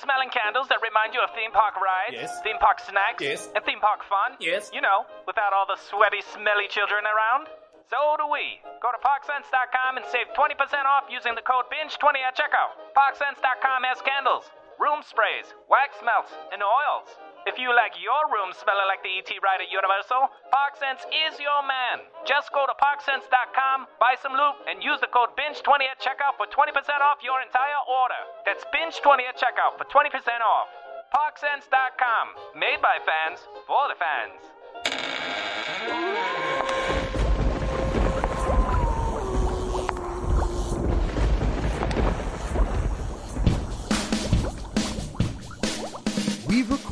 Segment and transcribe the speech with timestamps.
[0.00, 2.40] smelling candles that remind you of theme park rides, Yes.
[2.42, 3.48] theme park snacks, Yes.
[3.54, 4.36] and theme park fun?
[4.40, 4.70] Yes.
[4.72, 7.48] You know, without all the sweaty, smelly children around?
[7.90, 8.62] So do we.
[8.80, 12.72] Go to ParkSense.com and save 20% off using the code BINGE20 at checkout.
[12.94, 17.10] ParkSense.com has candles, room sprays, wax melts, and oils.
[17.48, 21.64] If you like your room smelling like the ET ride at Universal, ParkSense is your
[21.64, 22.04] man.
[22.28, 26.44] Just go to ParkSense.com, buy some loot, and use the code BINGE20 at checkout for
[26.52, 28.20] 20% off your entire order.
[28.44, 30.12] That's BINGE20 at checkout for 20%
[30.44, 30.68] off.
[31.16, 34.36] ParkSense.com, made by fans, for the fans.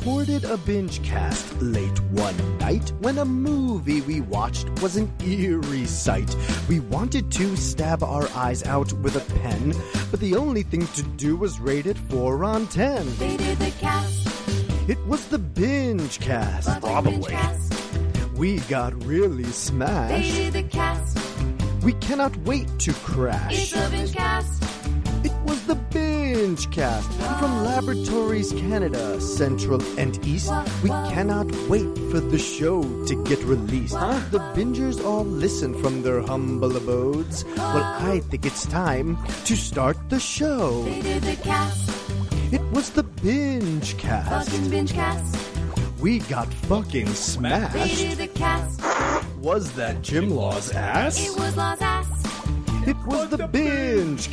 [0.09, 5.85] Recorded a binge cast late one night when a movie we watched was an eerie
[5.85, 6.35] sight.
[6.67, 9.75] We wanted to stab our eyes out with a pen,
[10.09, 13.17] but the only thing to do was rate it 4 on 10.
[13.19, 14.89] They did the cast.
[14.89, 16.81] It was the binge cast.
[16.81, 17.73] fucking binge cast.
[18.35, 20.35] We got really They smashed.
[20.35, 21.17] did the cast.
[21.83, 23.73] We cannot wait to It's crash.
[23.73, 24.63] a binge cast.
[25.23, 26.08] It was the Binge
[26.39, 30.49] Binge cast from Laboratories Canada, Central and East.
[30.81, 33.95] We cannot wait for the show to get released.
[34.31, 37.43] The Bingers all listen from their humble abodes.
[37.57, 40.83] Well, I think it's time to start the show.
[40.83, 41.91] They did the cast.
[42.53, 44.49] It was the Binge Cast.
[44.49, 45.35] Fucking binge cast.
[45.99, 47.97] We got fucking They smashed.
[47.97, 48.79] did the cast.
[49.39, 51.19] Was that Jim Law's ass?
[51.19, 52.07] It was Law's ass.
[52.87, 54.31] It was the Binge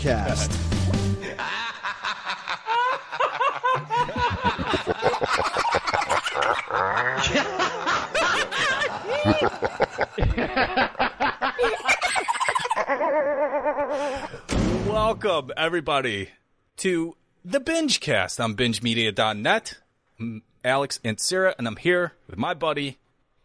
[14.86, 16.28] Welcome, everybody,
[16.76, 19.78] to the Binge Cast on BingeMedia.net.
[20.20, 22.98] I'm Alyx and Sarah, and I'm here with my buddy,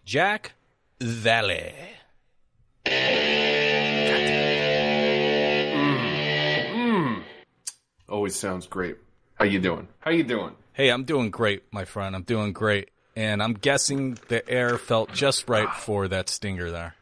[0.05, 0.53] Jack
[1.02, 1.73] Valley.
[2.86, 2.93] Mm.
[6.76, 7.23] Mm.
[8.08, 8.97] Always sounds great.
[9.36, 9.87] How you doing?
[10.02, 10.55] How you doing?
[10.73, 12.15] Hey, I'm doing great, my friend.
[12.15, 12.89] I'm doing great.
[13.15, 15.73] And I'm guessing the air felt just right ah.
[15.73, 16.95] for that stinger there.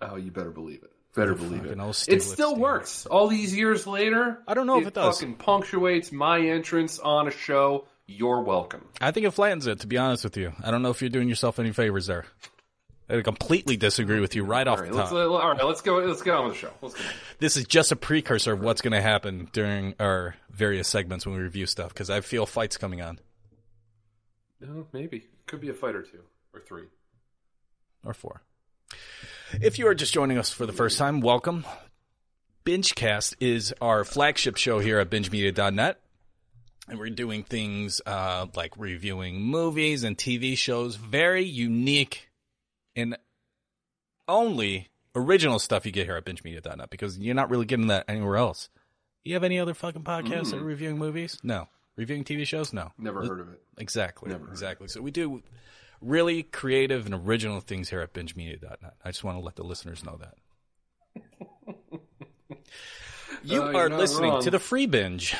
[0.00, 0.90] Oh, you better believe it.
[1.14, 1.78] Better believe it.
[2.08, 2.58] It still Steve.
[2.58, 3.06] works.
[3.06, 5.20] All these years later, I don't know if it does.
[5.20, 7.86] Fucking punctuates my entrance on a show.
[8.06, 8.88] You're welcome.
[9.00, 10.52] I think it flattens it, to be honest with you.
[10.62, 12.24] I don't know if you're doing yourself any favors there.
[13.08, 15.18] I completely disagree with you right off All right, the let's top.
[15.18, 15.64] all right.
[15.64, 15.96] Let's go.
[15.98, 16.70] Let's get on with the show.
[16.80, 17.02] Let's go.
[17.38, 21.34] this is just a precursor of what's going to happen during our various segments when
[21.34, 23.18] we review stuff because I feel fights coming on
[24.60, 26.20] No, maybe could be a fight or two
[26.54, 26.84] or three.
[28.04, 28.40] or four.
[29.60, 31.64] If you are just joining us for the first time, welcome.
[32.64, 36.00] Bingecast is our flagship show here at BingeMedia.net.
[36.88, 42.28] And we're doing things uh, like reviewing movies and TV shows, very unique
[42.96, 43.16] and
[44.28, 48.36] only original stuff you get here at BingeMedia.net because you're not really getting that anywhere
[48.36, 48.68] else.
[49.24, 51.38] You have any other fucking podcasts that are reviewing movies?
[51.42, 51.68] No.
[51.96, 52.72] Reviewing TV shows?
[52.72, 52.92] No.
[52.98, 53.62] Never heard of it.
[53.78, 54.30] Exactly.
[54.30, 54.48] Never.
[54.48, 54.88] Exactly.
[54.88, 55.42] So we do
[56.00, 58.94] really creative and original things here at bingemedia.net.
[59.04, 60.34] I just want to let the listeners know that.
[63.44, 64.42] you Uh, you're listening wrong.
[64.42, 65.36] to the free binge.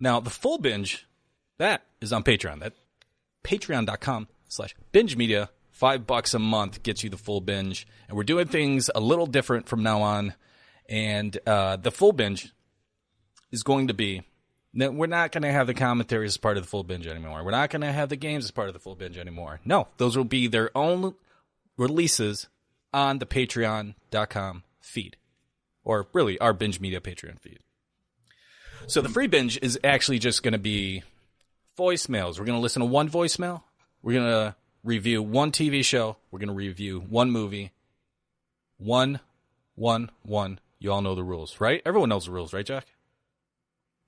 [0.00, 1.06] Now, the full binge,
[1.58, 2.60] that is on Patreon.
[2.60, 2.74] That
[3.44, 5.50] patreon.com slash binge media.
[5.78, 7.86] Five bucks a month gets you the full binge.
[8.08, 10.34] And we're doing things a little different from now on.
[10.88, 12.52] And uh, the full binge
[13.52, 14.24] is going to be
[14.74, 17.44] no, we're not going to have the commentaries as part of the full binge anymore.
[17.44, 19.60] We're not going to have the games as part of the full binge anymore.
[19.64, 21.14] No, those will be their own
[21.76, 22.48] releases
[22.92, 25.16] on the patreon.com feed.
[25.84, 27.60] Or really, our binge media Patreon feed.
[28.88, 31.04] So the free binge is actually just going to be
[31.78, 32.40] voicemails.
[32.40, 33.62] We're going to listen to one voicemail.
[34.02, 36.16] We're going to review one TV show.
[36.30, 37.72] We're going to review one movie.
[38.78, 39.20] One,
[39.74, 40.60] one, one.
[40.78, 41.82] You all know the rules, right?
[41.84, 42.86] Everyone knows the rules, right, Jack?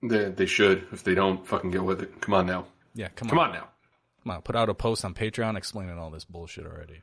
[0.02, 0.86] They, they should.
[0.92, 2.20] If they don't, fucking get with it.
[2.20, 2.66] Come on now.
[2.94, 3.30] Yeah, come on.
[3.30, 3.68] Come on now.
[4.22, 7.00] Come on, put out a post on Patreon explaining all this bullshit already.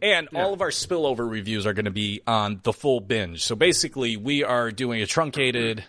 [0.00, 3.42] And all of our spillover reviews are going to be on the full binge.
[3.42, 5.84] So basically, we are doing a truncated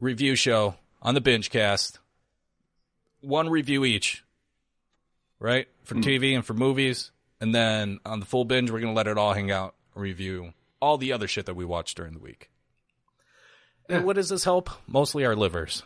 [0.00, 2.00] review show on the binge cast.
[3.20, 4.23] One review each,
[5.38, 5.68] right?
[5.84, 6.02] For mm.
[6.02, 7.10] TV and for movies.
[7.40, 10.52] And then on the full binge, we're going to let it all hang out review
[10.80, 12.50] all the other shit that we watched during the week.
[13.88, 14.70] And what does this help?
[14.86, 15.82] Mostly our livers.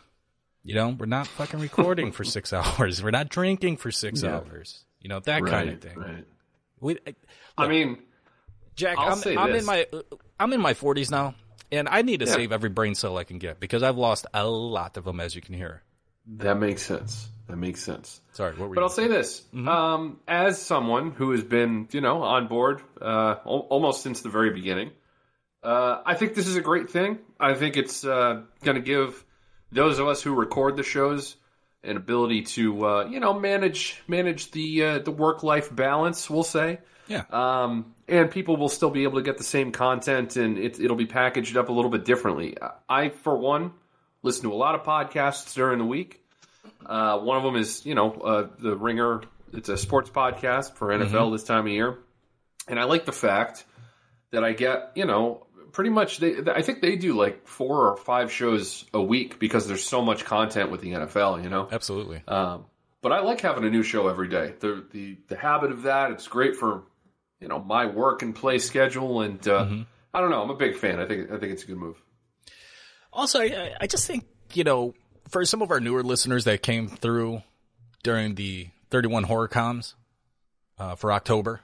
[0.63, 3.03] You know, we're not fucking recording for six hours.
[3.03, 4.37] We're not drinking for six Yeah.
[4.37, 4.85] hours.
[5.01, 5.51] You know, that Right.
[5.51, 5.99] kind of thing.
[5.99, 6.25] Right.
[6.81, 6.99] We,
[7.57, 7.99] I mean,
[8.77, 9.63] Jack, I'll I'm, say I'm this.
[9.63, 9.87] in my
[10.39, 11.35] I'm in my 40s now,
[11.73, 12.33] And I need to Yeah.
[12.35, 15.35] save every brain cell I can get because I've lost a lot of them, as
[15.35, 15.83] you can hear.
[16.39, 17.29] That makes sense.
[17.49, 18.21] That makes sense.
[18.33, 18.85] Sorry, what were But you?
[18.85, 23.67] I'll say this: um, as someone who has been, you know, on board uh, al-
[23.71, 24.91] almost since the very beginning,
[25.63, 27.19] uh, I think this is a great thing.
[27.41, 29.25] I think it's uh, going to give
[29.73, 31.37] those of us who record the shows
[31.83, 36.29] an ability to, uh, you know, manage manage the uh, the work life balance.
[36.29, 40.37] We'll say, yeah, um, and people will still be able to get the same content,
[40.37, 42.57] and it, it'll be packaged up a little bit differently.
[42.89, 43.73] I, for one,
[44.23, 46.23] listen to a lot of podcasts during the week.
[46.85, 49.23] Uh, one of them is, you know, uh, the Ringer.
[49.53, 51.99] It's a sports podcast for NFL this time of year,
[52.67, 53.65] and I like the fact
[54.31, 56.19] that I get, you know, pretty much.
[56.19, 60.03] They, I think they do like four or five shows a week because there's so
[60.03, 61.43] much content with the NFL.
[61.43, 62.23] You know, absolutely.
[62.29, 62.67] um,
[63.01, 64.55] but I like having a new show every day.
[64.61, 66.11] The the the habit of that.
[66.11, 66.83] It's great for
[67.41, 69.67] you know my work and play schedule, and uh,
[70.13, 70.43] I don't know.
[70.43, 71.01] I'm a big fan.
[71.01, 72.03] I think I think it's a good move.
[73.13, 74.95] Also, I, I just think, you know,
[75.29, 77.43] for some of our newer listeners that came through
[78.03, 79.95] during the 31 Horror Coms
[80.79, 81.61] uh, for October,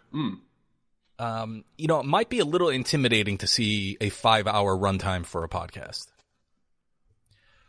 [1.18, 5.24] um, you know, it might be a little intimidating to see a five hour runtime
[5.24, 6.08] for a podcast.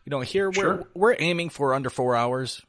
[0.05, 2.61] You know, here we're, we're aiming for under four hours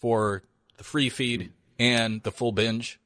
[0.00, 0.42] for
[0.78, 2.98] the free feed and the full binge.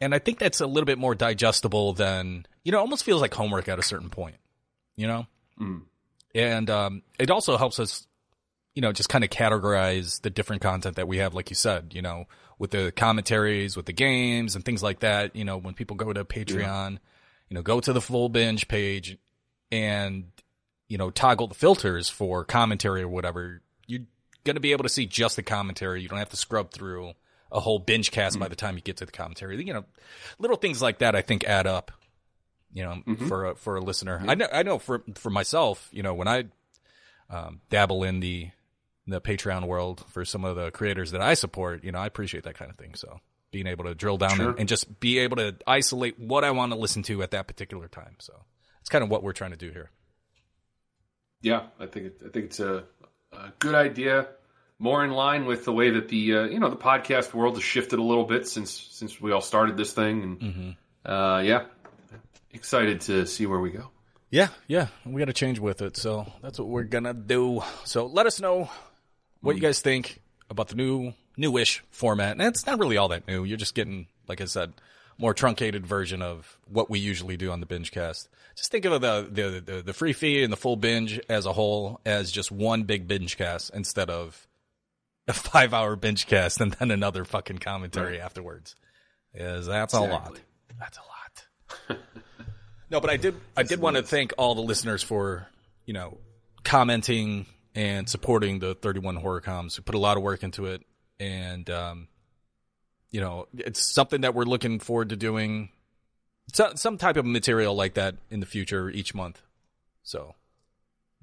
[0.00, 3.20] And I think that's a little bit more digestible than, you know, it almost feels
[3.20, 4.36] like homework at a certain point,
[4.96, 5.26] you know?
[6.34, 8.06] and um, it also helps us
[8.74, 11.92] you know just kind of categorize the different content that we have like you said
[11.94, 12.24] you know
[12.58, 16.12] with the commentaries with the games and things like that you know when people go
[16.12, 16.98] to patreon
[17.48, 19.18] you know go to the full binge page
[19.70, 20.24] and
[20.88, 24.02] you know toggle the filters for commentary or whatever you're
[24.44, 26.02] going to be able to see just the commentary.
[26.02, 27.12] You don't have to scrub through
[27.52, 29.64] a whole binge cast by the time you get to the commentary.
[29.64, 29.84] You know
[30.38, 31.92] little things like that i think add up
[32.72, 34.22] you know, for a, for a listener.
[34.26, 36.44] I know, I know for for myself, you know, when I
[37.30, 38.50] um, dabble in the
[39.06, 42.44] the Patreon world for some of the creators that I support, you know, I appreciate
[42.44, 42.94] that kind of thing.
[42.94, 43.18] So
[43.50, 44.50] being able to drill down Sure.
[44.50, 47.46] and, and just be able to isolate what I want to listen to at that
[47.46, 48.16] particular time.
[48.18, 48.32] So
[48.80, 49.90] it's kind of what we're trying to do here.
[51.42, 52.84] Yeah, I think it, I think it's a,
[53.32, 54.28] a good idea.
[54.78, 57.62] More in line with the way that the uh, you know the podcast world has
[57.64, 60.76] shifted a little bit since since we all started this thing, and
[61.06, 61.64] uh, yeah,
[62.52, 63.90] excited to see where we go.
[64.30, 65.96] Yeah, yeah, we got to change with it.
[65.96, 67.62] So that's what we're gonna do.
[67.84, 68.70] So let us know
[69.42, 69.66] what you mm.
[69.66, 72.32] guys think about the new newish format.
[72.32, 73.44] And it's not really all that new.
[73.44, 74.72] You're just getting, like I said,
[75.18, 78.28] more truncated version of what we usually do on the binge cast.
[78.56, 81.52] Just think of the the the, the free feed and the full binge as a
[81.52, 84.46] whole as just one big binge cast instead of
[85.28, 88.74] a five hour binge cast and then another fucking commentary afterwards.
[89.34, 90.38] Is that's a lot.
[90.78, 91.98] That's a lot.
[92.90, 95.48] no, but I did I did want to thank all the listeners for,
[95.86, 96.18] you know,
[96.64, 100.82] commenting and supporting the 31 horror coms who put a lot of work into it
[101.20, 102.08] and um
[103.10, 105.68] you know, it's something that we're looking forward to doing
[106.52, 109.42] so, some type of material like that in the future each month.
[110.02, 110.34] So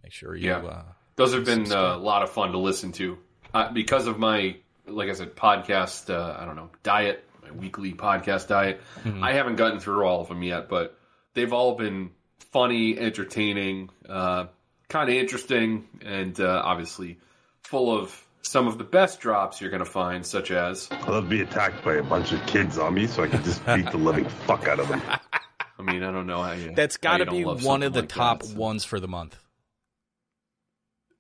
[0.04, 0.58] make sure you Yeah.
[0.60, 0.84] uh
[1.16, 3.18] Those have been uh, a lot of fun to listen to
[3.54, 4.56] uh, because of my,
[4.86, 6.10] like I said, podcast.
[6.14, 8.82] Uh, I don't know diet, my weekly podcast diet.
[9.22, 10.98] I haven't gotten through all of them yet, but
[11.34, 12.12] they've all been
[12.52, 14.46] funny, entertaining, uh,
[14.90, 17.18] kind of interesting, and uh, obviously
[17.64, 21.26] full of some of the best drops you're going to find, such as I love
[21.26, 23.90] to be attacked by a bunch of kids on me so I can just beat
[23.92, 25.02] the living fuck out of them.
[25.78, 26.74] I mean, I don't know how you.
[26.76, 29.08] that's how got to be one of the something top that, so ones for the
[29.08, 29.38] month.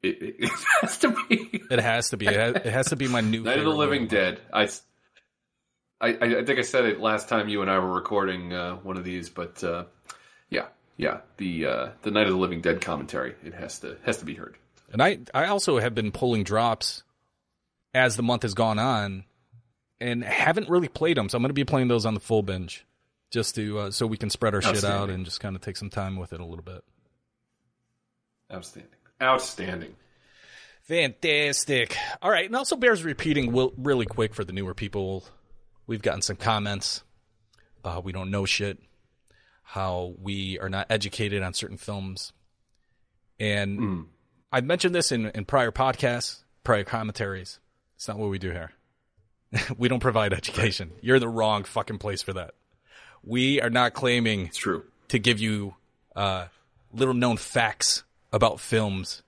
[0.02, 0.52] It, it, it
[0.82, 1.62] has to be.
[1.70, 2.28] It has to be.
[2.28, 4.08] It has, it has to be my new Night of the favorite Living one.
[4.08, 4.42] Dead.
[4.52, 6.14] I
[6.44, 9.30] think I said it last time you and I were recording uh, one of these,
[9.30, 9.84] but uh,
[11.00, 13.34] yeah, the uh, the Night of the Living Dead commentary.
[13.42, 14.58] It has to has to be heard.
[14.92, 17.04] And I, I also have been pulling drops
[17.94, 19.24] as the month has gone on,
[20.02, 21.30] and haven't really played them.
[21.30, 22.86] So I'm going to be playing those on the full binge,
[23.32, 25.78] just to uh, so we can spread our shit out and just kind of take
[25.78, 26.84] some time with it a little bit.
[28.52, 28.92] Outstanding,
[29.22, 29.96] outstanding.
[30.82, 31.96] Fantastic.
[32.22, 35.24] All right, and also bears repeating will, really quick for the newer people.
[35.88, 37.04] We've gotten some comments.
[37.86, 38.80] Uh, we don't know shit.
[39.74, 42.34] How we are not educated on certain films,
[43.40, 44.08] and
[44.52, 47.60] I've mentioned this in, in prior podcasts, prior commentaries.
[47.96, 48.72] It's not what we do here.
[49.78, 50.92] we don't provide education.
[51.02, 52.56] You're the wrong fucking place for that.
[53.24, 54.86] We are not claiming It's true.
[55.10, 55.76] to give you
[56.16, 56.46] uh,
[56.92, 59.22] little known facts about films.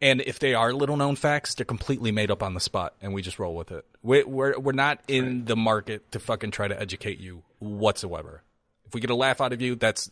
[0.00, 3.12] And if they are little known facts, they're completely made up on the spot, and
[3.12, 3.84] we just roll with it.
[4.02, 8.42] We, we're we're not in the market to fucking try to educate you whatsoever.
[8.90, 10.10] If we get a laugh out of you, that's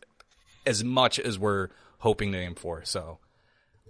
[0.65, 1.69] as much as we're
[1.99, 2.85] hoping to aim for.
[2.85, 3.19] So,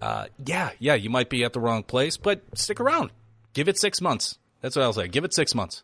[0.01, 3.11] uh, yeah, yeah, you might be at the wrong place, but stick around.
[3.53, 4.39] Give it six months.
[4.63, 5.07] That's what I'll say.
[5.09, 5.83] Give it six months.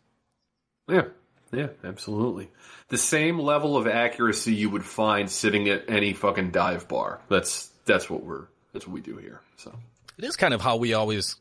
[0.89, 1.03] Yeah,
[1.51, 2.49] yeah, absolutely.
[2.89, 7.21] The same level of accuracy you would find sitting at any fucking dive bar.
[7.29, 9.41] That's that's what we're that's what we do here.
[9.57, 9.71] So
[10.17, 11.35] It is kind of how we always,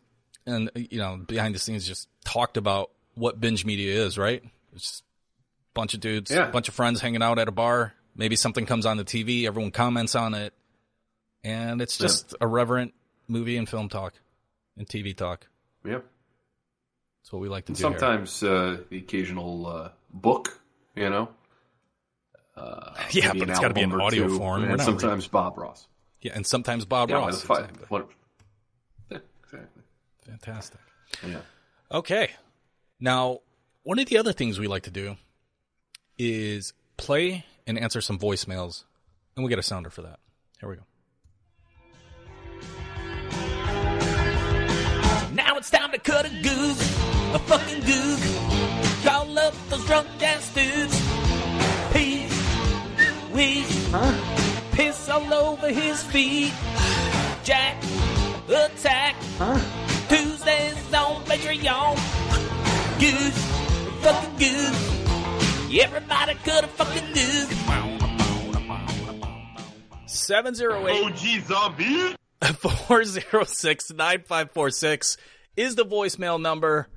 [0.44, 4.44] and you know, behind the scenes, just talked about what binge media is, right?
[4.75, 5.02] It's
[5.74, 6.50] bunch of dudes, a Yeah.
[6.50, 7.94] bunch of friends hanging out at a bar.
[8.16, 10.54] Maybe something comes on the TV, everyone comments on it,
[11.42, 12.94] and it's just irreverent
[13.28, 14.14] movie and film talk
[14.76, 15.46] and TV talk.
[15.84, 15.98] yeah.
[17.22, 17.88] That's what we like to And do.
[17.88, 17.98] here.
[17.98, 20.60] sometimes uh, the occasional uh, book,
[20.94, 21.30] you know.
[23.10, 24.62] yeah, but it's got to be in audio two, form.
[24.64, 25.88] And sometimes Bob Ross.
[26.20, 27.40] yeah, and sometimes Bob Yeah, Ross.
[27.40, 27.86] the fi- Exactly.
[27.88, 28.10] what-
[29.10, 29.82] yeah, exactly.
[30.26, 30.80] Fantastic.
[31.26, 31.40] Yeah.
[31.90, 32.30] Okay.
[33.00, 33.40] Now,
[33.82, 35.16] one of the other things we like to do
[36.18, 38.85] is play and answer some voicemails,
[39.37, 40.18] and we get a sounder for that.
[40.61, 40.83] Here we go.
[45.35, 46.76] Now it's time to cut a goog,
[47.35, 48.21] a fucking goog.
[49.04, 51.00] Call up those drunk ass dudes.
[51.92, 52.28] Pee,
[53.33, 53.64] wee,
[54.73, 56.52] piss all over his feet.
[57.42, 57.83] Jack,
[58.49, 59.16] attack.
[59.38, 59.61] Huh?
[60.09, 61.97] Tuesdays on Patreon.
[63.00, 63.33] Goog,
[64.02, 64.93] fucking goog.
[65.73, 67.50] Everybody cut a fucking goog.
[70.06, 72.16] 708 OG zombie.
[72.54, 75.16] 406 9546
[75.56, 76.88] is the voicemail number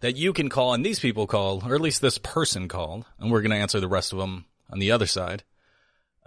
[0.00, 3.30] that you can call, and these people call, or at least this person called, and
[3.30, 5.44] we're going to answer the rest of them on the other side.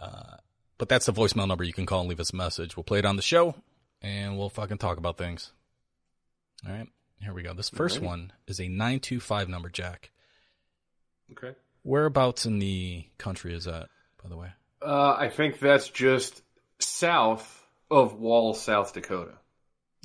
[0.02, 0.38] Uh,
[0.78, 2.78] but that's the voicemail number you can call and leave us a message.
[2.78, 3.56] We'll play it on the show,
[4.02, 5.52] and we'll fucking talk about things.
[6.66, 6.88] All right,
[7.22, 7.54] here we go.
[7.54, 10.12] This first one is a 925 number, Jack.
[11.32, 11.56] Okay.
[11.84, 13.90] Whereabouts in the country is that,
[14.22, 14.52] by the way?
[14.82, 16.42] Uh, I think that's just
[16.80, 19.34] south of Wall, South Dakota.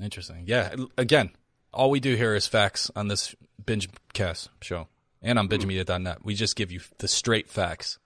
[0.02, 0.44] Interesting.
[0.46, 0.74] Yeah.
[0.96, 1.30] Again,
[1.72, 4.88] all we do here is facts on this binge cast show
[5.22, 6.24] and on bingemedia.net.
[6.24, 7.98] We just give you the straight facts.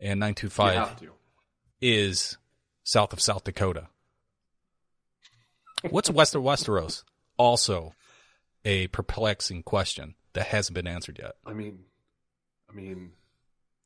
[0.00, 1.08] And 925
[1.80, 2.36] is
[2.82, 3.88] south of South Dakota.
[5.88, 7.04] What's west of Westeros?
[7.36, 7.94] Also
[8.64, 11.36] a perplexing question that hasn't been answered yet.
[11.46, 11.80] I mean,
[12.74, 13.12] I mean,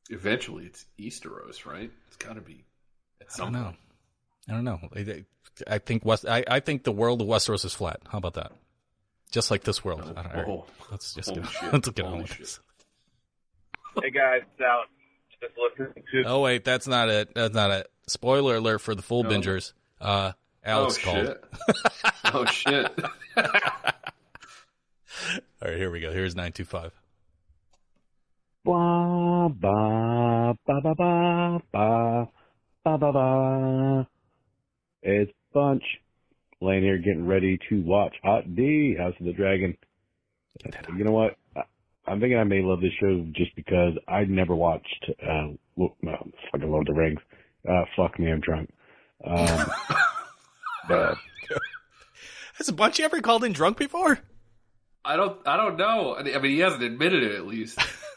[0.08, 1.90] eventually it's Easteros, right?
[2.06, 2.64] It's got to be.
[3.20, 3.74] At I don't know.
[4.48, 4.80] I don't know.
[4.96, 5.24] I-
[5.66, 6.26] I think West.
[6.26, 8.00] I, I think the world of Westeros is flat.
[8.08, 8.52] How about that?
[9.30, 10.02] Just like this world.
[10.02, 10.46] I don't, all right.
[10.46, 10.66] Whoa.
[10.90, 11.72] Let's just Holy get, shit.
[11.72, 12.60] let's get on Holy with this.
[14.02, 14.84] Hey guys, it's Alyx.
[15.40, 17.34] Just listening to Oh wait, that's not it.
[17.34, 17.90] That's not it.
[18.06, 19.30] Spoiler alert for the full No.
[19.30, 19.72] bingers.
[20.00, 20.32] Uh,
[20.66, 21.26] Alyx oh, called.
[21.26, 21.44] Shit.
[22.34, 23.04] oh shit!
[25.60, 26.12] All right, here we go.
[26.12, 26.92] Here's nine two five.
[28.68, 32.28] Ba ba ba ba ba ba
[32.84, 34.08] ba ba ba.
[35.02, 35.82] It's Bunch
[36.60, 39.74] laying here getting ready to watch Hot D House of the Dragon.
[40.98, 41.38] You know what?
[41.56, 41.62] I,
[42.06, 46.28] I'm thinking I may love this show just because I never watched uh Lo- no,
[46.52, 47.20] fucking Lord of the Rings.
[47.66, 48.68] Uh, fuck me, I'm drunk.
[49.24, 49.66] Um,
[50.90, 51.16] but
[52.58, 54.18] Has a bunch ever called in drunk before?
[55.06, 55.40] I don't.
[55.46, 56.16] I don't know.
[56.16, 57.80] I mean, he hasn't admitted it at least.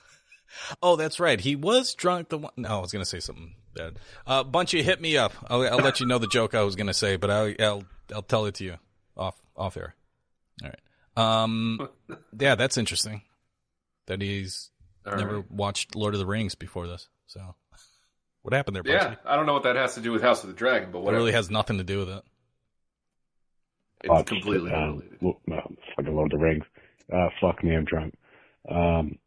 [0.81, 1.39] Oh, that's right.
[1.39, 2.29] He was drunk.
[2.29, 2.51] The one.
[2.57, 3.99] No, I was gonna say something bad.
[4.27, 5.33] Uh, Bunchy, hit me up.
[5.49, 8.21] I'll, I'll let you know the joke I was gonna say, but I'll, I'll I'll
[8.21, 8.75] tell it to you
[9.17, 9.95] off off air.
[10.63, 11.43] All right.
[11.43, 11.89] Um.
[12.39, 13.21] Yeah, that's interesting.
[14.07, 14.69] That he's
[15.05, 15.51] All never right.
[15.51, 17.07] watched Lord of the Rings before this.
[17.27, 17.55] So,
[18.41, 20.49] what happened there, Yeah, I don't know what that has to do with House of
[20.49, 22.23] the Dragon, but It really has nothing to do with it.
[24.01, 25.17] it's watched, completely uh, unrelated.
[25.21, 26.65] Lo- no, fucking Lord of the Rings.
[27.13, 28.15] Uh, fuck me, I'm drunk.
[28.69, 29.17] Um,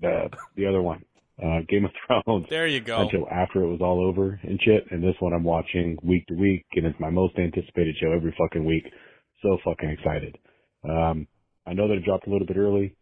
[0.00, 1.04] the the other one,
[1.42, 1.90] uh, Game of
[2.24, 2.46] Thrones.
[2.48, 3.02] There you go.
[3.02, 4.86] until after it was all over and shit.
[4.90, 8.34] And this one I'm watching week to week, and it's my most anticipated show every
[8.38, 8.84] fucking week.
[9.42, 10.36] So fucking excited.
[10.88, 11.26] Um,
[11.66, 12.94] I know that it dropped a little bit early,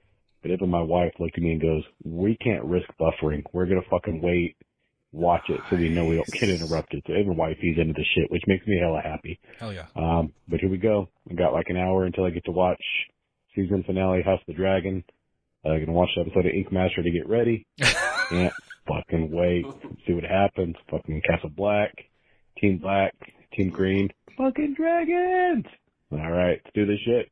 [0.42, 3.42] but even my wife looked at me and goes, "We can't risk buffering.
[3.52, 4.56] We're gonna fucking wait,
[5.12, 8.30] watch it, so we know we don't get interrupted." So even wifey's into the shit,
[8.30, 9.40] which makes me hella happy.
[9.58, 9.86] Hell yeah.
[9.96, 11.08] Um, but here we go.
[11.30, 12.82] I got like an hour until I get to watch
[13.54, 15.02] season finale House of the Dragon.
[15.64, 17.66] I'm uh, gonna watch the episode of Ink Master to get ready.
[18.28, 18.52] Can't
[18.86, 19.66] fucking wait.
[20.06, 20.76] See what happens.
[20.90, 21.92] Fucking Castle Black,
[22.58, 23.14] Team Black,
[23.54, 25.66] Team Green, fucking dragons.
[26.12, 27.30] All right, let's do this shit.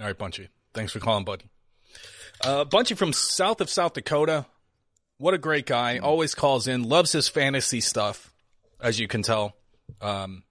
[0.00, 0.48] All right, Bunchy.
[0.74, 1.44] Thanks for calling, buddy.
[2.42, 4.46] Uh, Bunchy from south of South Dakota.
[5.18, 5.98] What a great guy.
[5.98, 6.82] Always calls in.
[6.82, 8.32] Loves his fantasy stuff,
[8.80, 9.54] as you can tell.
[10.00, 10.42] Um,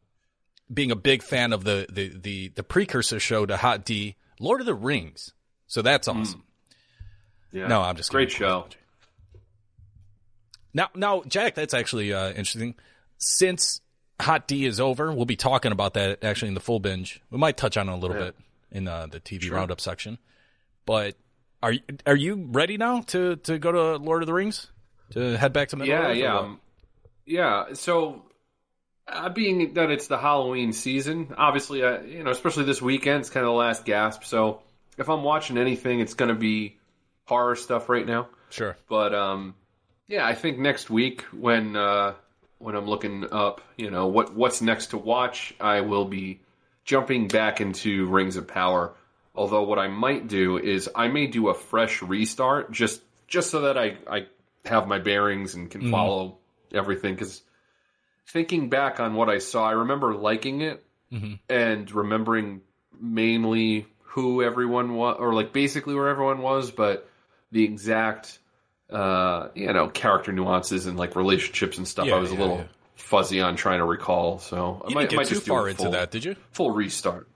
[0.73, 4.61] being a big fan of the, the, the, the precursor show to Hot D, Lord
[4.61, 5.33] of the Rings.
[5.71, 6.43] So that's awesome.
[7.53, 7.67] Yeah.
[7.67, 8.45] No, I'm just great kidding.
[8.45, 8.65] show.
[10.73, 12.75] Now, now, Jack, that's actually uh, interesting.
[13.17, 13.79] since
[14.19, 17.21] Hot D is over, we'll be talking about that actually in the full binge.
[17.29, 18.23] We might touch on it a little Yeah.
[18.25, 18.35] bit
[18.71, 19.55] in uh, the TV Sure.
[19.55, 20.17] roundup section.
[20.85, 21.15] But
[21.63, 24.67] are you, are you ready now to, to go to Lord of the Rings?
[25.11, 26.59] To head back to Middle yeah, Earth, yeah, um,
[27.25, 27.65] yeah.
[27.75, 28.25] So,
[29.07, 33.29] uh, being that it's the Halloween season, obviously, uh, you know, especially this weekend, it's
[33.29, 34.25] kind of the last gasp.
[34.25, 34.61] So,
[34.97, 36.77] if I'm watching anything, it's going to be
[37.25, 38.27] horror stuff right now.
[38.49, 38.75] Sure.
[38.89, 39.55] But um,
[40.07, 42.13] yeah, I think next week when uh,
[42.59, 46.41] when I'm looking up, you know, what what's next to watch, I will be
[46.83, 48.93] jumping back into Rings of Power.
[49.33, 53.61] Although what I might do is I may do a fresh restart just just so
[53.61, 54.25] that I I
[54.65, 55.91] have my bearings and can Mhm.
[55.91, 56.37] follow
[56.73, 57.41] everything because
[58.27, 61.39] thinking back on what I saw, I remember liking it Mhm.
[61.49, 62.61] and remembering
[62.99, 67.09] mainly who everyone was, or like basically where everyone was, but
[67.51, 68.39] the exact,
[68.89, 72.57] uh, you know, character nuances and like relationships and stuff, Yeah, I was a little
[72.57, 72.63] yeah.
[72.95, 74.39] fuzzy on trying to recall.
[74.39, 76.35] So I might, didn't get might too far into full- that, did you?
[76.51, 77.27] Full restart.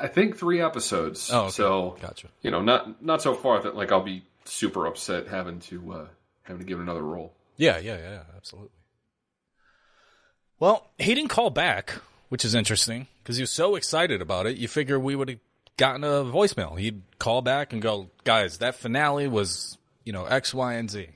[0.00, 1.30] I think three episodes.
[1.32, 1.50] Oh, okay.
[1.50, 2.28] so Gotcha.
[2.42, 6.06] You know, not not so far that like I'll be super upset having to uh
[6.42, 7.32] having to give it another roll.
[7.56, 8.70] Yeah, yeah, yeah, absolutely.
[10.60, 11.94] Well, he didn't call back,
[12.32, 14.56] which is interesting because he was so excited about it.
[14.56, 15.38] You figure we would have
[15.76, 16.78] gotten a voicemail.
[16.80, 21.10] He'd call back and go, "Guys, that finale was, you know, X, Y, and Z,"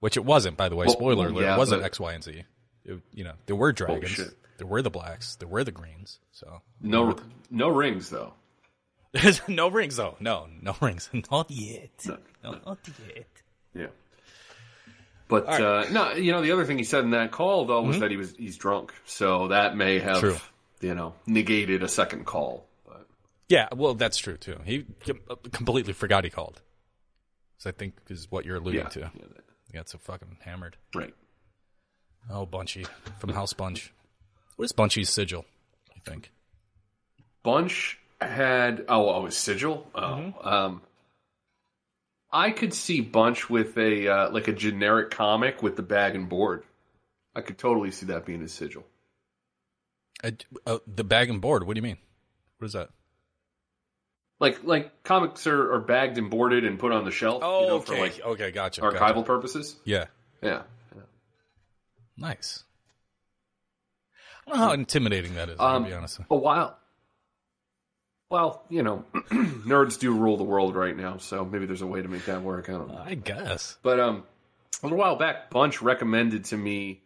[0.00, 0.86] which it wasn't, by the way.
[0.86, 2.42] Well, Spoiler alert: yeah, it wasn't but- X, Y, and Z.
[2.84, 4.34] It, you know, there were dragons, Bullshit.
[4.58, 6.18] there were the blacks, there were the greens.
[6.32, 7.16] So No
[7.48, 8.34] no rings though.
[9.46, 10.16] no rings though.
[10.18, 11.08] No, no rings.
[11.30, 12.04] Not yet.
[12.04, 12.18] No.
[12.66, 12.78] Not
[13.14, 13.28] yet.
[13.74, 13.86] Yeah.
[15.28, 15.60] But right.
[15.60, 18.10] uh, no, you know the other thing he said in that call though was that
[18.10, 20.36] he was he's drunk, so that may have True.
[20.80, 22.66] you know negated a second call.
[22.86, 23.06] But
[23.48, 24.58] Yeah, well, that's true too.
[24.64, 24.86] He
[25.52, 26.60] completely forgot he called.
[27.58, 29.00] So I think is what you're alluding Yeah, to.
[29.00, 30.76] yeah, that- He got so fucking hammered.
[30.94, 31.14] right.
[32.30, 32.84] Oh, Bunchy
[33.18, 33.92] from House Bunch.
[34.56, 35.44] What is Bunchy's sigil?
[35.96, 36.30] I think?
[37.42, 39.86] Bunch had oh oh his sigil.
[39.94, 40.48] Oh, Mm-hmm.
[40.48, 40.82] um,
[42.36, 46.28] I could see Bunch with a uh, like a generic comic with the bag and
[46.28, 46.64] board.
[47.34, 48.84] I could totally see that being his sigil.
[50.22, 50.32] Uh,
[50.66, 51.66] uh, the bag and board.
[51.66, 51.96] What do you mean?
[52.58, 52.90] What is that?
[54.38, 57.42] Like like comics are, are bagged and boarded and put on the shelf.
[57.42, 58.82] Oh, you know, okay, for like okay, gotcha.
[58.82, 59.22] archival gotcha.
[59.22, 59.76] purposes.
[59.84, 60.04] Yeah,
[60.42, 60.62] Yeah.
[62.18, 62.64] nice.
[64.46, 65.58] I don't know how intimidating that is.
[65.58, 66.20] Um, to be honest.
[66.30, 66.78] A while.
[68.28, 72.02] Well, you know, nerds do rule the world right now, so maybe there's a way
[72.02, 72.68] to make that work.
[72.68, 73.02] I don't know.
[73.04, 73.76] I guess.
[73.82, 74.24] But um,
[74.82, 77.02] a little while back, Bunch recommended to me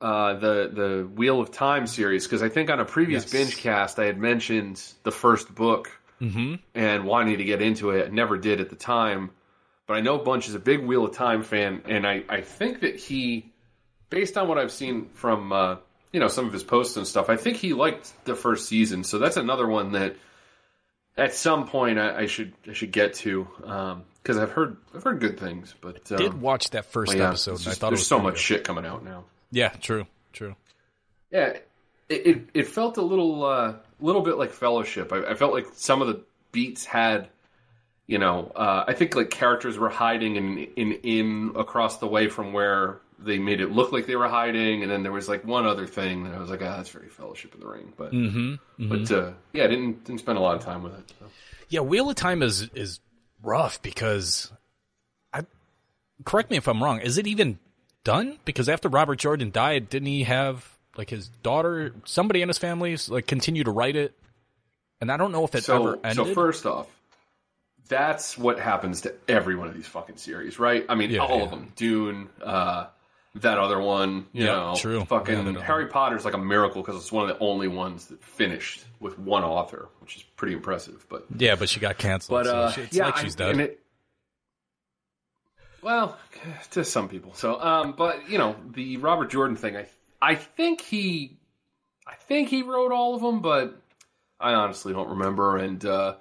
[0.00, 3.32] uh, the the Wheel of Time series because I think on a previous Yes.
[3.32, 6.54] binge cast I had mentioned the first book Mm-hmm.
[6.76, 8.06] and wanting to get into it.
[8.06, 9.30] I never did at the time,
[9.88, 12.80] but I know Bunch is a big Wheel of Time fan, and I I think
[12.82, 13.50] that he,
[14.08, 15.76] based on what I've seen from uh,
[16.12, 19.02] you know some of his posts and stuff, I think he liked the first season.
[19.02, 20.14] So that's another one that
[21.16, 23.46] at some point I, I should I should get to
[24.22, 27.52] because I've heard I've heard good things, but um, Did watch that first yeah, episode,
[27.58, 28.40] and I just- thought there's so much good.
[28.40, 29.24] shit coming out now.
[29.50, 30.56] Yeah, true, true.
[31.30, 31.56] Yeah,
[32.08, 35.12] it it, it felt a little uh, little bit like Fellowship.
[35.12, 36.22] I, I felt like some of the
[36.52, 37.28] beats had,
[38.06, 42.28] you know, uh, I think like characters were hiding in in in across the way
[42.28, 45.44] from where they made it look like they were hiding, and then there was like
[45.44, 48.12] one other thing that I was like, ah, that's very Fellowship in the Ring, but
[48.12, 48.88] Mm-hmm.
[48.88, 51.12] but uh, yeah, I didn't didn't spend a lot of time with it.
[51.18, 51.26] So.
[51.68, 53.00] Yeah, Wheel of Time is is
[53.42, 54.52] rough because
[55.32, 55.44] I
[56.24, 57.00] correct me if I'm wrong.
[57.00, 57.58] Is it even
[58.04, 58.38] done?
[58.44, 62.96] Because after Robert Jordan died, didn't he have like his daughter, somebody in his family,
[63.08, 64.14] like continue to write it?
[65.00, 66.26] And I don't know if it so, ever ended.
[66.26, 66.86] So first off,
[67.88, 70.84] that's what happens to every one of these fucking series, right?
[70.88, 71.44] I mean, Yeah, all yeah.
[71.44, 71.72] of them.
[71.74, 72.86] Dune, uh,
[73.36, 75.04] that other one, you Yeah, know, true.
[75.06, 78.22] fucking Yeah, Harry Potter's like a miracle because it's one of the only ones that
[78.22, 81.06] finished with one author, which is pretty impressive.
[81.08, 82.40] But yeah, but she got canceled.
[82.40, 83.78] but so uh, she- it's yeah, like she's and it-
[85.82, 86.16] well,
[86.72, 87.34] to some people.
[87.34, 89.86] So, um, but you know, the Robert Jordan thing, I
[90.20, 91.38] I think he,
[92.06, 93.80] I think he wrote all of them, but
[94.38, 96.16] I honestly don't remember, and uh,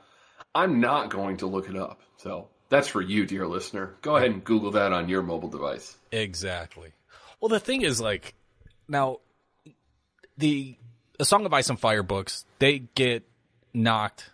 [0.55, 2.01] I'm not going to look it up.
[2.17, 3.95] So that's for you, dear listener.
[4.01, 5.95] Go ahead and Google that on your mobile device.
[6.11, 6.93] Exactly.
[7.41, 8.35] Well, the thing is, like,
[8.87, 9.17] now
[10.37, 10.77] the
[11.19, 13.27] A Song of Ice and Fire books they get
[13.73, 14.29] knocked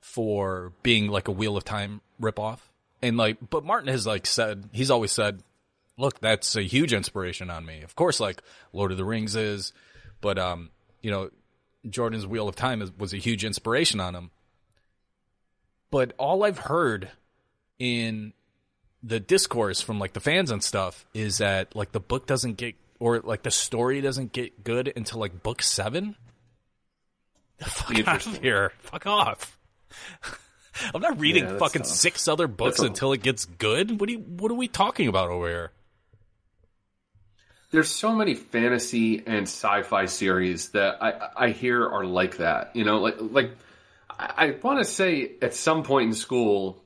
[0.00, 2.58] for being like a Wheel of Time ripoff,
[3.02, 5.42] and like, but Martin has like said he's always said,
[5.98, 7.82] look, that's a huge inspiration on me.
[7.82, 8.42] Of course, like
[8.72, 9.72] Lord of the Rings is,
[10.20, 10.70] but um,
[11.02, 11.30] you know,
[11.88, 14.30] Jordan's Wheel of Time is, was a huge inspiration on him.
[15.90, 17.10] But all I've heard
[17.78, 18.32] in
[19.02, 22.74] the discourse from like the fans and stuff is that like the book doesn't get
[23.00, 26.16] or like the story doesn't get good until like book seven.
[27.60, 28.72] Fuck out of here!
[28.80, 29.58] Fuck off!
[30.94, 31.90] I'm not reading Yeah, fucking tough.
[31.90, 34.00] six other books That's until it gets good.
[34.00, 34.20] What do you?
[34.20, 35.70] What are we talking about over here?
[37.70, 42.74] There's so many fantasy and sci-fi series that I I hear are like that.
[42.74, 43.50] You know, like like
[44.10, 46.81] I want to say at some point in school,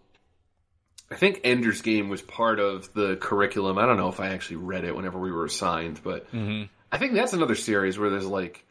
[1.11, 3.79] I think Ender's Game was part of the curriculum.
[3.79, 6.27] I don't know if I actually read it whenever we were assigned, but
[6.91, 8.65] I think that's another series where there's like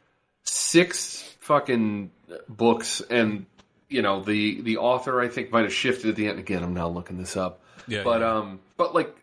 [0.43, 2.11] six fucking
[2.49, 3.45] books, and
[3.87, 6.39] you know the the author I think might have shifted at the end.
[6.39, 7.61] Again, I'm now looking this up.
[7.87, 8.35] Yeah, but yeah.
[8.35, 9.15] um, but like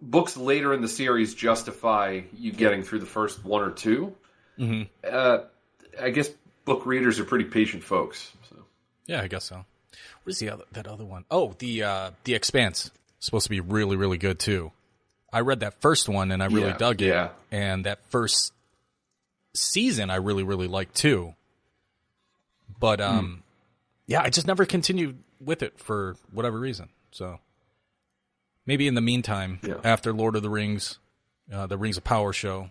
[0.00, 4.14] books later in the series justify you getting through the first one or 2
[4.58, 4.82] Mm-hmm.
[5.08, 5.38] Uh,
[6.00, 6.30] I guess
[6.64, 8.32] book readers are pretty patient folks.
[8.48, 8.64] So.
[9.06, 9.64] Yeah, I guess so.
[10.24, 11.24] What is the other that other one?
[11.30, 12.90] Oh, the uh the Expanse.
[13.20, 14.72] Supposed to be really really good too.
[15.32, 17.08] I read that first one and I really Yeah, dug it.
[17.08, 17.30] yeah.
[17.50, 18.52] And that first
[19.54, 21.34] season I really really liked too.
[22.80, 23.06] But Hmm.
[23.06, 23.42] um
[24.06, 26.88] yeah, I just never continued with it for whatever reason.
[27.10, 27.38] So
[28.66, 29.80] maybe in the meantime, Yeah.
[29.84, 30.98] after Lord of the Rings,
[31.52, 32.70] uh, the Rings of Power show,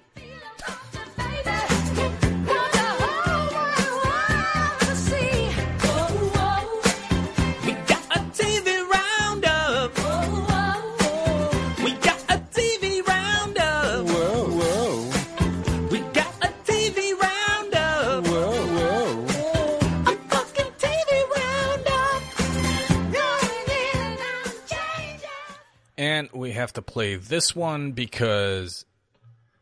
[26.58, 28.84] Have to play this one because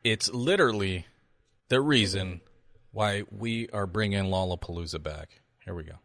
[0.02, 1.06] it's literally
[1.68, 2.40] the reason
[2.90, 5.40] why we are bringing Lollapalooza back.
[5.64, 5.96] Here we go.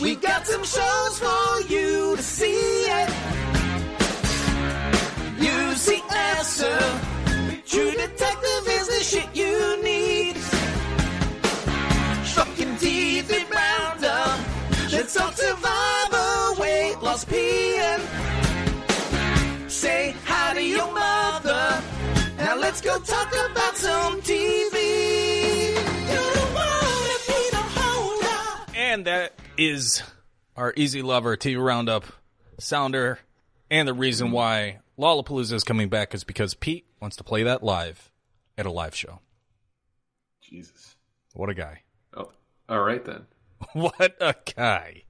[0.00, 2.74] We got some shows for you to see.
[7.74, 9.43] True Detective is the shit you
[15.04, 18.00] Let's talk survivor, weight loss, peeing.
[19.70, 21.82] Say hi to your mother.
[22.38, 25.74] Now let's go talk about some TV.
[26.08, 28.72] You don't wanna be the holder.
[28.74, 30.02] And that is
[30.56, 32.06] our Easy Lover TV Roundup
[32.58, 33.18] sounder.
[33.70, 37.62] And the reason why Lollapalooza is coming back is because Pete wants to play that
[37.62, 38.10] live
[38.56, 39.20] at a live show.
[40.40, 40.96] Jesus.
[41.34, 41.82] What a guy.
[42.16, 42.32] Oh,
[42.70, 43.26] all right then.
[43.72, 45.02] What a guy.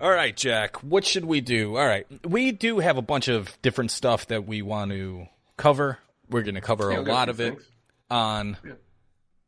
[0.00, 1.76] All right, Jack, what should we do?
[1.76, 2.06] All right.
[2.26, 5.98] We do have a bunch of different stuff that we want to cover.
[6.28, 7.58] We're going to cover Yeah, a lot of it
[8.10, 8.72] on Yeah.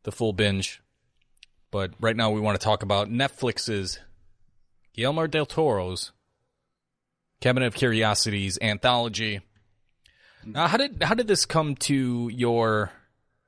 [0.05, 0.81] the full binge.
[1.71, 3.99] But right now we want to talk about Netflix's
[4.95, 6.13] Guillermo del Toro's
[7.41, 9.41] Cabinet of Curiosities anthology.
[10.45, 12.93] Now, how did how did this come to your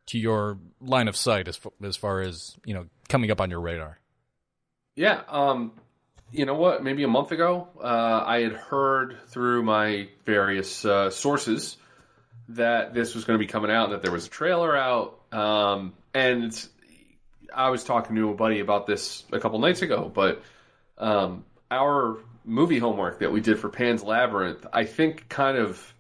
[0.07, 3.61] to your line of sight as as far as you know coming up on your
[3.61, 3.99] radar?
[4.97, 5.73] Yeah, um,
[6.33, 6.83] you know what?
[6.83, 11.77] Maybe a month ago, uh, I had heard through my various uh, sources
[12.51, 15.21] that this was going to be coming out, and that there was a trailer out,
[15.33, 16.69] um, and
[17.55, 20.11] I was talking to a buddy about this a couple nights ago.
[20.13, 20.43] But
[20.97, 25.95] um, our movie homework that we did for Pan's Labyrinth, I think, kind of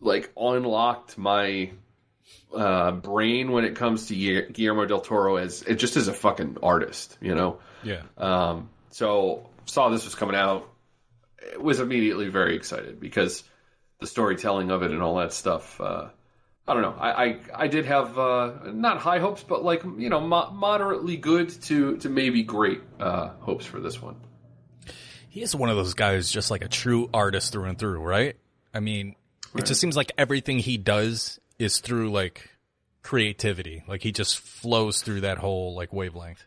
[0.00, 1.70] like unlocked my
[2.54, 4.14] uh, brain when it comes to
[4.52, 7.58] Guillermo del Toro as it just as a fucking artist, you know.
[7.82, 8.02] Yeah.
[8.18, 10.68] Um, so saw this was coming out,
[11.40, 13.44] it was immediately very excited because
[14.00, 16.08] the storytelling of it and all that stuff uh,
[16.70, 16.94] I don't know.
[17.00, 21.16] I I, I did have uh, not high hopes, but like you know mo- moderately
[21.16, 24.14] good to to maybe great uh, hopes for this one.
[25.28, 28.36] He is one of those guys, just like a true artist through and through, right?
[28.72, 29.16] I mean,
[29.56, 32.50] it just seems like everything he does is through like
[33.02, 33.82] creativity.
[33.86, 36.44] Like he just flows through that whole like wavelength.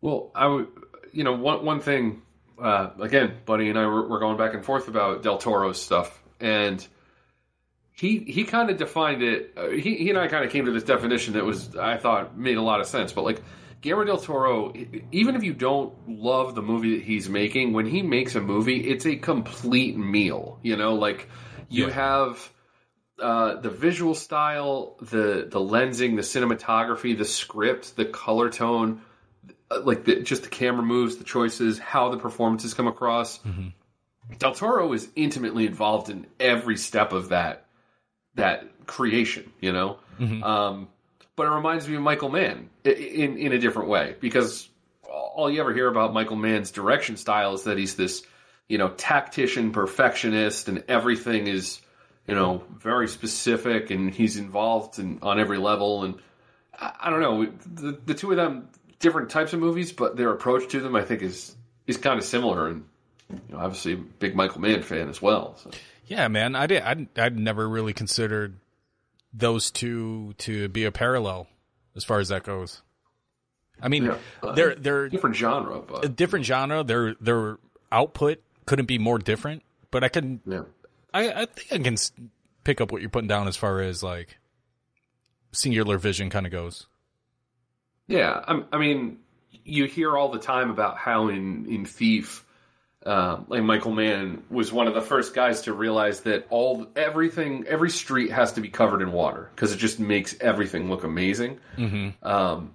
[0.00, 0.68] Well, I would,
[1.12, 2.22] you know, one one thing.
[2.60, 6.22] Uh, again, Buddy and I were, were going back and forth about Del Toro's stuff,
[6.40, 6.86] and
[7.92, 9.52] he he kind of defined it.
[9.56, 12.36] Uh, he he and I kind of came to this definition that was I thought
[12.36, 13.12] made a lot of sense.
[13.12, 13.42] But like
[13.80, 14.72] Guillermo del Toro,
[15.12, 18.80] even if you don't love the movie that he's making, when he makes a movie,
[18.88, 20.58] it's a complete meal.
[20.62, 21.28] You know, like
[21.68, 21.92] you Yeah.
[21.94, 22.50] have
[23.22, 29.00] uh, the visual style, the the lensing, the cinematography, the script, the color tone,
[29.70, 33.38] uh, like the, just the camera moves, the choices, how the performances come across.
[34.38, 37.66] Del Toro is intimately involved in every step of that
[38.34, 39.98] that creation, you know.
[40.42, 40.88] Um,
[41.36, 44.68] but it reminds me of Michael Mann in in a different way because
[45.34, 48.22] all you ever hear about Michael Mann's direction style is that he's this,
[48.68, 51.80] you know, tactician perfectionist and everything is,
[52.26, 56.14] you know, very specific and he's involved in, on every level and
[56.78, 60.30] I, I don't know the the two of them different types of movies but their
[60.30, 61.56] approach to them I think is
[61.86, 62.84] is kind of similar and
[63.30, 65.56] you know obviously big Michael Mann fan as well.
[65.56, 65.70] So.
[66.06, 66.54] Yeah, man.
[66.54, 66.82] I did.
[66.82, 68.56] I'd, I'd never really considered
[69.32, 71.48] those two to be a parallel
[71.96, 72.82] as far as that goes.
[73.80, 74.18] I mean, Yeah.
[74.42, 76.84] Uh, they're they're different genre, but a different genre.
[76.84, 77.58] Their their
[77.90, 79.62] output couldn't be more different.
[79.90, 80.62] But I can yeah.
[81.14, 81.96] I, I think I can
[82.64, 84.38] pick up what you're putting down as far as like
[85.52, 86.86] singular vision kind of goes.
[88.06, 89.18] Yeah, I, I mean,
[89.64, 92.44] you hear all the time about how in in Thief,
[93.06, 97.64] uh, like Michael Mann was one of the first guys to realize that all everything,
[97.66, 101.58] every street has to be covered in water because it just makes everything look amazing.
[101.76, 102.26] Mm-hmm.
[102.26, 102.74] Um,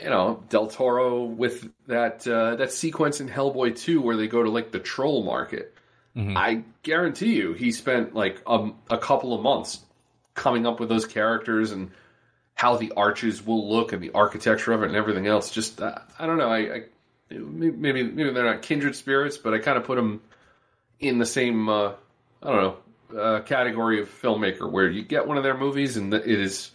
[0.00, 4.42] you know, Del Toro with that uh, that sequence in Hellboy Two where they go
[4.42, 5.74] to like the troll market.
[6.16, 9.80] I guarantee you, he spent like um, a couple of months
[10.34, 11.90] coming up with those characters and
[12.54, 15.50] how the arches will look and the architecture of it and everything else.
[15.50, 16.50] Just uh, I don't know.
[16.50, 16.82] I, I
[17.30, 20.20] maybe maybe they're not kindred spirits, but I kind of put them
[21.00, 21.92] in the same uh,
[22.42, 22.62] I don't
[23.12, 26.70] know uh, category of filmmaker where you get one of their movies and it is.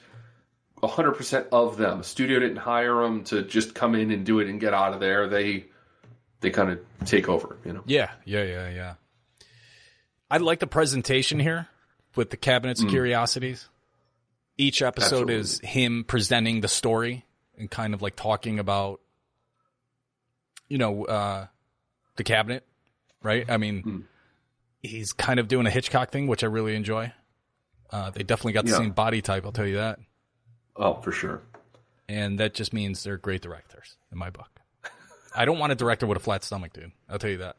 [0.84, 2.04] 100% of them.
[2.04, 5.00] Studio didn't hire them to just come in and do it and get out of
[5.00, 5.28] there.
[5.28, 5.66] They
[6.40, 7.82] they kind of take over, you know.
[7.88, 8.94] Yeah, yeah, yeah, yeah.
[10.30, 11.68] I like the presentation here
[12.16, 13.68] with the cabinets of curiosities.
[14.58, 17.26] Each episode is him presenting the story
[17.58, 19.00] and kind of like talking about,
[20.68, 21.48] you know, uh,
[22.16, 22.66] the cabinet,
[23.24, 23.50] right?
[23.50, 24.06] I mean,
[24.82, 27.14] he's kind of doing a Hitchcock thing, which I really enjoy.
[27.92, 28.78] Uh, they definitely got the Yeah.
[28.78, 30.00] same body type, I'll tell you that.
[30.76, 31.42] Oh, for sure.
[32.10, 34.50] And that just means they're great directors in my book.
[35.36, 36.92] I don't want a director with a flat stomach, dude.
[37.08, 37.58] I'll tell you that.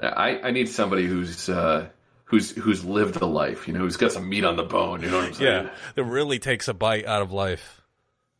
[0.00, 1.88] I, I need somebody who's uh,
[2.24, 5.02] who's who's lived a life, you know, who's got some meat on the bone.
[5.02, 5.64] You know what I'm saying?
[5.64, 7.82] Yeah, that really takes a bite out of life.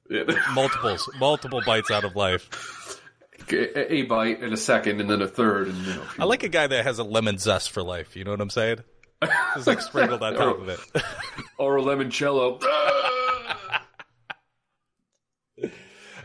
[0.09, 0.23] Yeah.
[0.55, 3.03] Multiples, multiple bites out of life.
[3.51, 6.03] a, a bite and a second and then a third, and you know.
[6.19, 8.17] I like a guy that has a lemon zest for life.
[8.17, 8.79] You know what I'm saying?
[9.55, 10.81] Just like sprinkled on top of it.
[11.59, 12.63] or a limoncello.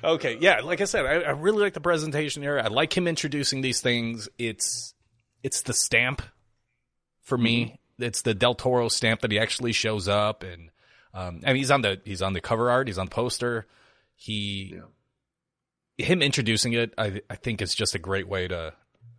[0.03, 2.59] Okay, yeah, like I said, I, I really like the presentation here.
[2.59, 4.27] I like him introducing these things.
[4.37, 4.92] It's
[5.43, 6.21] it's the stamp
[7.21, 7.79] for me.
[7.99, 10.71] It's the Del Toro stamp that he actually shows up, and
[11.13, 13.67] um, I mean he's on the he's on the cover art, he's on the poster.
[14.15, 14.79] He
[15.97, 18.73] him introducing it, I I think is just a great way to,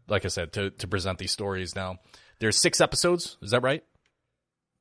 [0.08, 1.76] like I said, to to present these stories.
[1.76, 1.98] Now
[2.40, 3.84] there's six episodes, is that right?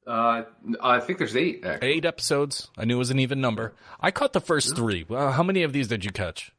[0.05, 0.43] Uh,
[0.81, 1.63] I think there's eight.
[1.65, 1.87] Actually.
[1.87, 2.69] Eight episodes.
[2.77, 3.73] I knew it was an even number.
[3.99, 5.05] I caught the first three.
[5.07, 6.51] Well, how many of these did you catch?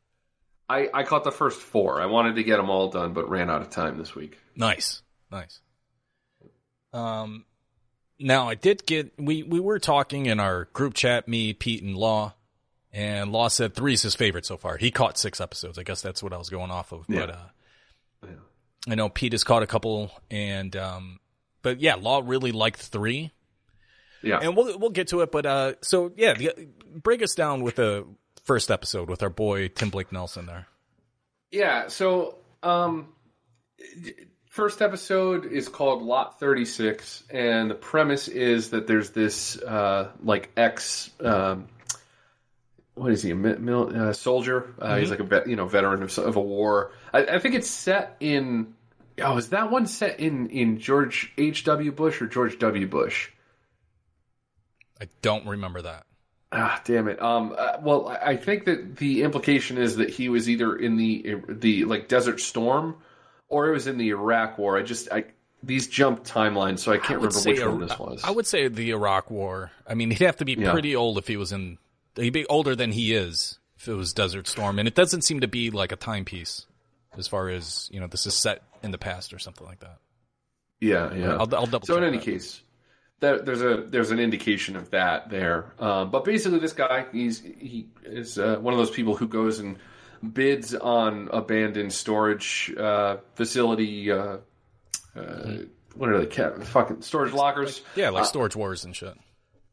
[0.69, 2.01] I I caught the first four.
[2.01, 4.39] I wanted to get them all done, but ran out of time this week.
[4.57, 5.61] Nice, nice.
[6.93, 7.45] Um,
[8.19, 11.97] now I did get we we were talking in our group chat, me, Pete, and
[11.97, 12.35] Law,
[12.93, 14.77] and Law said three is his favorite so far.
[14.77, 15.79] He caught six episodes.
[15.79, 17.07] I guess that's what I was going off of.
[17.09, 18.29] But uh,
[18.89, 21.21] I know Pete has caught a couple, and um,
[21.63, 23.33] but yeah, Law really liked three.
[24.23, 25.33] Yeah, and we'll we'll get to it.
[25.33, 28.07] But uh, so yeah, the, break us down with the
[28.45, 30.67] first episode with our boy Tim Blake Nelson there.
[31.51, 33.09] Yeah, so um
[34.49, 40.51] first episode is called Lot 36 and the premise is that there's this uh like
[40.57, 41.69] ex um
[42.95, 46.05] what is he a mil, uh, soldier uh, he's like a vet, you know veteran
[46.05, 48.75] of, of a war I, I think it's set in
[49.21, 51.91] oh is that one set in in George H.W.
[51.91, 52.87] Bush or George W.
[52.87, 53.31] Bush
[55.01, 56.07] I don't remember that.
[56.55, 57.21] Ah, damn it.
[57.21, 60.97] Um, uh, well, I I think that the implication is that he was either in
[60.97, 62.97] the the like Desert Storm,
[63.49, 64.79] or it was in the Iraq War.
[64.79, 65.25] I just I
[65.63, 68.23] these jump timelines, so I can't would remember which a- one this was.
[68.25, 69.71] I would say the Iraq War.
[69.87, 70.73] I mean, he'd have to be Yeah.
[70.73, 71.79] pretty old if he was in.
[72.17, 75.41] He'd be older than he is if it was Desert Storm, and it doesn't seem
[75.41, 76.67] to be like a timepiece
[77.19, 78.07] as far as you know.
[78.07, 79.99] This is set in the past or something like that.
[80.81, 81.33] Yeah, yeah.
[81.33, 81.87] I'll, I'll double.
[81.87, 82.25] so in any that.
[82.27, 82.63] case,
[83.21, 85.73] there, there's a there's an indication of that there.
[85.79, 89.59] Um, but basically, this guy he's he is uh, one of those people who goes
[89.61, 89.77] and
[90.33, 94.11] bids on abandoned storage uh, facility.
[94.11, 94.39] Uh,
[95.17, 95.53] uh,
[95.95, 96.65] what are they?
[96.65, 97.83] Fucking storage lockers.
[97.95, 99.15] yeah, like Uh, Storage Wars and shit.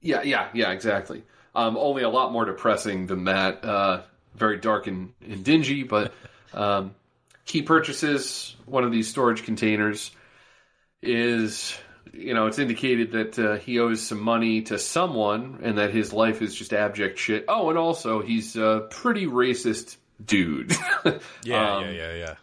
[0.02, 1.24] Yeah, yeah, yeah, exactly.
[1.56, 3.66] Um, only a lot more depressing than that.
[3.66, 4.02] Uh,
[4.36, 6.14] very dark and, and dingy, but
[6.54, 6.94] um,
[7.44, 10.12] he purchases one of these storage containers.
[11.02, 11.76] Is
[12.14, 16.12] you know, it's indicated that uh, he owes some money to someone, and that his
[16.14, 17.46] life is just abject shit.
[17.48, 20.74] Oh, and also he's a pretty racist dude.
[21.44, 22.36] Yeah, Um, yeah, yeah,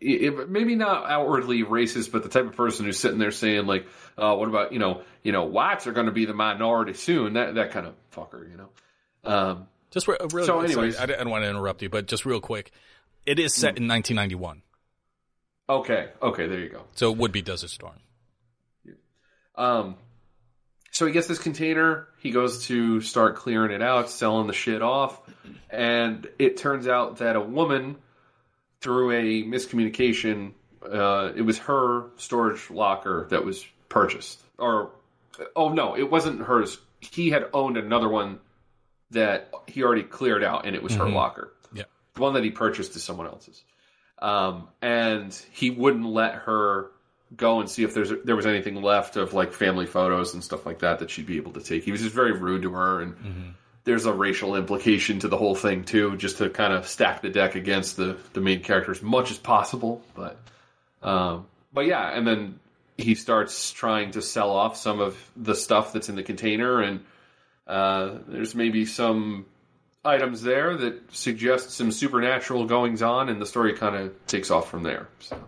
[0.00, 0.30] yeah.
[0.48, 3.86] maybe not outwardly racist, but the type of person who's sitting there saying like,
[4.18, 7.34] uh, "What about you know, you know, whites are going to be the minority soon."
[7.34, 8.68] That that kind of fucker, you know.
[9.24, 10.46] Um, Just re- really.
[10.46, 12.70] So sorry, I, don't want to interrupt you, but just real quick,
[13.24, 14.62] it is set in 1991,
[15.68, 16.82] okay, okay, there you go.
[16.94, 17.94] so it would be Desert Storm.
[19.54, 19.96] Um,
[20.90, 22.08] so he gets this container.
[22.20, 25.20] He goes to start clearing it out, selling the shit off,
[25.70, 27.96] and it turns out that a woman,
[28.80, 30.52] through a miscommunication,
[30.84, 34.40] uh, it was her storage locker that was purchased.
[34.58, 34.90] Or,
[35.56, 36.78] oh no, it wasn't hers.
[37.00, 38.38] He had owned another one
[39.10, 41.14] that he already cleared out, and it was her Mhm.
[41.14, 41.52] locker.
[41.72, 41.84] Yeah.
[42.14, 43.62] The one that he purchased is someone else's.
[44.20, 46.91] Um, and he wouldn't let her
[47.36, 50.66] go and see if there's there was anything left of like family photos and stuff
[50.66, 51.84] like that that she'd be able to take.
[51.84, 55.54] He was just very rude to her, and there's a racial implication to the whole
[55.54, 59.02] thing too, just to kind of stack the deck against the the main character as
[59.02, 60.02] much as possible.
[60.14, 60.36] But
[61.02, 62.60] um, but yeah, and then
[62.96, 67.04] he starts trying to sell off some of the stuff that's in the container, and
[67.66, 69.46] uh, there's maybe some
[70.04, 74.68] items there that suggest some supernatural goings on, and the story kind of takes off
[74.70, 75.08] from there.
[75.20, 75.42] So,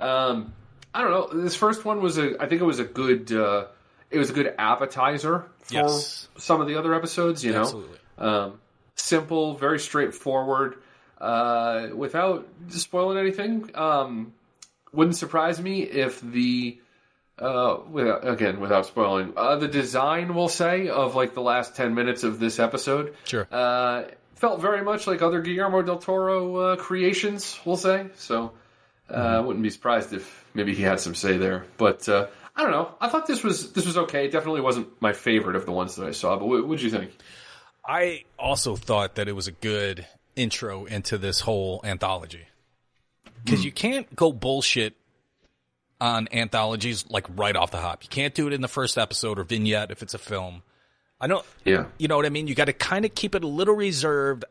[0.00, 0.52] um,
[0.94, 1.42] I don't know.
[1.42, 3.66] This first one was a, I think it was a good, uh,
[4.10, 6.28] it was a good appetizer for Yes.
[6.36, 7.42] some of the other episodes.
[7.44, 7.84] You know,
[8.18, 8.60] um,
[8.96, 10.76] simple, very straightforward,
[11.20, 13.70] uh, without spoiling anything.
[13.74, 14.34] Um,
[14.92, 16.78] wouldn't surprise me if the
[17.38, 21.94] uh, without, again without spoiling uh, the design, we'll say, of like the last ten
[21.94, 23.48] minutes of this episode, Sure.
[23.50, 24.04] uh,
[24.36, 28.06] felt very much like other Guillermo del Toro uh, creations, we'll say.
[28.16, 28.52] So
[29.10, 31.64] uh, I wouldn't be surprised if maybe he had some say there.
[31.78, 32.94] But uh, I don't know.
[33.00, 34.26] I thought this was this was okay.
[34.26, 36.36] It definitely wasn't my favorite of the ones that I saw.
[36.38, 37.10] But what would you think?
[37.86, 42.46] I also thought that it was a good intro into this whole anthology.
[43.44, 44.94] Because you can't go bullshit
[46.00, 48.02] on anthologies like right off the hop.
[48.04, 50.62] You can't do it in the first episode or vignette if it's a film.
[51.20, 51.86] I don't, Yeah.
[51.98, 52.46] you know what I mean?
[52.48, 54.44] You got to kind of keep it a little reserved,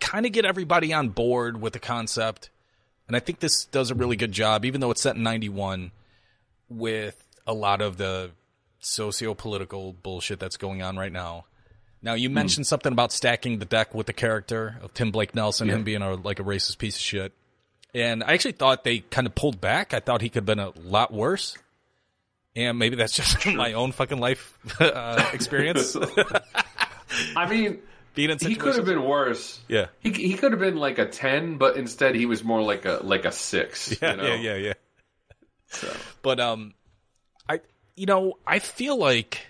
[0.00, 2.50] kind of get everybody on board with the concept.
[3.08, 5.90] And I think this does a really good job, even though it's set in 91
[6.68, 8.30] with a lot of the
[8.80, 11.44] socio political bullshit that's going on right now.
[12.04, 15.68] Now, you mentioned something about stacking the deck with the character of Tim Blake Nelson,
[15.68, 15.74] Yeah.
[15.74, 17.32] him being a, like a racist piece of shit.
[17.94, 19.94] And I actually thought they kind of pulled back.
[19.94, 21.56] I thought he could have been a lot worse.
[22.56, 25.96] And maybe that's just my own fucking life uh, experience.
[27.36, 27.78] I mean,
[28.14, 29.60] Being in he could have been worse.
[29.68, 29.86] Yeah.
[30.00, 33.00] He, he could have been like a ten, but instead he was more like a
[33.02, 33.96] like a six.
[34.02, 34.24] Yeah, you know?
[34.34, 34.72] yeah, yeah,
[35.84, 35.90] yeah.
[36.20, 36.74] But um,
[37.48, 37.60] I
[37.96, 39.46] you know I feel like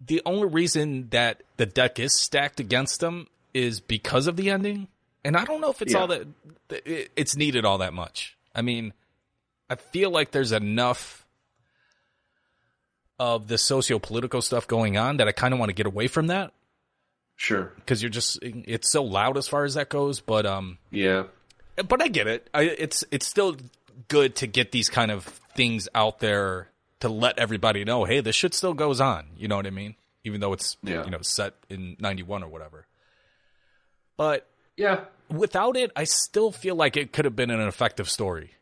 [0.00, 4.86] the only reason that the deck is stacked against them is because of the ending,
[5.24, 5.98] and I don't know if it's Yeah.
[5.98, 6.26] all that
[6.68, 6.82] that
[7.20, 8.36] it's needed all that much.
[8.54, 8.92] I mean,
[9.68, 11.26] I feel like there's enough
[13.18, 16.28] of the socio-political stuff going on that I kind of want to get away from
[16.28, 16.52] that
[17.40, 17.72] Sure.
[17.76, 20.20] because you're just it's so loud as far as that goes.
[20.20, 21.24] But um, Yeah.
[21.88, 22.50] but I get it.
[22.52, 23.56] I, it's it's still
[24.08, 25.24] good to get these kind of
[25.54, 26.68] things out there
[27.00, 29.26] to let everybody know, hey, this shit still goes on.
[29.36, 29.94] You know what I mean?
[30.24, 31.04] Even though it's Yeah.
[31.04, 32.86] you know set in '91 or whatever.
[34.16, 35.04] But Yeah.
[35.30, 38.54] without it, I still feel like it could have been an effective story.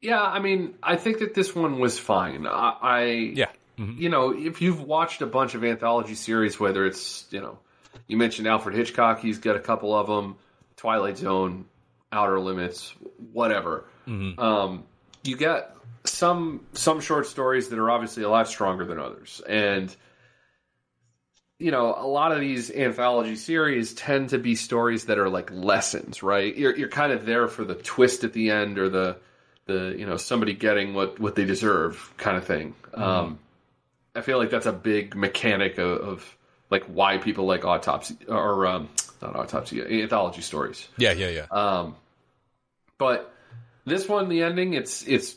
[0.00, 2.46] Yeah, I mean, I think that this one was fine.
[2.46, 3.04] I, I
[3.36, 3.50] Yeah.
[3.78, 3.98] Mhm.
[3.98, 7.58] you know, if you've watched a bunch of anthology series, whether it's you know,
[8.06, 10.36] you mentioned Alfred Hitchcock, he's got a couple of them,
[10.76, 11.66] Twilight Zone,
[12.12, 12.94] Outer Limits,
[13.32, 13.84] whatever.
[14.38, 14.84] Um,
[15.24, 19.94] you get some some short stories that are obviously a lot stronger than others, and
[21.58, 25.50] you know, a lot of these anthology series tend to be stories that are like
[25.52, 26.54] lessons, right?
[26.56, 29.16] You're you're kind of there for the twist at the end or the
[29.66, 32.74] the you know somebody getting what what they deserve kind of thing.
[32.92, 33.38] Um,
[34.14, 36.36] I feel like that's a big mechanic of, of
[36.70, 38.88] like why people like autopsy or um,
[39.20, 40.88] not autopsy anthology stories.
[40.96, 41.46] Yeah, yeah, yeah.
[41.50, 41.96] Um,
[42.98, 43.32] but
[43.84, 45.36] this one, the ending, it's it's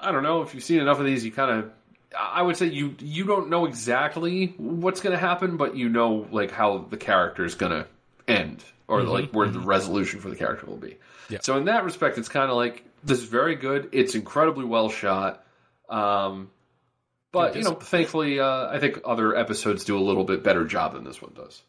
[0.00, 1.70] I don't know if you've seen enough of these, you kind of
[2.18, 6.26] I would say you you don't know exactly what's going to happen, but you know
[6.30, 7.86] like how the character is going to
[8.28, 10.96] end or like where the resolution for the character will be.
[11.28, 11.38] Yeah.
[11.42, 13.88] So in that respect, it's kind of like this is very good.
[13.92, 15.44] It's incredibly well shot.
[15.88, 16.50] Um,
[17.36, 20.94] but you know, thankfully, uh, I think other episodes do a little bit better job
[20.94, 21.62] than this one does.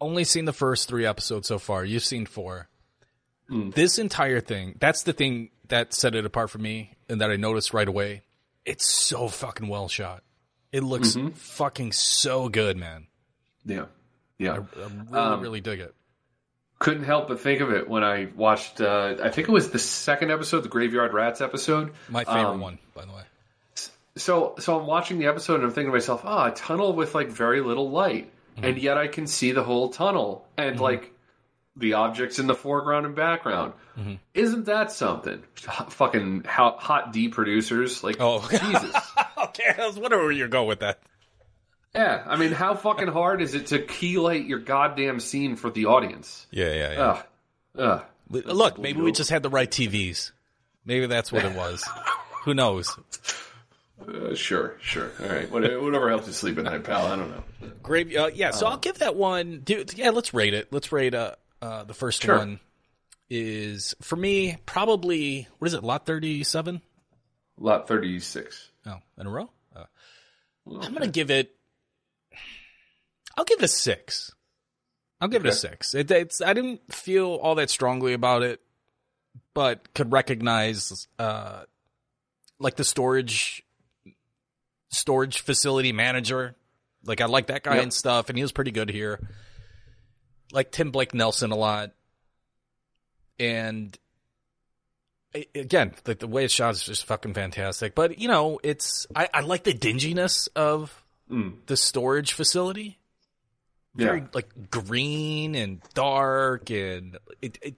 [0.00, 1.84] Only seen the first three episodes so far.
[1.84, 2.68] You've seen four.
[3.50, 7.36] This entire thing, that's the thing that set it apart for me and that I
[7.36, 8.22] noticed right away.
[8.66, 10.22] It's so fucking well shot.
[10.70, 13.06] It looks fucking so good, man.
[13.64, 13.86] Yeah,
[14.38, 14.52] yeah.
[14.52, 15.94] I really, Um, really dig it.
[16.78, 18.82] couldn't help but think of it when I watched.
[18.82, 21.92] Uh, I think it was the second episode, the Graveyard Rats episode.
[22.10, 23.22] My favorite Um, one, by the way.
[24.18, 27.14] So, so I'm watching the episode and I'm thinking to myself, ah, a tunnel with
[27.14, 28.64] like very little light, mm-hmm.
[28.64, 30.82] and yet I can see the whole tunnel and mm-hmm.
[30.82, 31.12] like
[31.76, 33.72] the objects in the foreground and background.
[33.98, 34.14] Mm-hmm.
[34.34, 35.42] Isn't that something?
[35.56, 38.46] H- fucking hot, hot D producers, like Oh.
[38.50, 38.94] Jesus.
[39.38, 41.00] Okay, I was wondering where you're going with that.
[41.94, 45.86] yeah, I mean, how fucking hard is it to keylight your goddamn scene for the
[45.86, 46.46] audience?
[46.50, 47.00] Yeah, yeah, yeah.
[47.00, 47.24] Ugh,
[47.78, 48.04] ugh.
[48.30, 50.32] Look, maybe we just had the right TVs.
[50.84, 51.82] Maybe that's what it was.
[52.44, 52.94] Who knows?
[54.06, 55.10] Uh, sure, sure.
[55.20, 57.06] All right, whatever, whatever helps you sleep at night, pal.
[57.06, 57.44] I don't know.
[57.82, 58.52] Grave, uh, yeah.
[58.52, 59.60] So I'll give that one.
[59.64, 60.72] Dude, yeah, let's rate it.
[60.72, 62.38] Let's rate uh, uh the first Sure.
[62.38, 62.60] one
[63.30, 65.82] is for me probably what is it?
[65.82, 66.80] Lot thirty seven.
[67.58, 68.70] Lot thirty six.
[68.86, 69.50] Oh, in a row.
[69.74, 69.84] Uh,
[70.66, 71.54] I'm gonna give it.
[73.36, 74.32] I'll give it a six.
[75.20, 75.94] I'll give it a six.
[75.94, 78.60] It, it's I didn't feel all that strongly about it,
[79.54, 81.64] but could recognize uh
[82.60, 83.64] like the storage
[84.90, 86.54] storage facility manager.
[87.04, 87.82] Like I like that guy Yep.
[87.84, 89.20] and stuff, and he was pretty good here.
[90.52, 91.92] Like Tim Blake Nelson a lot,
[93.38, 93.96] and
[95.54, 97.94] again, like the way it's shot is just fucking fantastic.
[97.94, 101.56] But you know, it's I, I like the dinginess of Mm.
[101.66, 102.98] the storage facility.
[103.94, 104.26] Very Yeah.
[104.32, 107.74] like green and dark, and it, it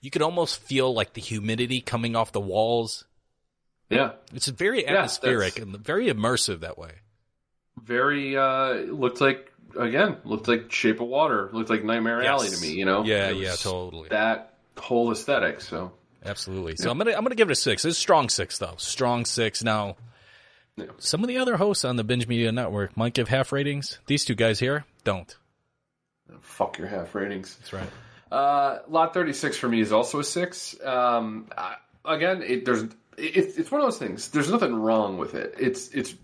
[0.00, 3.04] you could almost feel like the humidity coming off the walls.
[3.96, 6.90] Yeah, It's very atmospheric that's- and very immersive that way.
[7.82, 8.36] very.
[8.36, 10.16] uh Looked like again.
[10.24, 11.50] Looked like Shape of Water.
[11.52, 12.72] Looked like Nightmare Alley to me.
[12.72, 13.04] You know.
[13.04, 14.08] Yeah, yeah, totally.
[14.10, 15.60] That whole aesthetic.
[15.60, 15.92] So
[16.24, 16.76] Absolutely.
[16.76, 17.84] So I'm gonna I'm gonna give it a six.
[17.84, 18.74] It's a strong six though.
[18.76, 19.62] Strong six.
[19.64, 19.96] Now,
[20.76, 20.86] Yeah.
[20.98, 23.98] some of the other hosts on the Binge Media Network might give half ratings.
[24.06, 25.34] These two guys here don't.
[26.40, 27.56] fuck your half ratings.
[27.56, 27.88] That's right.
[28.30, 30.74] Uh, lot 36 for me is also a six.
[30.82, 32.84] Um, I, again, it, there's
[33.18, 34.28] it, it's one of those things.
[34.28, 35.54] There's nothing wrong with it.
[35.58, 36.14] It's it's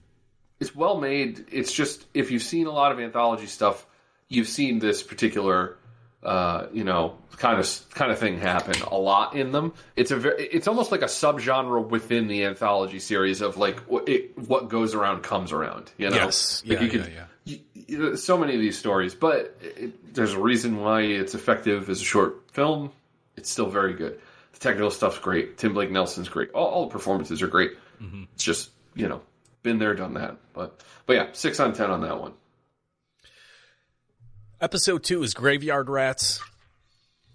[0.61, 1.47] it's well made.
[1.53, 3.87] It's just if you've seen a lot of anthology stuff,
[4.29, 5.77] you've seen this particular
[6.23, 9.73] uh, you know kind of kind of thing happen a lot in them.
[9.95, 14.09] It's a very, it's almost like a subgenre within the anthology series of like what,
[14.09, 15.93] it, what goes around comes around.
[15.97, 16.63] You know, Yes.
[16.67, 17.57] Like Yeah, you could, yeah, yeah.
[17.87, 22.01] you- so many of these stories, but it, there's a reason why it's effective as
[22.03, 22.91] a short film.
[23.37, 24.21] It's still very good.
[24.59, 25.57] The technical stuff's great.
[25.59, 26.51] Tim Blake Nelson's great.
[26.51, 27.73] All, all the performances are great.
[28.01, 28.25] Mm-hmm.
[28.35, 29.23] It's just you know,
[29.63, 30.37] been there, done that.
[30.53, 32.35] But but yeah, six on ten on that one.
[34.61, 36.41] Episode two is Graveyard Rats.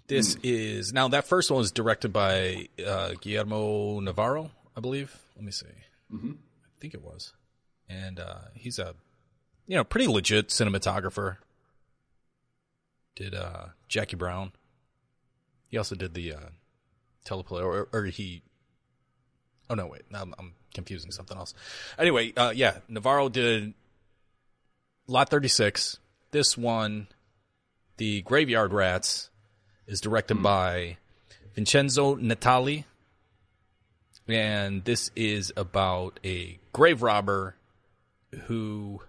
[0.06, 5.16] This is now that first one was directed by uh, Guillermo Navarro, I believe.
[5.34, 5.66] Let me see.
[6.12, 6.32] Mm-hmm.
[6.32, 7.32] I think it was,
[7.88, 8.94] and uh, he's a
[9.66, 11.38] you know pretty legit cinematographer.
[13.16, 14.52] Did uh, Jackie Brown?
[15.68, 16.48] He also did the uh,
[17.24, 18.42] teleplay, or, or he.
[19.70, 19.86] Oh no!
[19.86, 21.54] Wait, I'm, I'm confusing something else.
[21.98, 23.74] Anyway, uh, yeah, Navarro did
[25.06, 25.98] Lot 36.
[26.30, 27.08] This one,
[27.96, 29.30] The Graveyard Rats,
[29.86, 30.96] is directed by
[31.54, 32.84] Vincenzo Natali.
[34.26, 37.56] And this is about a grave robber
[38.46, 39.02] who,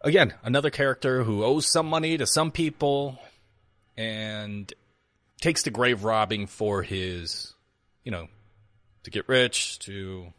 [0.00, 3.18] again, another character who owes some money to some people
[3.96, 4.72] and
[5.42, 7.52] takes to grave robbing for his,
[8.02, 8.28] you know,
[9.02, 10.32] to get rich, to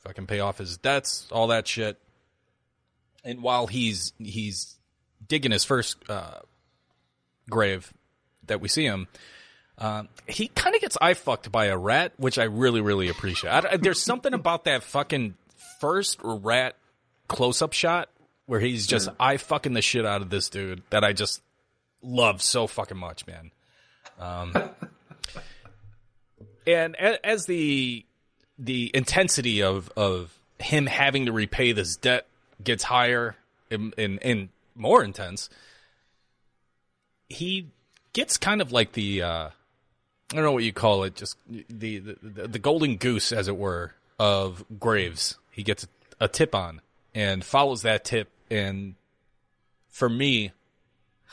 [0.00, 1.96] fucking pay off his debts, all that shit
[3.24, 4.76] and while he's he's
[5.26, 6.40] digging his first uh,
[7.48, 7.92] grave
[8.46, 9.08] that we see him,
[9.78, 13.50] um, he kind of gets eye fucked by a rat, which I really really appreciate.
[13.50, 15.34] I, there's something about that fucking
[15.80, 16.76] first rat
[17.28, 18.08] close up shot
[18.46, 21.40] where he's just I fucking the shit out of this dude that I just
[22.02, 23.50] love so fucking much, man.
[24.22, 24.54] Um,
[26.66, 28.04] and as the
[28.58, 32.26] the intensity of of him having to repay this debt
[32.62, 33.36] gets higher
[33.70, 35.50] and, and, and more intense,
[37.28, 37.66] he
[38.12, 41.98] gets kind of like the uh, I don't know what you call it, just the
[41.98, 45.36] the, the golden goose, as it were, of Graves.
[45.50, 46.80] He gets a, a tip on
[47.14, 48.94] and follows that tip, and
[49.88, 50.52] for me,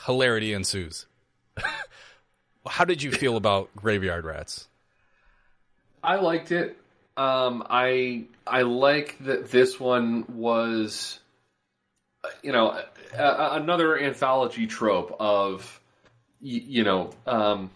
[0.06, 1.06] hilarity ensues.
[2.66, 4.68] How did you feel about Graveyard Rats?
[6.02, 6.76] I liked it.
[7.16, 11.18] Um, I I like that this one was,
[12.42, 15.80] you know, a, a- another anthology trope of,
[16.40, 17.70] you, you know, um,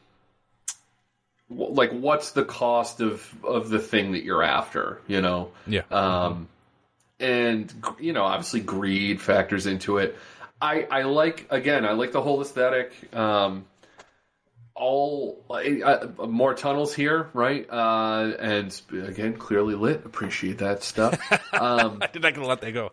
[1.51, 5.51] w- like what's the cost of of the thing that you're after, you know?
[5.67, 5.83] Yeah.
[5.91, 6.49] Um,
[7.21, 10.17] and you know, obviously, greed factors into it.
[10.63, 12.93] I I like again, I like the whole aesthetic.
[13.15, 13.67] Um,
[14.75, 17.65] all uh, uh, more tunnels here, right?
[17.71, 20.05] Uh, and again, clearly lit.
[20.05, 21.19] Appreciate that stuff.
[21.55, 22.91] Um, I did not gonna let that go.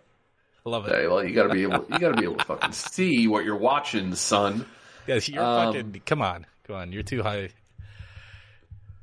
[0.66, 0.94] I love it.
[0.94, 3.28] hey, well, you got to be able, you got to be able to fucking see
[3.28, 4.68] what you're watching, son.
[5.08, 6.02] Yes, you're Um, fucking.
[6.06, 6.92] Come on, come on.
[6.92, 7.50] You're too high.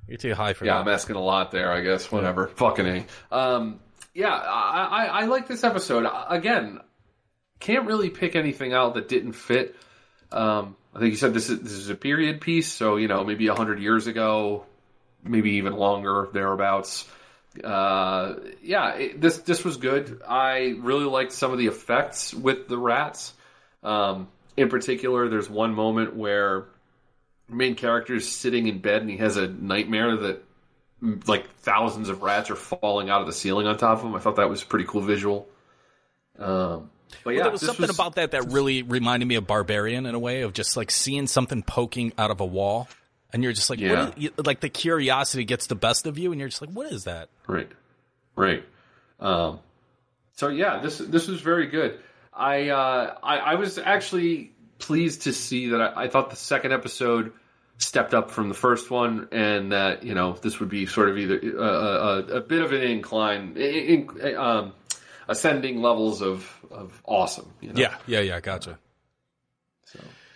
[0.06, 0.82] You're too high for Yeah, that.
[0.82, 1.72] I'm asking a lot there.
[1.72, 2.46] I guess whatever.
[2.46, 3.06] Fucking a.
[3.36, 3.80] Um,
[4.14, 6.08] yeah, I, I, I like this episode.
[6.28, 6.78] Again,
[7.58, 9.74] can't really pick anything out that didn't fit.
[10.30, 13.24] Um, I think you said this is this is a period piece, so you know
[13.24, 14.64] maybe hundred years ago,
[15.22, 17.08] maybe even longer thereabouts.
[17.62, 20.22] Uh, yeah, it, this this was good.
[20.26, 23.32] I really liked some of the effects with the rats.
[23.82, 26.66] Um, in particular, there's one moment where
[27.48, 30.44] main character is sitting in bed and he has a nightmare that
[31.26, 34.14] like thousands of rats are falling out of the ceiling on top of him.
[34.14, 35.48] I thought that was a pretty cool visual.
[36.38, 36.90] Um,
[37.24, 40.18] but yeah, there was something about that that really reminded me of Barbarian in a
[40.18, 42.88] way of just like seeing something poking out of a wall,
[43.32, 44.06] and you're just like, Yeah.
[44.06, 46.70] what is, you- like the curiosity gets the best of you, and you're just like,
[46.70, 47.28] what is that?
[47.46, 47.70] Right,
[48.36, 48.64] right.
[49.20, 49.60] Um,
[50.34, 51.98] so yeah, this this was very good.
[52.32, 55.80] I uh, I, I was actually pleased to see that.
[55.80, 57.32] I, I thought the second episode
[57.78, 61.18] stepped up from the first one, and that you know this would be sort of
[61.18, 64.72] either uh, a, a, a bit of an incline, in, in- um,
[65.28, 67.50] ascending levels of of awesome.
[67.60, 67.80] You know?
[67.80, 68.40] Yeah, yeah, yeah.
[68.40, 68.78] Gotcha.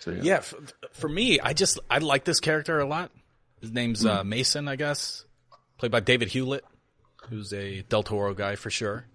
[0.02, 0.20] So yeah.
[0.22, 0.56] Yeah, for,
[0.92, 3.12] for me, I just I like this character a lot.
[3.60, 5.24] His name's uh, Mason, I guess,
[5.78, 6.64] played by David Hewlett,
[7.28, 9.06] who's a Del Toro guy for sure.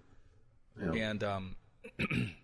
[0.80, 1.56] And um,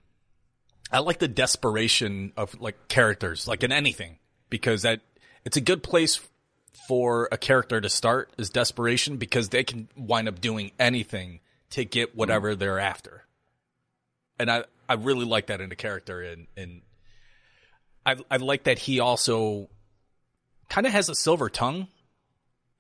[0.93, 4.19] I like the desperation of like characters, like in anything,
[4.51, 5.01] because that
[5.47, 6.21] it's a good place
[6.87, 11.41] for a character to start is desperation because they can wind up doing anything
[11.75, 12.19] to get mm-hmm.
[12.19, 13.25] whatever they're after.
[14.39, 16.83] And I, I really like that in a character and, and
[18.07, 19.69] I I like that he also
[20.69, 21.89] kind of has a silver tongue.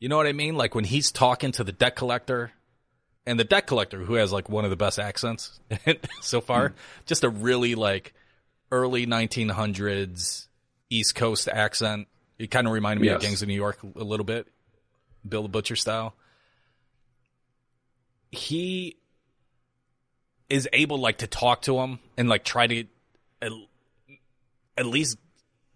[0.01, 0.55] You know what I mean?
[0.55, 2.53] Like when he's talking to the debt collector
[3.27, 5.61] and the debt collector who has like one of the best accents
[6.21, 6.77] so far, mm-hmm.
[7.07, 8.13] just a really like
[8.71, 10.47] early 1900s
[10.91, 12.09] East Coast accent.
[12.39, 14.49] It kind of reminded me of Gangs of New York a little bit,
[15.27, 16.15] Bill the Butcher style.
[18.35, 18.97] He
[20.49, 22.85] is able like to talk to him and like try to
[23.41, 23.53] at,
[24.77, 25.17] at least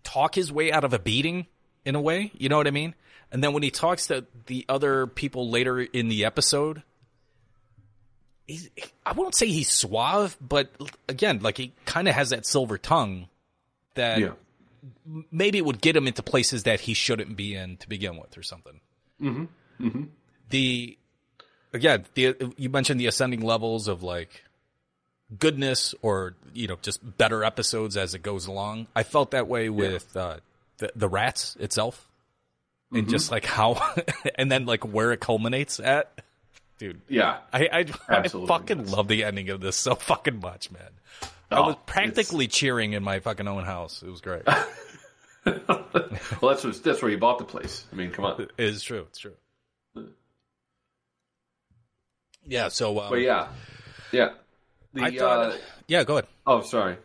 [0.05, 1.47] talk his way out of a beating
[1.85, 2.31] in a way.
[2.35, 2.95] You know what I mean?
[3.33, 6.83] And then when he talks to the other people later in the episode,
[8.47, 8.71] he's,
[9.05, 10.71] I won't say he's suave, but
[11.09, 13.29] again, like he kind of has that silver tongue
[13.95, 14.33] that Yeah.
[15.31, 18.37] maybe it would get him into places that he shouldn't be in to begin with
[18.39, 18.81] or something.
[19.21, 19.87] Mm-hmm.
[19.87, 20.03] Mm-hmm.
[20.51, 20.97] The
[21.73, 24.45] again, the you mentioned the ascending levels of like
[25.39, 28.87] goodness or you know just better episodes as it goes along.
[28.97, 30.39] I felt that way with uh,
[30.79, 32.09] the the rats itself,
[32.93, 33.11] and Mhm.
[33.11, 33.95] just like how,
[34.37, 36.11] and then like where it culminates at.
[36.79, 37.39] Dude, Yeah.
[37.53, 40.91] I I, I fucking love the ending of this so fucking much, man.
[41.51, 44.03] I Oh, was practically cheering in my fucking own house.
[44.03, 44.43] It was great.
[46.43, 47.87] Well, that's what, that's where you bought the place.
[47.93, 48.41] I mean, come on.
[48.41, 49.07] It is true.
[49.09, 49.35] It's true.
[52.49, 52.69] Yeah.
[52.69, 53.49] So, um, But yeah,
[54.13, 54.31] yeah.
[54.95, 55.53] The, I thought.
[55.53, 56.05] uh, yeah.
[56.05, 56.27] Go ahead.
[56.47, 56.97] Oh, sorry.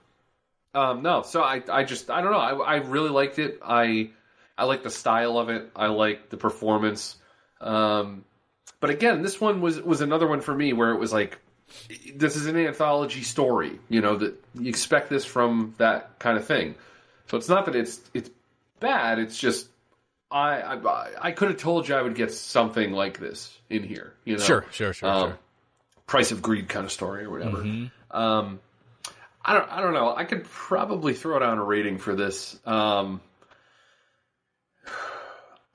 [0.74, 2.40] Um, no, so I, I just, I don't know.
[2.40, 3.60] I, I really liked it.
[3.64, 4.10] I,
[4.58, 5.70] I like the style of it.
[5.76, 7.16] I like the performance.
[7.62, 8.26] Um,
[8.80, 11.40] but again, this one was was another one for me where it was like,
[12.16, 13.80] this is an anthology story.
[13.88, 16.76] You know that you expect this from that kind of thing.
[17.28, 18.30] So it's not that it's it's
[18.80, 19.20] bad.
[19.20, 19.68] It's just
[20.34, 24.14] I I, I could have told you I would get something like this in here.
[24.26, 25.40] You know, Sure, sure, sure, Um, sure.
[26.08, 27.58] Price of greed kind of story or whatever.
[27.60, 27.92] Mhm.
[28.12, 28.60] Um,
[29.46, 29.72] I don't.
[29.72, 30.16] I don't know.
[30.16, 32.60] I could probably throw down a rating for this.
[32.66, 33.22] Um,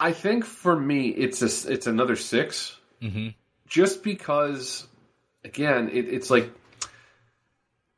[0.01, 3.29] I think for me, it's a, it's another 6 Mm-hmm.
[3.69, 4.85] just because,
[5.45, 6.51] again, it, it's like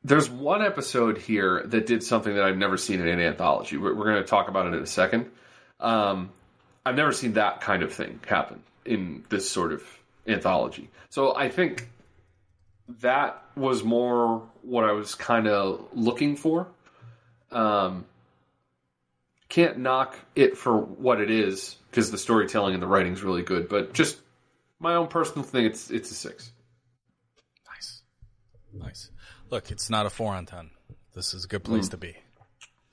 [0.05, 3.77] there's one episode here that did something that I've never seen in an anthology.
[3.79, 5.31] We're, we're going to talk about it in a second.
[5.79, 6.31] Um,
[6.85, 9.83] I've never seen that kind of thing happen in this sort of
[10.27, 10.89] anthology.
[11.11, 11.89] So I think
[13.01, 16.67] that was more what I was kind of looking for.
[17.53, 18.05] Um,
[19.49, 23.43] can't knock it for what it is because the storytelling and the writing is really
[23.43, 24.17] good, but just
[24.79, 26.53] my own personal thing, it's it's a six.
[27.69, 28.03] Nice.
[28.73, 29.11] Nice.
[29.51, 30.71] Look, it's not a four on ten.
[31.15, 31.91] This is a good place Mm.
[31.91, 32.17] to be.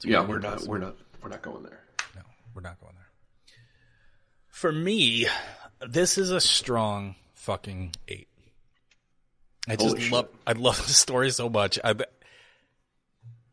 [0.03, 0.67] Yeah, we're not place.
[0.67, 1.83] we're not we're not going there.
[2.15, 2.21] No,
[2.55, 3.06] we're not going there.
[4.57, 5.27] For me,
[5.87, 8.27] this is a strong fucking eight.
[9.67, 10.11] I just Holy shit.
[10.11, 11.77] love I love the story so much.
[11.83, 11.93] I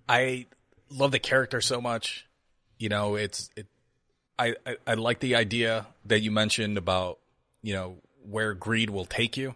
[0.08, 0.46] I
[0.88, 2.26] love the character so much.
[2.78, 3.66] You know, it's it
[4.38, 7.18] I, I, I like the idea that you mentioned about,
[7.60, 9.54] you know, where greed will take you.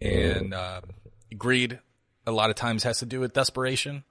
[0.00, 0.82] And uh,
[1.36, 1.80] greed
[2.28, 4.04] a lot of times has to do with desperation.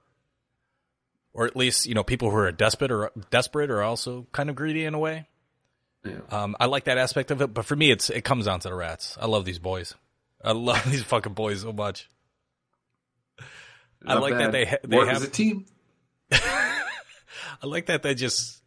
[1.32, 4.56] Or at least, you know, people who are desperate or desperate are also kind of
[4.56, 5.26] greedy in a way.
[6.04, 6.18] Yeah.
[6.30, 8.68] Um, I like that aspect of it, but for me, it's it comes down to
[8.68, 9.16] the rats.
[9.20, 9.94] I love these boys.
[10.44, 12.08] I love these fucking boys so much.
[14.06, 15.66] I Not like that they ha- they work have a team.
[16.32, 18.62] I like that they just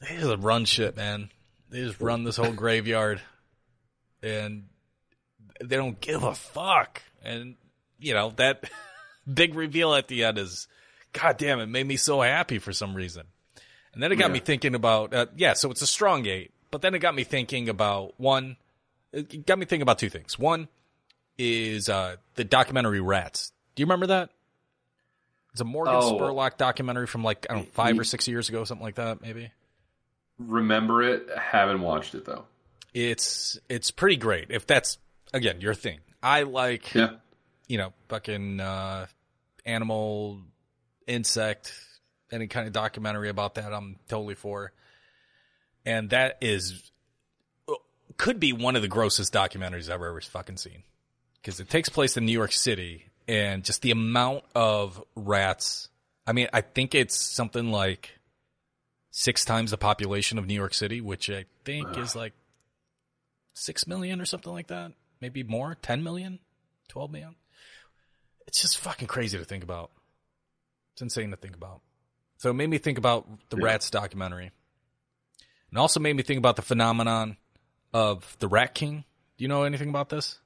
[0.00, 1.30] they just run shit, man.
[1.68, 3.20] They just run this whole graveyard,
[4.22, 4.64] and
[5.62, 7.02] they don't give a fuck.
[7.22, 7.56] And
[7.98, 8.64] you know that
[9.32, 10.66] big reveal at the end is,
[11.12, 13.24] god damn, it made me so happy for some reason.
[13.92, 14.34] And then it got Yeah.
[14.34, 17.24] me thinking about, uh, yeah, so it's a strong eight, but then it got me
[17.24, 18.56] thinking about one.
[19.12, 20.38] It got me thinking about two things.
[20.38, 20.68] One
[21.38, 23.52] is uh, the documentary Rats.
[23.74, 24.30] Do you remember that?
[25.52, 26.18] It's a Morgan Oh.
[26.18, 29.20] Spurlock documentary from like I don't know, five or six years ago, something like that,
[29.20, 29.50] maybe.
[30.38, 31.28] Remember it?
[31.36, 32.44] Haven't watched it though.
[32.94, 34.46] It's it's pretty great.
[34.50, 34.98] If that's
[35.32, 37.10] again your thing, I like Yeah.
[37.68, 39.06] you know fucking uh,
[39.64, 40.40] animal,
[41.06, 41.74] insect,
[42.30, 43.72] any kind of documentary about that.
[43.74, 44.72] I'm totally for.
[45.86, 46.90] And that is
[48.16, 50.82] could be one of the grossest documentaries I've ever fucking seen
[51.36, 55.88] because it takes place in New York City and just the amount of rats.
[56.26, 58.18] I mean, I think it's something like
[59.10, 62.34] six times the population of New York City, which I think is like
[63.54, 64.92] six million or something like that.
[65.20, 66.40] Maybe more, 10 million,
[66.88, 67.36] 12 million.
[68.46, 69.90] It's just fucking crazy to think about.
[70.94, 71.80] It's insane to think about.
[72.38, 73.64] So it made me think about the Yeah.
[73.64, 74.50] Rats documentary.
[75.70, 77.36] And also made me think about the phenomenon
[77.92, 79.04] of the Rat King.
[79.36, 80.38] Do you know anything about this?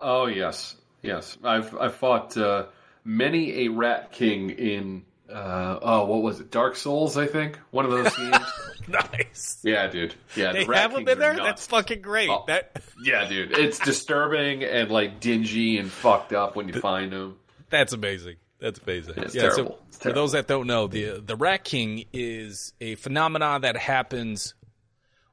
[0.00, 1.36] Oh yes, yes.
[1.42, 2.66] I've I've fought uh,
[3.04, 6.50] many a rat king in uh, oh what was it?
[6.50, 7.58] Dark Souls, I think.
[7.70, 8.46] One of those games.
[8.88, 9.58] nice.
[9.62, 10.14] Yeah, dude.
[10.36, 11.36] Yeah, They the rat have them in there?
[11.36, 12.30] That's fucking great.
[12.30, 12.44] Oh.
[12.46, 13.52] That Yeah, dude.
[13.58, 17.36] It's disturbing and like dingy and fucked up when you find them.
[17.70, 18.36] That's amazing.
[18.60, 19.14] That's amazing.
[19.18, 19.78] It's so terrible.
[19.88, 24.54] It's For those that don't know, the the Rat King is a phenomenon that happens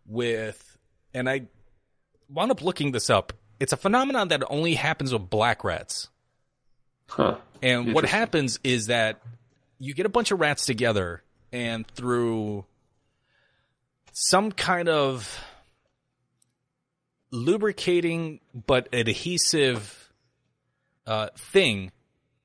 [0.06, 0.78] with,
[1.14, 1.48] and I
[2.30, 3.34] wound up looking this up.
[3.60, 6.10] It's a phenomenon that only happens with black rats.
[7.08, 7.38] Huh.
[7.62, 9.22] And what happens is that
[9.80, 12.66] you get a bunch of rats together, and through
[14.12, 15.44] some kind of
[17.32, 20.14] lubricating but adhesive
[21.08, 21.92] uh, thing,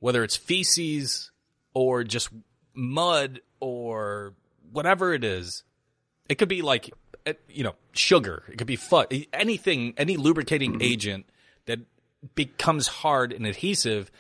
[0.01, 1.30] whether it's feces
[1.72, 2.30] or just
[2.74, 4.34] mud or
[4.72, 5.62] whatever it is,
[6.28, 6.90] it could be like
[7.26, 8.42] eh, you know sugar.
[8.48, 11.26] It could be fut, anything, any lubricating agent
[11.66, 11.80] that
[12.34, 14.11] becomes hard and adhesive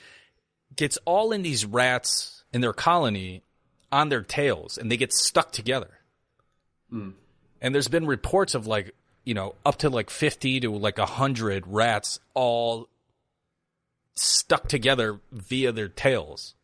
[0.76, 3.42] gets all in these rats in their colony
[3.92, 5.90] on their tails, and they get stuck together.
[7.60, 11.66] And there's been reports of like you know up to like fifty to like hundred
[11.66, 12.88] rats all
[14.14, 16.54] stuck together via their tails.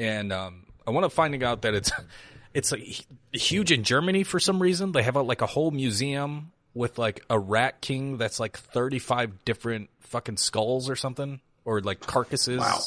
[0.00, 1.92] And um, I want to finding out that it's
[2.54, 4.90] it's like huge in Germany for some reason.
[4.90, 9.44] They have a, like a whole museum with like a rat king that's like 35
[9.44, 12.80] different fucking skulls or something or like carcasses, Wow.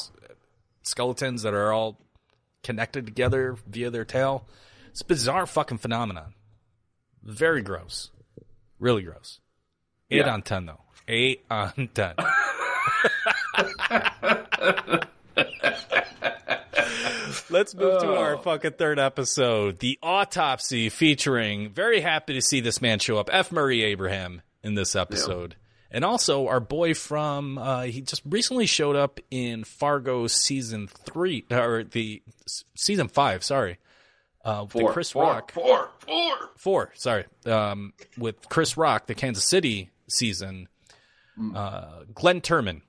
[0.82, 1.98] skeletons that are all
[2.62, 4.46] connected together via their tail.
[4.90, 6.34] It's a bizarre fucking phenomenon.
[7.22, 8.10] Very gross.
[8.78, 9.40] Really gross.
[10.10, 10.32] 8 Yeah.
[10.34, 10.80] on 10 though.
[11.08, 12.14] 8 on 10.
[17.50, 21.70] Let's move to our fucking third episode, the autopsy, featuring.
[21.70, 23.52] Very happy to see this man show up, F.
[23.52, 25.54] Murray Abraham, in this episode,
[25.90, 31.44] And also, our boy from uh, he just recently showed up in Fargo season three
[31.50, 32.22] or the
[32.74, 33.44] season five.
[33.44, 33.78] Sorry,
[34.44, 36.34] uh, Four, Chris four, Rock four, four.
[36.56, 36.92] four.
[36.94, 40.68] Sorry, um, with Chris Rock, the Kansas City season.
[41.38, 41.56] Mm.
[41.56, 42.82] Uh, Glenn Turman.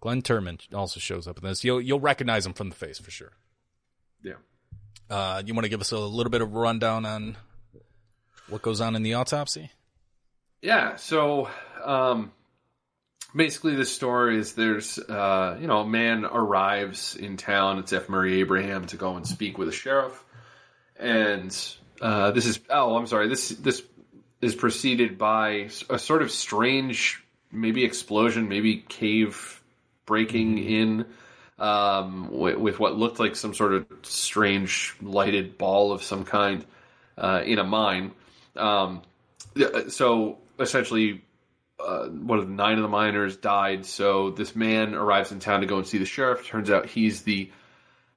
[0.00, 1.62] Glenn Turman also shows up in this.
[1.64, 3.32] You'll you'll recognize him from the face for sure.
[4.22, 4.34] Yeah.
[5.08, 7.36] Uh, you want to give us a little bit of rundown on
[8.48, 9.70] what goes on in the autopsy?
[10.60, 10.96] Yeah.
[10.96, 11.48] So,
[11.84, 12.32] um,
[13.34, 17.78] basically, the story is there's, uh, you know, a man arrives in town.
[17.78, 18.08] It's F.
[18.08, 20.24] Murray Abraham to go and speak with a sheriff,
[20.96, 21.56] and
[22.00, 23.28] uh, this is oh, I'm sorry.
[23.28, 23.82] This this
[24.40, 27.21] is preceded by a sort of strange,
[27.52, 29.62] maybe explosion, maybe cave
[30.06, 31.06] breaking in.
[31.58, 36.64] Um, with, with what looked like some sort of strange lighted ball of some kind
[37.16, 38.10] uh, in a mine.
[38.56, 39.02] Um,
[39.88, 41.22] so essentially,
[41.78, 43.86] uh, one of the nine of the miners died.
[43.86, 46.46] So this man arrives in town to go and see the sheriff.
[46.46, 47.50] Turns out he's the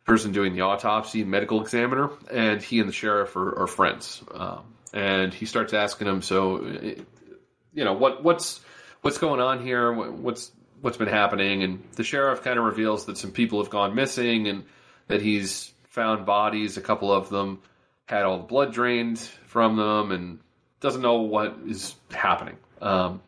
[0.06, 4.24] person doing the autopsy, medical examiner, and he and the sheriff are, are friends.
[4.34, 4.64] Um,
[4.94, 8.62] and he starts asking him, so you know what what's
[9.06, 9.92] what's going on here?
[9.94, 10.52] What- What's
[10.82, 11.62] what's been happening?
[11.62, 14.66] And the sheriff kind of reveals that some people have gone missing, and
[15.08, 16.76] that he's found bodies.
[16.78, 17.60] A couple of them
[18.08, 20.40] had all the blood drained from them, and
[20.80, 22.58] doesn't know what is happening.
[22.82, 23.22] Um,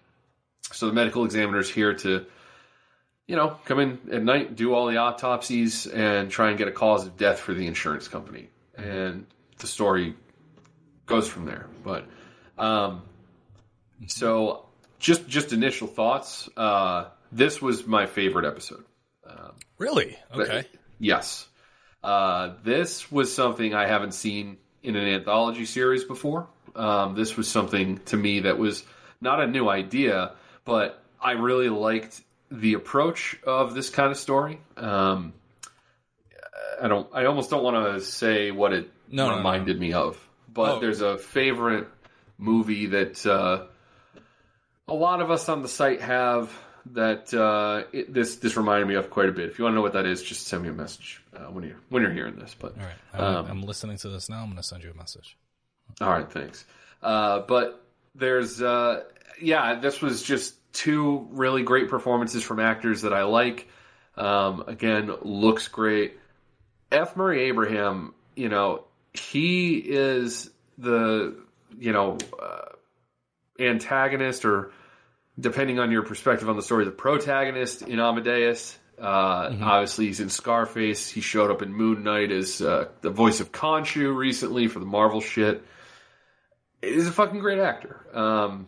[0.72, 2.26] so the medical examiner's here to,
[3.28, 6.72] you know, come in at night, do all the autopsies, and try and get a
[6.72, 8.50] cause of death for the insurance company.
[8.78, 9.28] And
[9.60, 10.16] the story
[11.06, 11.68] goes from there.
[11.84, 12.06] But
[12.58, 13.04] um,
[14.08, 14.67] so
[15.00, 16.50] just just initial thoughts.
[16.58, 18.84] Uh, this was my favorite episode.
[19.78, 20.18] Really?
[20.34, 20.66] Okay.
[21.00, 21.48] Yes.
[22.04, 26.48] Uh, this was something I haven't seen in an anthology series before.
[26.76, 28.84] Um, this was something to me that was
[29.22, 30.32] not a new idea,
[30.66, 34.60] but I really liked the approach of this kind of story.
[34.78, 35.34] Um,
[36.82, 37.08] I don't.
[37.14, 39.38] I almost don't want to say what it No, no, no.
[39.38, 40.18] reminded me of,
[40.52, 40.80] but Oh.
[40.80, 41.88] there's a favorite
[42.38, 43.66] movie that uh,
[44.88, 46.52] a lot of us on the site have
[46.94, 49.50] that uh, it, this this reminded me of quite a bit.
[49.50, 51.64] If you want to know what that is, just send me a message uh, when
[51.66, 52.56] you're when you're hearing this.
[52.58, 52.96] But All right.
[53.14, 54.40] I'm, Um, I'm listening to this now.
[54.40, 55.38] I'm going to send you a message.
[56.02, 56.66] all right, thanks.
[57.02, 57.84] Uh, but
[58.16, 59.04] there's uh,
[59.42, 63.68] yeah, this was just two really great performances from actors that I like.
[64.16, 66.18] Um, again, looks great.
[66.92, 67.16] F.
[67.16, 71.36] Murray Abraham, you know, he is the
[71.78, 72.67] you know uh,
[73.60, 74.72] antagonist or
[75.40, 78.78] depending on your perspective on the story, the protagonist in Amadeus.
[79.00, 81.10] Uh, Obviously, he's in Scarface.
[81.10, 84.86] He showed up in Moon Knight as uh, the voice of Khonshu recently for the
[84.86, 85.64] Marvel shit.
[86.82, 88.06] He's a fucking great actor.
[88.14, 88.68] Um,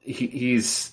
[0.00, 0.92] he, he's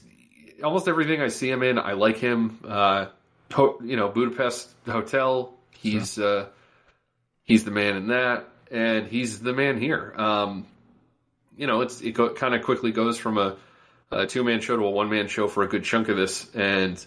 [0.64, 1.80] almost everything I see him in.
[1.80, 2.60] I like him.
[2.64, 3.08] Uh,
[3.50, 5.54] to, you know, Budapest Hotel.
[5.80, 6.48] He's uh,
[7.44, 10.14] he's the man in that, and he's the man here.
[10.16, 10.66] Um,
[11.58, 13.58] you know, it's it go, kind of quickly goes from a,
[14.12, 16.54] a two man show to a one man show for a good chunk of this,
[16.54, 17.04] and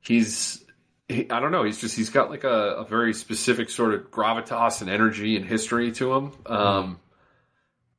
[0.00, 0.64] he's
[1.08, 4.10] he, I don't know, he's just he's got like a, a very specific sort of
[4.10, 6.32] gravitas and energy and history to him.
[6.46, 7.00] Um,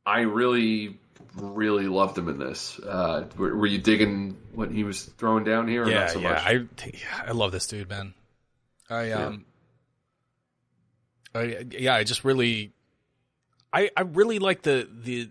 [0.06, 0.98] I really
[1.36, 2.80] really loved him in this.
[2.80, 5.84] Uh, were, were you digging what he was throwing down here?
[5.84, 6.30] Or yeah, not so yeah.
[6.34, 6.44] much?
[6.46, 8.14] I I love this dude, man.
[8.90, 9.46] I um,
[11.36, 12.74] I, yeah, I just really,
[13.72, 15.30] I I really like the the,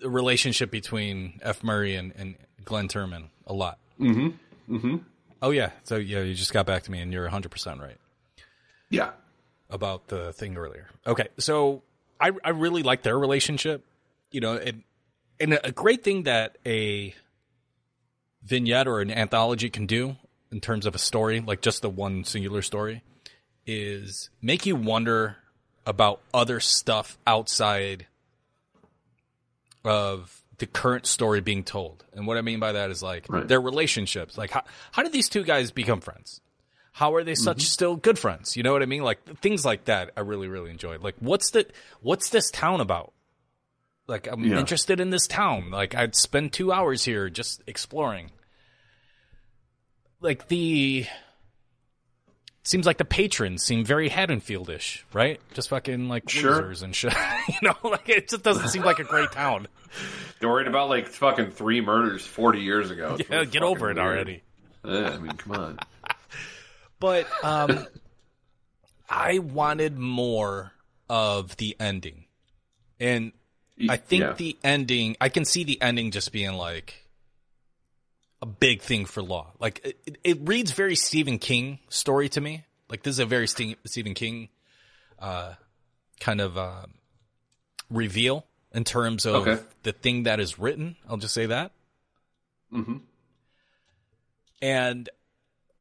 [0.00, 1.62] the relationship between F.
[1.62, 2.34] Murray and, and
[2.64, 3.78] Glenn Turman a lot.
[4.00, 4.74] Mm-hmm.
[4.76, 4.96] Mm-hmm.
[5.42, 7.96] Oh yeah, so yeah, you just got back to me, and you're 100 percent right
[8.90, 9.10] Yeah.
[9.70, 10.88] about the thing earlier.
[11.06, 11.82] Okay, so
[12.20, 13.84] I I really like their relationship.
[14.30, 14.82] You know, and
[15.40, 17.14] and a great thing that a
[18.42, 20.16] vignette or an anthology can do
[20.52, 23.02] in terms of a story, like just the one singular story,
[23.66, 25.36] is make you wonder
[25.86, 28.06] about other stuff outside
[29.84, 32.04] of the current story being told.
[32.12, 33.46] And what I mean by that is like Right.
[33.48, 34.36] their relationships.
[34.36, 34.62] Like how
[34.92, 36.40] how did these two guys become friends?
[36.92, 37.64] How are they such mm-hmm.
[37.64, 38.56] still good friends?
[38.56, 39.02] You know what I mean?
[39.02, 41.02] Like things like that I really really enjoyed.
[41.02, 41.66] Like what's the
[42.02, 43.12] what's this town about?
[44.06, 44.58] Like I'm Yeah.
[44.58, 45.70] interested in this town.
[45.70, 48.30] Like I'd spend 2 hours here just exploring.
[50.20, 51.06] Like the
[52.62, 55.40] seems like the patrons seem very Haddonfieldish, right?
[55.54, 56.56] Just fucking like Sure.
[56.56, 57.14] losers and shit.
[57.48, 59.66] you know, like it just doesn't seem like a great town.
[60.40, 63.16] They're worried about like fucking three murders 40 years ago.
[63.18, 64.06] It's Yeah, really get over it weird.
[64.06, 64.42] already.
[64.84, 65.78] Yeah, I mean, come on.
[66.98, 67.86] But um
[69.08, 70.72] I wanted more
[71.08, 72.24] of the ending.
[73.00, 73.32] And
[73.88, 74.32] I think Yeah.
[74.34, 76.94] the ending I can see the ending just being like
[78.42, 79.52] a big thing for Law.
[79.58, 82.64] Like it, it, reads very Stephen King story to me.
[82.88, 84.48] Like this is a very Ste- Stephen King
[85.18, 85.54] uh,
[86.20, 86.86] kind of uh,
[87.90, 89.62] reveal in terms of Okay.
[89.82, 90.96] the thing that is written.
[91.08, 91.72] I'll just say that.
[92.72, 92.98] Mm-hmm.
[94.62, 95.08] And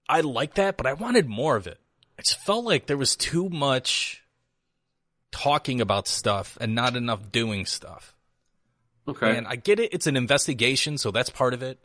[0.08, 1.80] I like that, but I wanted more of it.
[2.18, 4.24] I just felt like there was too much
[5.32, 8.16] talking about stuff and not enough doing stuff.
[9.08, 9.38] Okay.
[9.38, 11.80] And I get it; it's an investigation, so that's part of it.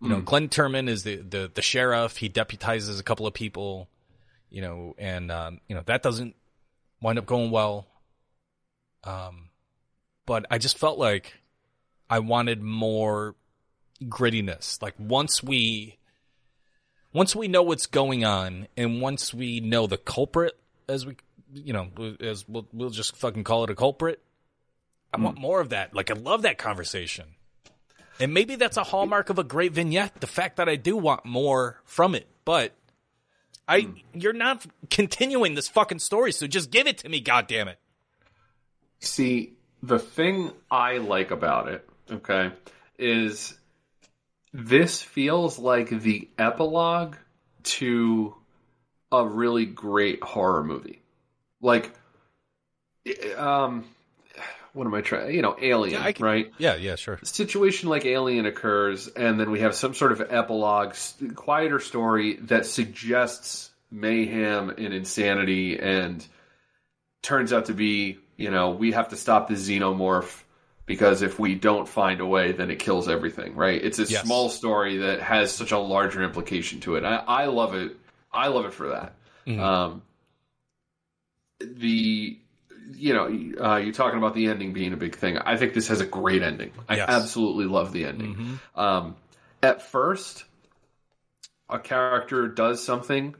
[0.00, 0.24] You know, Mm.
[0.24, 2.18] Glenn Turman is the, the the sheriff.
[2.18, 3.88] He deputizes a couple of people.
[4.50, 6.36] You know, and um, you know that doesn't
[7.00, 7.86] wind up going well.
[9.04, 9.50] Um,
[10.26, 11.34] but I just felt like
[12.10, 13.34] I wanted more
[14.04, 14.82] grittiness.
[14.82, 15.98] Like once we
[17.12, 21.16] once we know what's going on, and once we know the culprit, as we
[21.54, 21.88] you know,
[22.20, 24.20] as we'll we'll just fucking call it a culprit.
[25.14, 25.94] I want more of that.
[25.94, 27.35] Like I love that conversation.
[28.18, 31.24] And maybe that's a hallmark of a great vignette, the fact that I do want
[31.24, 32.26] more from it.
[32.44, 32.74] But
[33.68, 37.72] I you're not continuing this fucking story, so just give it to me, goddammit.
[37.72, 37.78] it.
[39.00, 42.52] See, the thing I like about it, okay,
[42.98, 43.54] is
[44.52, 47.16] this feels like the epilogue
[47.64, 48.34] to
[49.12, 51.02] a really great horror movie.
[51.60, 51.92] Like,
[53.36, 53.84] um,
[54.76, 55.34] what am I trying?
[55.34, 56.52] You know, Alien, I can- right?
[56.58, 57.18] Yeah, yeah, sure.
[57.22, 60.94] situation like Alien occurs, and then we have some sort of epilogue,
[61.34, 66.24] quieter story that suggests mayhem and insanity, and
[67.22, 70.42] turns out to be, you know, we have to stop the xenomorph
[70.84, 73.82] because if we don't find a way, then it kills everything, right?
[73.82, 74.22] It's a Yes.
[74.24, 77.02] small story that has such a larger implication to it.
[77.04, 77.96] I, I love it.
[78.32, 79.14] I love it for that.
[79.46, 79.58] Mhm.
[79.60, 80.02] Um,
[81.60, 82.38] the
[82.94, 83.24] you know,
[83.64, 85.38] uh, you're talking about the ending being a big thing.
[85.38, 86.72] I think this has a great ending.
[86.88, 87.08] I Yes.
[87.08, 88.34] absolutely love the ending.
[88.34, 88.80] Mhm.
[88.80, 89.16] Um,
[89.62, 90.44] at first,
[91.68, 93.34] a character does something,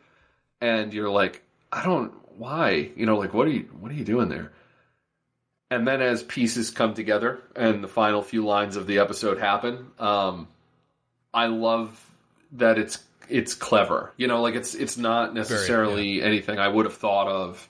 [0.60, 1.42] and you're like,
[1.72, 4.52] I don't why, you know, like what are you what are you doing there?
[5.70, 9.90] And then as pieces come together and the final few lines of the episode happen,
[9.98, 10.46] um,
[11.34, 12.04] I love
[12.52, 14.12] that it's it's clever.
[14.16, 17.68] You know, like it's it's not necessarily anything I would have thought of,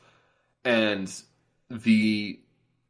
[0.64, 1.11] and
[1.71, 2.39] the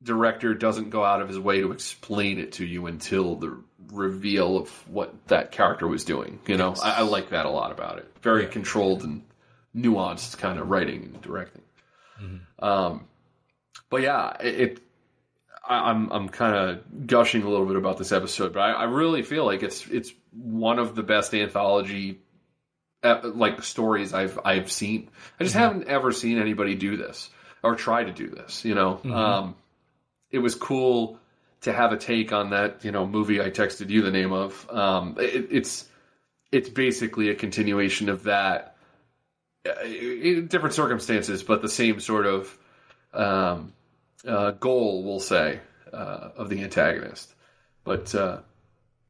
[0.03, 3.59] director doesn't go out of his way to explain it to you until the
[3.93, 6.39] reveal of what that character was doing.
[6.47, 8.11] You know, I, I like that a lot about it.
[8.23, 9.23] Very controlled and
[9.75, 11.63] nuanced kind of writing and directing.
[12.59, 13.07] Um,
[13.91, 14.61] but yeah, it.
[14.61, 14.83] it
[15.69, 18.85] I, I'm I'm kind of gushing a little bit about this episode, but I, I
[18.85, 22.21] really feel like it's it's one of the best anthology
[23.03, 25.11] uh, like stories I've I've seen.
[25.41, 27.31] I just haven't ever seen anybody do this
[27.67, 28.65] or try to do this.
[28.65, 29.13] You know, Mhm.
[29.15, 29.55] um,
[30.31, 31.19] it was cool
[31.63, 32.85] to have a take on that.
[32.85, 34.69] You know, movie I texted you the name of.
[34.71, 35.89] Um, it, it's
[36.53, 38.77] it's basically a continuation of that
[39.69, 42.57] uh, in different circumstances, but the same sort of
[43.13, 43.73] um,
[44.27, 45.61] uh, goal, we'll say,
[45.93, 47.35] uh, of the antagonist.
[47.85, 48.41] But uh,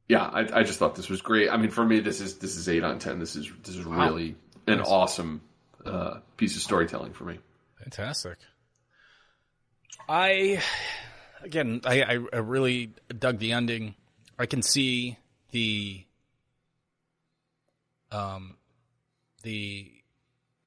[0.09, 1.51] yeah, I, I just thought this was great.
[1.51, 3.19] I mean, for me, this is this is eight on ten.
[3.19, 4.05] This is this is Wow.
[4.07, 4.35] really
[4.67, 4.87] an Nice.
[4.89, 5.41] awesome
[5.85, 7.39] uh, piece of storytelling for me.
[7.83, 8.39] Fantastic.
[10.09, 10.63] I
[11.43, 13.95] again, I, I I really dug the ending.
[14.39, 15.19] I can see
[15.51, 16.05] the
[18.13, 18.57] um
[19.43, 19.91] the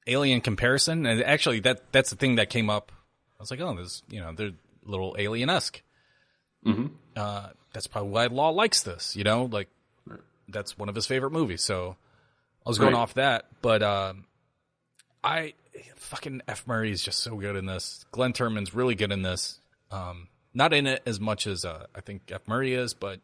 [0.06, 2.92] alien comparison, and actually that that's the thing that came up.
[3.38, 5.82] I was like, oh, this you know they're a little alien esque.
[6.66, 6.86] Mm-hmm.
[7.16, 9.16] Uh, that's probably why Law likes this.
[9.16, 9.68] You know, like
[10.48, 11.62] that's one of his favorite movies.
[11.62, 11.96] So
[12.66, 13.00] I was going Right.
[13.00, 14.24] off that, but um,
[15.24, 15.54] I
[15.96, 18.04] fucking F Murray is just so good in this.
[18.10, 19.58] Glenn Turman's really good in this.
[19.90, 23.20] Um, not in it as much as uh, I think F Murray is, but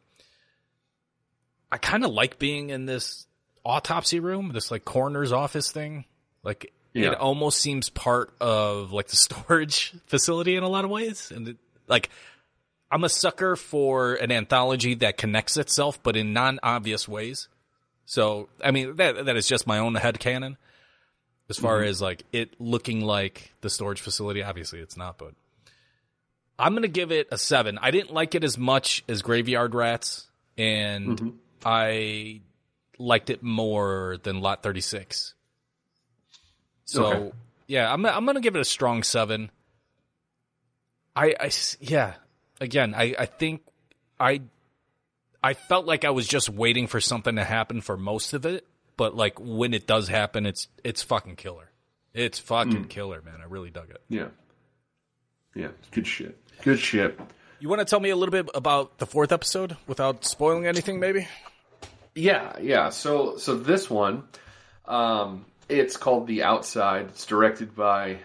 [1.70, 3.26] I kind of like being in this
[3.64, 6.05] autopsy room, this like coroner's office thing.
[6.42, 7.12] Like Yeah.
[7.12, 11.49] it almost seems part of like the storage facility in a lot of ways, and
[11.49, 11.57] it,
[11.88, 12.11] like
[12.90, 17.49] I'm a sucker for an anthology that connects itself, but in non-obvious ways.
[18.05, 20.57] So, I mean, that that is just my own head headcanon.
[21.49, 21.86] As far Mhm.
[21.86, 25.34] as like it looking like the storage facility, obviously it's not, but
[26.59, 27.78] I'm gonna give it a seven.
[27.78, 30.26] I didn't like it as much as Graveyard Rats,
[30.59, 31.30] and Mm-hmm.
[31.64, 32.40] I
[32.99, 35.34] liked it more than Lot 36.
[36.84, 37.32] So, Okay.
[37.68, 39.51] yeah, I'm I'm gonna give it a strong seven.
[41.14, 42.14] I, I yeah.
[42.61, 43.62] Again, I, I think
[44.18, 44.40] I
[45.42, 48.66] I felt like I was just waiting for something to happen for most of it,
[48.97, 51.70] but like when it does happen, it's it's fucking killer.
[52.14, 52.88] It's fucking Mm.
[52.88, 53.40] killer, man.
[53.42, 54.01] I really dug it.
[54.09, 54.28] Yeah,
[55.55, 56.38] yeah, good shit.
[56.62, 57.18] Good shit.
[57.61, 60.99] You want to tell me a little bit about the fourth episode without spoiling anything,
[61.01, 61.26] maybe?
[62.14, 62.88] Yeah, yeah.
[62.90, 64.24] So so this one,
[64.86, 67.07] um, it's called The Outside.
[67.09, 68.18] It's directed by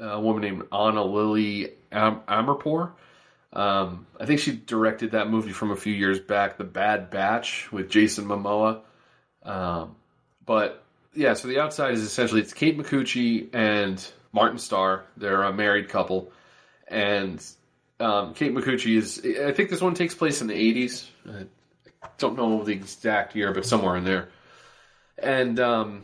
[0.00, 2.92] a woman named Ana Lily Am- Amirpour.
[3.52, 7.70] Um, I think she directed that movie from a few years back, The Bad Batch,
[7.70, 8.80] with Jason Momoa.
[9.44, 9.94] Um,
[10.44, 10.84] but
[11.14, 15.04] yeah, so The Outside is essentially it's Kate Micucci and Martin Starr.
[15.16, 16.32] They're a married couple,
[16.88, 17.44] and
[18.00, 19.20] um, Kate Micucci is.
[19.24, 21.08] I think this one takes place in the eighties.
[21.28, 21.46] I
[22.18, 24.28] don't know the exact year, but somewhere in there.
[25.16, 26.02] And um,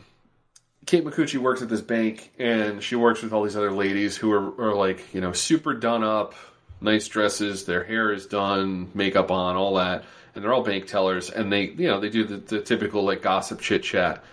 [0.85, 4.31] Kate Micucci works at this bank, and she works with all these other ladies who
[4.31, 6.33] are, are like, you know, super done up,
[6.79, 11.29] nice dresses, their hair is done, makeup on, all that, and they're all bank tellers,
[11.29, 14.23] and they, you know, they do the, the typical like gossip chit chat,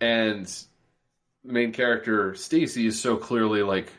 [0.00, 0.46] and
[1.44, 3.92] the main character Stacy is so clearly like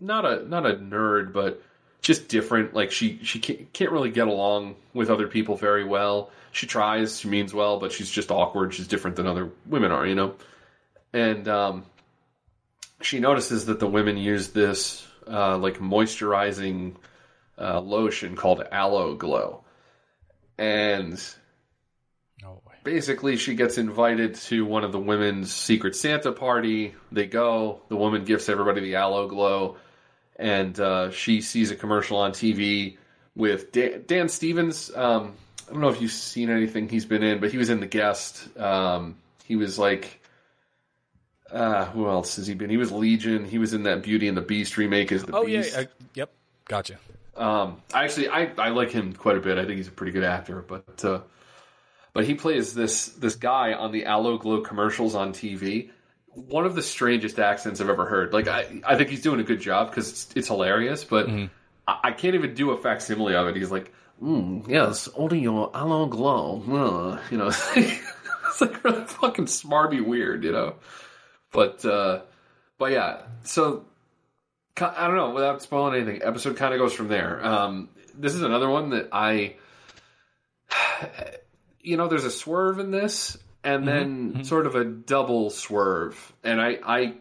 [0.00, 1.62] not a not a nerd, but
[2.00, 2.74] just different.
[2.74, 6.30] Like she she can't, can't really get along with other people very well.
[6.52, 8.74] She tries, she means well, but she's just awkward.
[8.74, 10.34] She's different than other women are, you know.
[11.12, 11.84] And um,
[13.00, 16.94] she notices that the women use this uh, like moisturizing
[17.58, 19.64] uh, lotion called Aloe Glow,
[20.58, 21.22] and
[22.84, 26.94] basically she gets invited to one of the women's secret Santa party.
[27.12, 27.82] They go.
[27.88, 29.76] The woman gifts everybody the Aloe Glow,
[30.36, 32.96] and uh, she sees a commercial on TV
[33.36, 34.90] with Dan, Dan Stevens.
[34.94, 35.34] Um,
[35.68, 37.86] I don't know if you've seen anything he's been in, but he was in The
[37.86, 38.56] Guest.
[38.58, 40.22] Um, he was like,
[41.50, 42.70] uh, who else has he been?
[42.70, 43.44] He was Legion.
[43.44, 45.84] He was in that Beauty and the Beast remake as the Oh yeah, uh,
[46.14, 46.30] yep,
[46.66, 46.98] gotcha.
[47.38, 49.58] Um, I actually, I, I like him quite a bit.
[49.58, 51.20] I think he's a pretty good actor, but uh,
[52.12, 55.90] but he plays this this guy on the Aloe Glow commercials on TV.
[56.34, 58.32] One of the strangest accents I've ever heard.
[58.32, 61.28] Like I, I think he's doing a good job because it's, it's hilarious, but
[61.86, 63.56] I, I can't even do a facsimile of it.
[63.56, 69.46] He's like, mm, "Yes, order your Aloe Glow." Uh, you know, it's like really fucking
[69.46, 70.74] smarmy weird, you know.
[71.52, 72.22] But uh,
[72.78, 73.84] but yeah, so
[74.82, 75.30] I don't know.
[75.30, 77.44] Without spoiling anything, episode kind of goes from there.
[77.44, 79.56] Um, this is another one that I,
[81.80, 86.60] you know, there's a swerve in this, and then sort of a double swerve, and
[86.60, 87.14] I, I,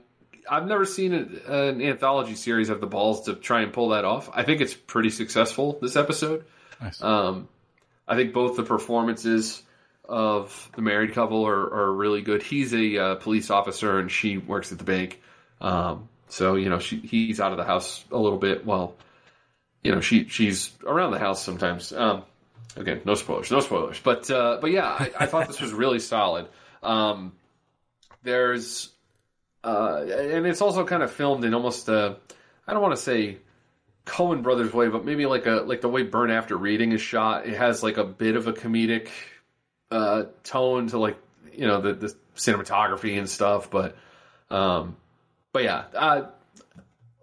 [0.50, 4.06] I've never seen an, an anthology series have the balls to try and pull that
[4.06, 4.30] off.
[4.34, 6.46] I think it's pretty successful this episode.
[6.82, 7.02] Nice.
[7.02, 7.50] Um,
[8.08, 9.62] I think both the performances
[10.08, 12.42] of the married couple are, are really good.
[12.42, 15.22] He's a uh, police officer and she works at the bank.
[15.60, 18.66] Um, so you know, she he's out of the house a little bit.
[18.66, 18.96] While
[19.84, 21.92] you know, she she's around the house sometimes.
[21.94, 22.24] Um,
[22.76, 24.00] again, no spoilers, no spoilers.
[24.00, 26.48] But uh, but yeah, I, I thought this was really solid.
[26.84, 27.34] Um,
[28.24, 28.92] there's
[29.64, 32.18] uh, and it's also kind of filmed in almost a
[32.68, 33.38] I don't want to say
[34.06, 37.46] Coen Brothers way, but maybe like a like the way Burn After Reading is shot.
[37.48, 39.10] It has like a bit of a comedic
[39.92, 41.18] uh, tone to like
[41.54, 43.98] you know the the cinematography and stuff, but
[44.50, 44.96] um,
[45.54, 46.22] but yeah, uh,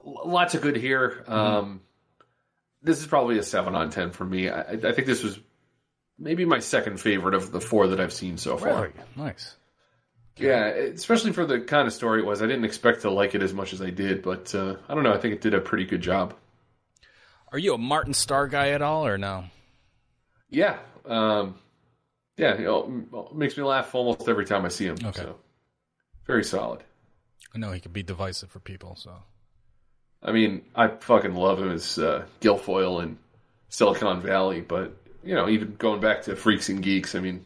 [0.04, 1.24] lots of good here.
[1.26, 1.80] Um,
[2.82, 4.48] this is probably a seven on ten for me.
[4.48, 5.38] I, I think this was
[6.18, 8.82] maybe my second favorite of the four that I've seen so far.
[8.82, 9.56] Really nice.
[10.36, 12.42] Yeah, especially for the kind of story it was.
[12.42, 15.04] I didn't expect to like it as much as I did, but uh, I don't
[15.04, 15.14] know.
[15.14, 16.34] I think it did a pretty good job.
[17.52, 19.44] Are you a Martin Starr guy at all, or no?
[20.50, 21.54] Yeah, um,
[22.36, 24.96] yeah, you know, makes me laugh almost every time I see him.
[25.04, 25.22] Okay.
[25.22, 25.36] So,
[26.26, 26.82] very solid.
[27.54, 29.12] I know he could be divisive for people, so
[30.22, 33.18] I mean, I fucking love him as uh, Gilfoyle in
[33.68, 37.44] Silicon Valley, but you know, even going back to Freaks and Geeks, I mean,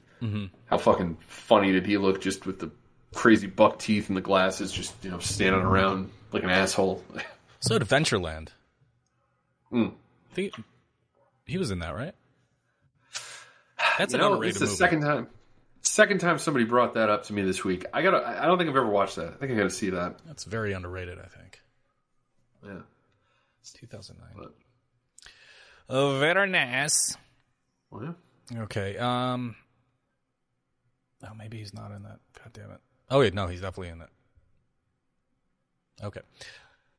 [0.67, 2.71] how fucking funny did he look just with the
[3.15, 7.03] crazy buck teeth and the glasses, just you know, standing around like an asshole.
[7.61, 8.49] so Adventureland.
[9.73, 9.93] Mm.
[10.31, 10.55] I think
[11.47, 12.15] he was in that, right?
[13.99, 14.77] That's You an know, underrated it's the movie.
[14.77, 15.27] second time.
[15.89, 17.87] Second time somebody brought that up to me this week.
[17.95, 18.19] I gotta.
[18.19, 19.29] I don't think I've ever watched that.
[19.29, 20.17] I think I gotta see that.
[20.27, 21.63] That's very underrated, I think.
[22.63, 22.81] Yeah.
[23.63, 24.51] It's 2009.
[25.89, 27.17] Oh, very nice.
[27.91, 28.15] Well,
[28.53, 28.63] yeah.
[28.65, 28.99] Okay.
[28.99, 29.57] Um.
[31.25, 32.19] Oh, maybe he's not in that.
[32.35, 32.81] God damn it.
[33.11, 34.11] Oh wait, no, he's definitely in it.
[36.05, 36.21] Okay.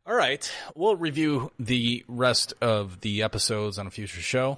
[0.08, 0.52] All right.
[0.76, 4.58] We'll review the rest of the episodes on a future show.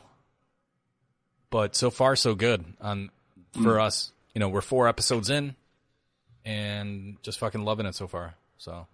[1.50, 3.12] But so far, so good on
[3.62, 4.14] for us.
[4.34, 5.56] You know, we're four episodes in,
[6.46, 8.36] and just fucking loving it so far.
[8.58, 8.88] So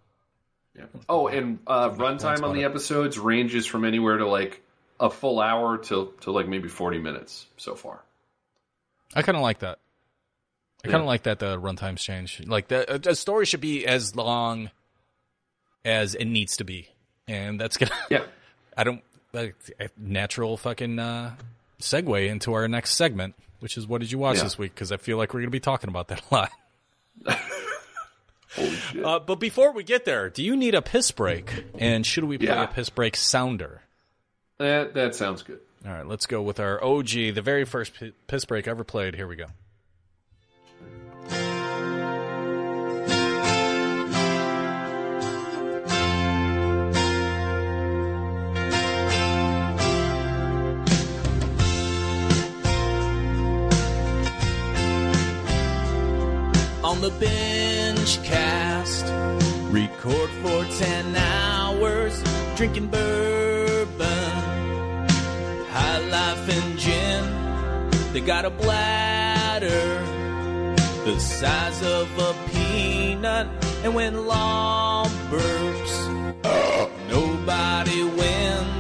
[0.75, 0.85] Yeah.
[1.07, 4.61] Oh, and uh, runtime on the episodes ranges from anywhere to like
[4.99, 8.01] a full hour to to like maybe forty minutes so far.
[9.15, 9.79] I kind of like that.
[10.83, 12.41] I kind of like that the runtimes change.
[12.45, 14.71] Like the a story should be as long
[15.83, 16.89] as it needs to be,
[17.27, 17.91] and that's gonna.
[18.09, 18.23] Yeah.
[18.75, 19.01] I don't
[19.33, 21.35] like a natural fucking uh,
[21.81, 23.33] segue into our next segment.
[23.59, 24.43] Which is what did you watch Yeah.
[24.43, 24.73] this week?
[24.73, 26.51] Because I feel like we're going to be talking about that a lot.
[29.03, 31.65] Uh, but before we get there, do you need a piss break?
[31.77, 32.63] And should we play Yeah.
[32.63, 33.81] a piss break sounder?
[34.57, 35.59] that that sounds good.
[35.85, 39.13] All right, let's go with our OG, the very first pi- piss break ever played.
[39.15, 39.45] Here we go.
[56.97, 59.05] On the binge cast.
[59.71, 62.23] Record for 10 hours,
[62.55, 64.31] drinking bourbon,
[65.69, 67.23] high life and gin.
[68.13, 70.03] They got a bladder
[71.05, 73.47] the size of a peanut,
[73.83, 75.95] and when law burps,
[77.09, 78.76] nobody wins.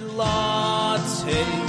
[0.00, 1.67] Or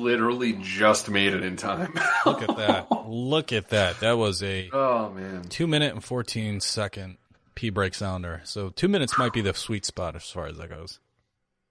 [0.00, 1.94] literally just made it in time.
[2.26, 2.86] Look at that.
[3.06, 4.00] Look at that.
[4.00, 5.42] That was a oh man.
[5.44, 7.18] two minute and 14 second
[7.54, 8.40] P break sounder.
[8.44, 10.98] So two minutes might be the sweet spot as far as that goes.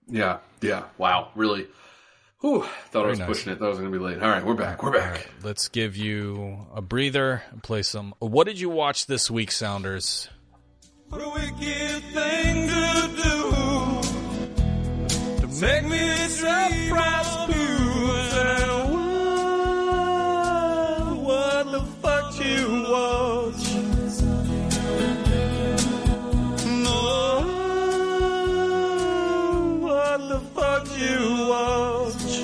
[0.07, 0.83] Yeah, yeah.
[0.97, 1.67] Wow, really.
[2.41, 3.27] Whew, thought I was nice.
[3.27, 3.59] pushing it.
[3.59, 4.21] Thought I was going to be late.
[4.23, 4.81] All right, we're back.
[4.81, 5.29] We're back.
[5.43, 8.13] Let's give you a breather and play some.
[8.19, 10.29] What did you watch this week, Sounders?
[11.09, 13.51] What a wicked thing to do
[15.41, 17.28] to make me surprise
[22.41, 23.63] you watch?
[28.81, 31.19] Oh, what the fuck you
[31.49, 32.43] watch?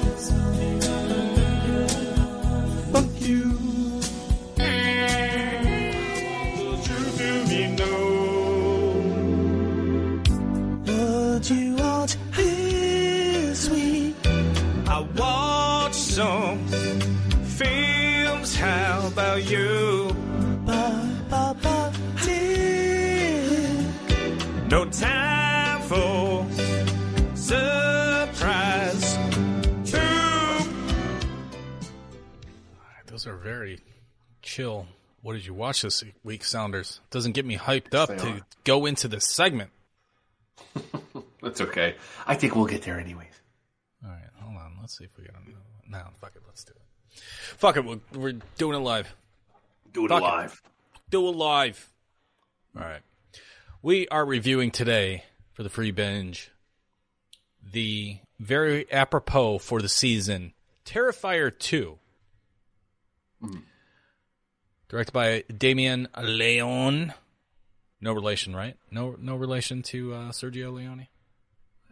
[2.91, 3.43] Fuck you.
[6.57, 7.93] Don't you do me no.
[10.85, 14.15] What you watch this week?
[14.87, 16.64] I watched some
[19.16, 20.13] about you?
[20.66, 23.80] Ba, ba, ba, tick.
[24.69, 26.45] No time for
[27.34, 29.15] surprise.
[29.85, 30.68] Two.
[33.07, 33.80] Those are very
[34.41, 34.85] chill.
[35.22, 36.99] What did you watch this week, Sounders?
[37.10, 38.41] Doesn't get me hyped up They to are.
[38.65, 39.69] go into this segment.
[41.41, 41.95] That's okay.
[42.27, 43.31] I think we'll get there anyways.
[44.03, 44.73] All right, hold on.
[44.81, 45.89] Let's see if we got another one.
[45.89, 46.41] No, fuck it.
[46.45, 46.81] Let's do it.
[47.57, 47.86] Fuck it.
[47.86, 49.14] We're, we're doing it live.
[49.94, 50.26] Do it Fuck it.
[50.26, 50.61] live.
[51.10, 51.91] Do it live.
[52.77, 53.02] All right.
[53.82, 55.23] We are reviewing today
[55.53, 56.52] for the free binge
[57.72, 60.53] the very apropos for the season
[60.86, 61.98] Terrifier 2.
[64.90, 67.14] Directed by Damien Leone.
[68.02, 68.76] No relation, right?
[68.91, 71.07] No no relation to uh, Sergio Leone?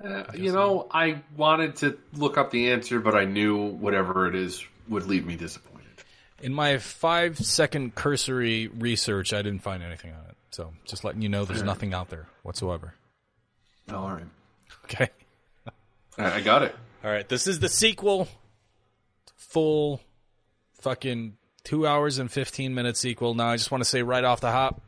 [0.03, 4.35] Uh, you know, I wanted to look up the answer, but I knew whatever it
[4.35, 5.87] is would leave me disappointed.
[6.41, 10.35] In my five second cursory research, I didn't find anything on it.
[10.51, 12.93] So just letting you know there's nothing out there whatsoever.
[13.89, 14.25] Oh, all right.
[14.85, 15.09] Okay.
[16.17, 16.75] I I got it.
[17.03, 17.27] All right.
[17.27, 18.27] This is the sequel.
[19.35, 20.01] Full
[20.81, 23.35] fucking two hours and 15 minute sequel.
[23.35, 24.81] Now, I just want to say right off the hop,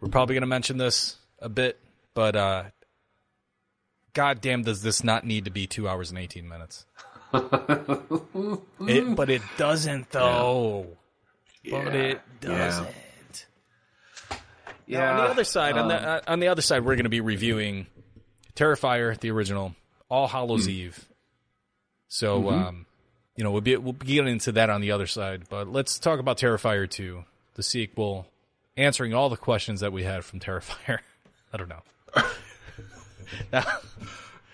[0.00, 1.80] we're probably going to mention this a bit,
[2.12, 2.64] but uh,
[4.14, 6.86] goddamn, does this not need to be two hours and 18 minutes?
[7.34, 10.86] It, but it doesn't though.
[11.70, 13.46] But it doesn't.
[14.86, 14.98] Yeah.
[14.98, 17.04] Now, on the other side, on the um, uh, on the other side, we're going
[17.04, 17.86] to be reviewing
[18.54, 19.74] Terrifier, the original,
[20.10, 21.06] All Hallows Eve.
[22.08, 22.52] So, Mhm.
[22.52, 22.86] um,
[23.34, 25.44] you know, we'll be we'll be getting into that on the other side.
[25.48, 27.24] But let's talk about Terrifier two,
[27.54, 28.26] the sequel,
[28.76, 30.98] answering all the questions that we had from Terrifier.
[31.52, 31.82] I don't know.
[33.52, 33.64] now,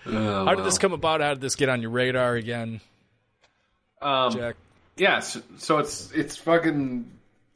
[0.05, 1.21] Oh, how did this come about?
[1.21, 2.81] How did this get on your radar again?
[4.01, 4.55] Um, Jack?
[4.97, 7.09] Yeah, so, so it's it's fucking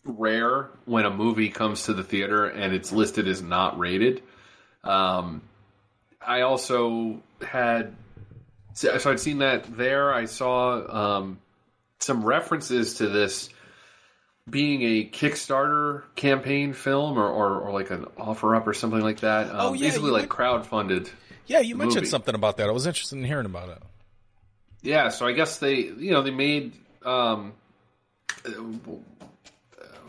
[0.04, 4.22] rare when a movie comes to the theater and it's listed as not rated.
[4.84, 5.42] Um,
[6.26, 7.96] I also had
[8.74, 10.14] so so I'd seen that there.
[10.14, 11.40] I saw um,
[12.00, 13.50] some references to this
[14.50, 19.22] being a Kickstarter campaign film or, or, or like an offer up or something like
[19.22, 19.50] that.
[19.50, 21.10] Um, Oh, yeah, basically like crowdfunded.
[21.48, 22.10] Yeah, you mentioned movie.
[22.10, 22.70] something about that.
[22.70, 23.82] I was interested in hearing about it.
[24.82, 26.74] Yeah, so I guess they, you know, they made.
[27.04, 27.54] Um,
[28.46, 28.92] I'm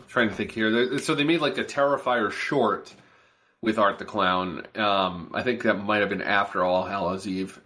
[0.07, 0.99] trying to think here.
[0.99, 2.93] So they made like a Terrifier short
[3.61, 4.67] with Art the Clown.
[4.75, 7.59] Um, I think that might have been after All Hallows Eve.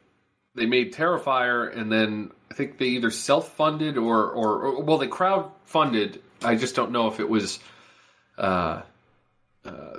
[0.56, 5.08] They made Terrifier, and then I think they either self-funded or, or, or well, they
[5.08, 6.22] crowd-funded.
[6.44, 7.60] I just don't know if it was.
[8.38, 8.82] Uh,
[9.66, 9.98] uh,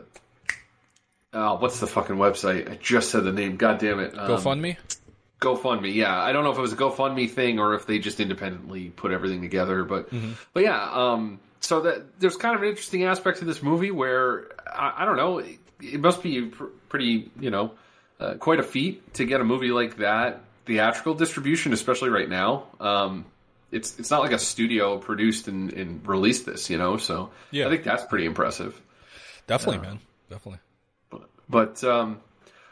[1.32, 2.70] oh, what's the fucking website?
[2.70, 3.56] I just said the name.
[3.56, 4.18] God damn it.
[4.18, 4.76] Um, GoFundMe.
[5.40, 6.16] GoFundMe, yeah.
[6.16, 9.10] I don't know if it was a GoFundMe thing or if they just independently put
[9.10, 10.08] everything together, but
[10.52, 10.90] but yeah.
[10.92, 15.04] Um, so that there's kind of an interesting aspect to this movie where I, I
[15.04, 15.38] don't know.
[15.38, 17.72] It, it must be pr- pretty, you know,
[18.20, 22.64] uh, quite a feat to get a movie like that theatrical distribution, especially right now.
[22.78, 23.24] Um,
[23.72, 26.96] it's it's not like a studio produced and, and released this, you know.
[26.98, 27.66] So Yeah.
[27.66, 28.80] I think that's pretty impressive.
[29.46, 30.00] Definitely, Uh, man.
[30.30, 30.60] Definitely.
[31.10, 32.20] But but um,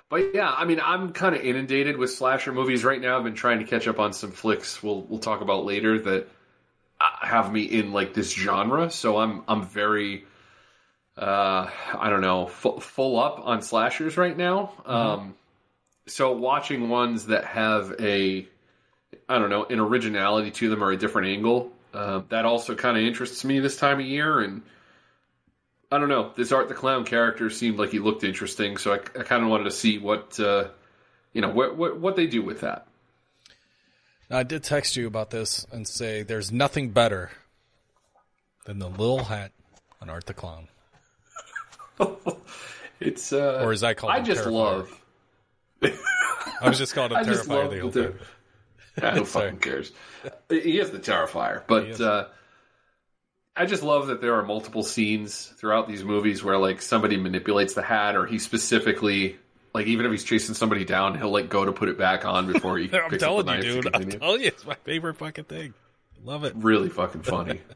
[0.09, 3.17] but yeah, I mean, I'm kind of inundated with slasher movies right now.
[3.19, 4.83] I've been trying to catch up on some flicks.
[4.83, 6.29] We'll we'll talk about later that
[7.01, 8.91] uh, have me in like this genre.
[8.91, 10.25] So I'm I'm very
[11.19, 11.69] uh,
[11.99, 14.73] I don't know fu- full up on slashers right now.
[14.87, 15.35] Um,
[16.07, 18.47] so watching ones that have a
[19.31, 22.97] I don't know an originality to them or a different angle uh, that also kind
[22.99, 24.63] of interests me this time of year and.
[25.93, 26.31] I don't know.
[26.37, 29.49] This Art the Clown character seemed like he looked interesting, so I, I kind of
[29.51, 30.69] wanted to see what uh,
[31.33, 32.87] you know what, what what they do with that.
[34.31, 37.33] Now, I did text you about this and say there's nothing better
[38.67, 39.51] than the little hat
[40.01, 40.69] on Art the Clown.
[43.01, 44.53] It's uh, Or as I call I just Terrifier.
[44.53, 45.01] love.
[46.63, 48.19] I was just calling him Terrifier the the- time.
[48.99, 49.93] Yeah, who fucking cares?
[50.49, 52.27] He is the Terrifier, but uh,
[53.57, 57.75] I just love that there are multiple scenes throughout these movies where like somebody manipulates
[57.75, 59.39] the hat, or he specifically
[59.75, 62.53] like even if he's chasing somebody down, he'll like go to put it back on
[62.53, 62.85] before he.
[62.93, 63.95] I'm picks up telling the you, dude.
[63.95, 65.75] I'm telling you, it's my favorite fucking thing.
[66.25, 66.55] Love it.
[66.57, 67.61] Really fucking funny.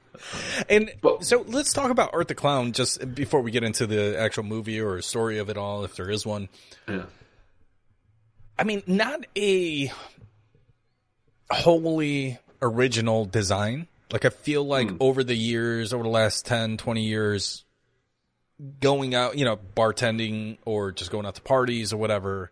[0.69, 0.93] And
[1.23, 4.81] so let's talk about Art the Clown just before we get into the actual movie
[4.81, 6.49] or story of it all, if there is one.
[6.89, 7.07] Yeah.
[8.57, 9.91] I mean, not a
[11.51, 13.89] wholly original design.
[14.13, 17.65] Like, I feel like over the years, over the last 10, 20 years,
[18.81, 22.51] going out, you know, bartending or just going out to parties or whatever,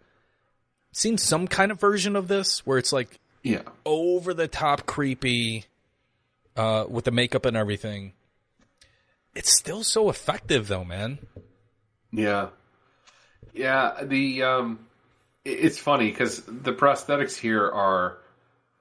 [0.93, 3.63] seen some kind of version of this where it's like Yeah.
[3.87, 5.67] over the top creepy
[6.57, 8.13] uh, with the makeup and everything.
[9.35, 11.19] It's still so effective, though, man.
[12.11, 12.49] Yeah,
[13.55, 14.03] yeah.
[14.03, 14.81] The um,
[15.45, 18.19] it's funny because the prosthetics here are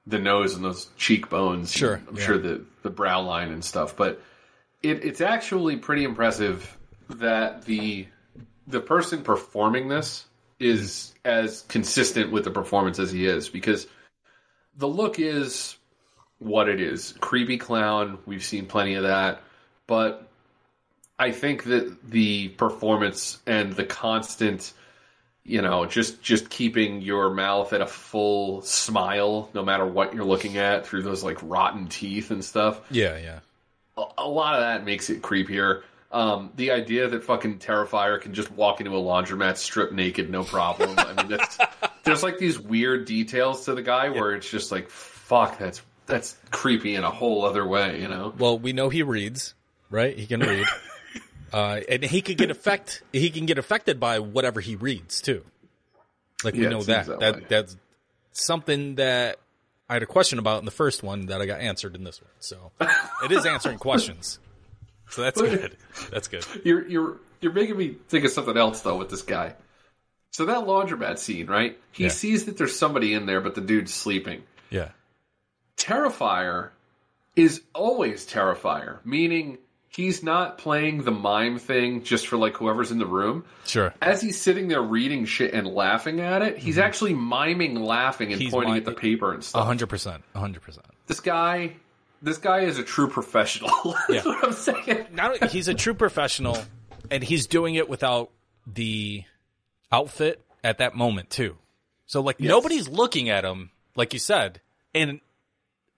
[0.06, 1.72] the nose and those cheekbones.
[1.72, 2.24] Sure, I'm yeah.
[2.24, 4.22] sure the the brow line and stuff, but
[4.82, 6.76] it, it's actually pretty impressive
[7.08, 8.06] that the
[8.66, 10.26] the person performing this
[10.58, 13.86] is as consistent with the performance as he is because
[14.76, 15.76] the look is
[16.38, 19.42] what it is creepy clown we've seen plenty of that
[19.86, 20.28] but
[21.22, 24.72] I think that the performance and the constant,
[25.44, 30.24] you know, just just keeping your mouth at a full smile, no matter what you're
[30.24, 32.80] looking at, through those like rotten teeth and stuff.
[32.90, 33.38] Yeah, yeah.
[33.96, 35.82] A, a lot of that makes it creepier.
[36.12, 40.44] Um, the idea that fucking Terrifier can just walk into a laundromat strip naked, no
[40.44, 40.94] problem.
[40.98, 41.58] I mean, that's
[42.04, 46.36] there's like these weird details to the guy where it's just like, fuck, that's that's
[46.50, 48.34] creepy in a whole other way, you know?
[48.36, 49.54] Well, we know he reads,
[49.90, 50.16] right?
[50.16, 50.66] He can read.
[51.52, 55.44] uh, and he can get affect he can get affected by whatever he reads too.
[56.44, 57.06] Like we Yeah, know that.
[57.06, 57.76] that That, that's
[58.32, 59.38] something that
[59.88, 62.20] I had a question about in the first one that I got answered in this
[62.20, 62.30] one.
[62.40, 62.72] So
[63.24, 64.38] it is answering questions.
[65.10, 65.76] So that's good.
[66.10, 66.46] That's good.
[66.64, 69.54] You're you're you're making me think of something else though with this guy.
[70.30, 71.78] So that laundromat scene, right?
[71.92, 72.08] He Yeah.
[72.10, 74.42] sees that there's somebody in there, but the dude's sleeping.
[74.70, 74.88] Yeah.
[75.76, 76.70] Terrifier
[77.36, 79.58] is always Terrifier, meaning
[79.94, 83.44] he's not playing the mime thing just for like whoever's in the room.
[83.66, 83.92] Sure.
[84.00, 88.36] As he's sitting there reading shit and laughing at it, he's actually miming laughing and
[88.40, 88.44] Mm-hmm.
[88.44, 89.66] He's pointing at the paper and A stuff.
[89.66, 90.24] hundred percent.
[90.34, 90.86] A hundred percent.
[91.06, 91.74] This guy,
[92.22, 93.70] this guy is a true professional.
[94.08, 94.22] That's Yeah.
[94.24, 95.06] what I'm saying.
[95.12, 96.56] Not he's a true professional,
[97.10, 98.30] and he's doing it without
[98.66, 99.24] the
[99.90, 101.56] outfit at that moment too.
[102.06, 104.60] So like nobody's looking at him, like you said,
[104.94, 105.20] and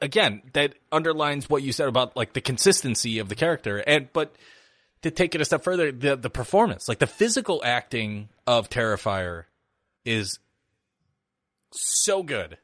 [0.04, 3.78] again that underlines what you said about like the consistency of the character.
[3.78, 4.34] And but
[5.02, 9.44] to take it a step further, the the performance, like the physical acting of Terrifier,
[10.04, 10.38] is
[11.72, 12.58] so good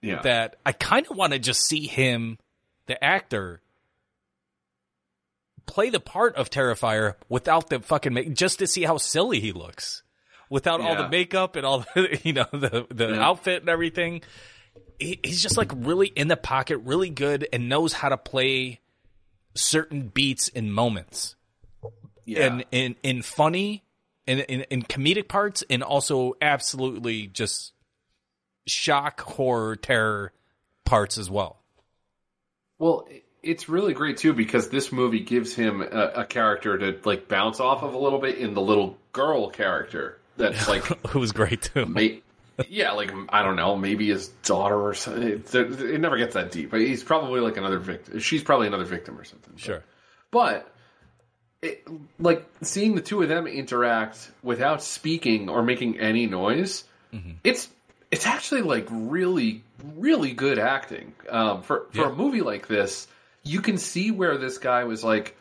[0.00, 0.22] Yeah.
[0.22, 2.38] that I kind of want to just see him,
[2.86, 3.60] the actor,
[5.66, 9.52] play the part of Terrifier without the fucking make, just to see how silly he
[9.52, 10.02] looks,
[10.50, 13.26] without all the makeup and all the you know the the Yeah.
[13.28, 14.22] outfit and everything.
[14.98, 18.80] He, he's just like really in the pocket, really good, and knows how to play
[19.54, 21.36] certain beats and moments,
[22.24, 22.46] yeah.
[22.46, 23.84] and in in funny.
[24.26, 27.72] and in in comedic parts and also absolutely just
[28.66, 30.32] shock horror terror
[30.84, 31.60] parts as well.
[32.78, 33.06] Well,
[33.42, 37.60] it's really great too because this movie gives him a, a character to like bounce
[37.60, 41.62] off of a little bit in the little girl character that's like Who was great
[41.62, 41.86] too.
[42.68, 45.22] Yeah, like I don't know, maybe his daughter or something.
[45.22, 46.70] It, it never gets that deep.
[46.70, 48.20] But he's probably like another victim.
[48.20, 49.56] She's probably another victim or something.
[49.56, 49.82] Sure.
[50.30, 50.70] But
[51.62, 51.86] it,
[52.18, 56.84] like seeing the two of them interact without speaking or making any noise,
[57.42, 57.68] it's
[58.10, 59.62] it's actually like really
[59.96, 61.12] really good acting.
[61.28, 62.10] Um, for for Yeah.
[62.10, 63.06] a movie like this,
[63.42, 65.36] you can see where this guy was like.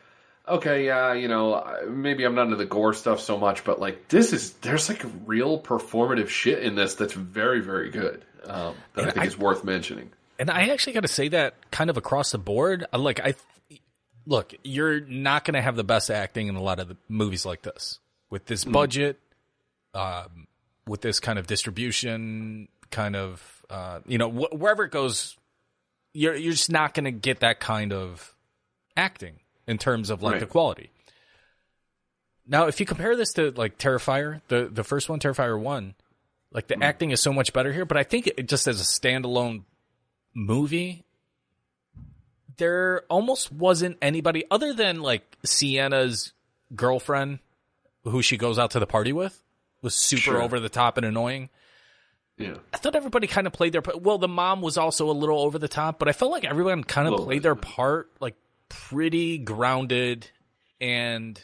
[0.47, 4.09] Okay, yeah, you know, maybe I'm not into the gore stuff so much, but like
[4.09, 8.25] this is there's like real performative shit in this that's very, very good.
[8.45, 10.11] Um, that I think I- is worth mentioning.
[10.39, 12.85] And I actually got to say that kind of across the board.
[12.91, 13.35] Like I
[14.25, 17.45] look, you're not going to have the best acting in a lot of the movies
[17.45, 17.99] like this
[18.29, 19.19] with this budget,
[19.93, 20.47] um,
[20.87, 25.37] with this kind of distribution, kind of uh, you know wh- wherever it goes,
[26.13, 28.35] you're you're just not going to get that kind of
[28.97, 29.35] acting
[29.67, 30.39] in terms of like Right.
[30.39, 30.89] the quality.
[32.45, 35.95] Now, if you compare this to like Terrifier, the the first one, Terrifier one,
[36.51, 36.83] like the hmm.
[36.83, 37.85] acting is so much better here.
[37.85, 39.63] But I think it just as a standalone
[40.33, 41.03] movie,
[42.57, 46.33] there almost wasn't anybody other than like Sienna's
[46.75, 47.39] girlfriend,
[48.03, 49.41] who she goes out to the party with,
[49.81, 50.41] was super Sure.
[50.41, 51.49] over the top and annoying.
[52.37, 52.55] Yeah.
[52.73, 54.01] I thought everybody kind of played their part.
[54.01, 56.83] Well, the mom was also a little over the top, but I felt like everyone
[56.83, 57.61] kind of played their uh-huh.
[57.61, 58.35] part like
[58.89, 60.27] pretty grounded
[60.81, 61.39] and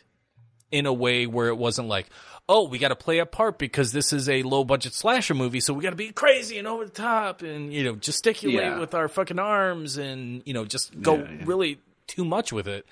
[0.71, 2.07] in a way where it wasn't like,
[2.47, 5.59] oh, we got to play a part because this is a low budget slasher movie,
[5.59, 8.79] so we got to be crazy and over the top and you know gesticulate Yeah.
[8.79, 11.43] with our fucking arms and you know just go Yeah, yeah.
[11.45, 12.85] really too much with it.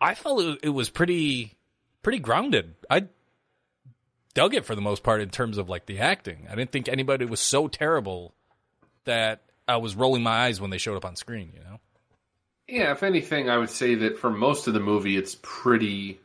[0.00, 1.54] I felt it, it was pretty
[2.02, 2.74] pretty grounded.
[2.90, 3.06] I
[4.34, 6.46] dug it for the most part in terms of like the acting.
[6.50, 8.34] I didn't think anybody was so terrible
[9.04, 11.50] that I was rolling my eyes when they showed up on screen.
[11.54, 11.80] You know,
[12.68, 16.18] Yeah, if anything, I would say that for most of the movie, it's pretty,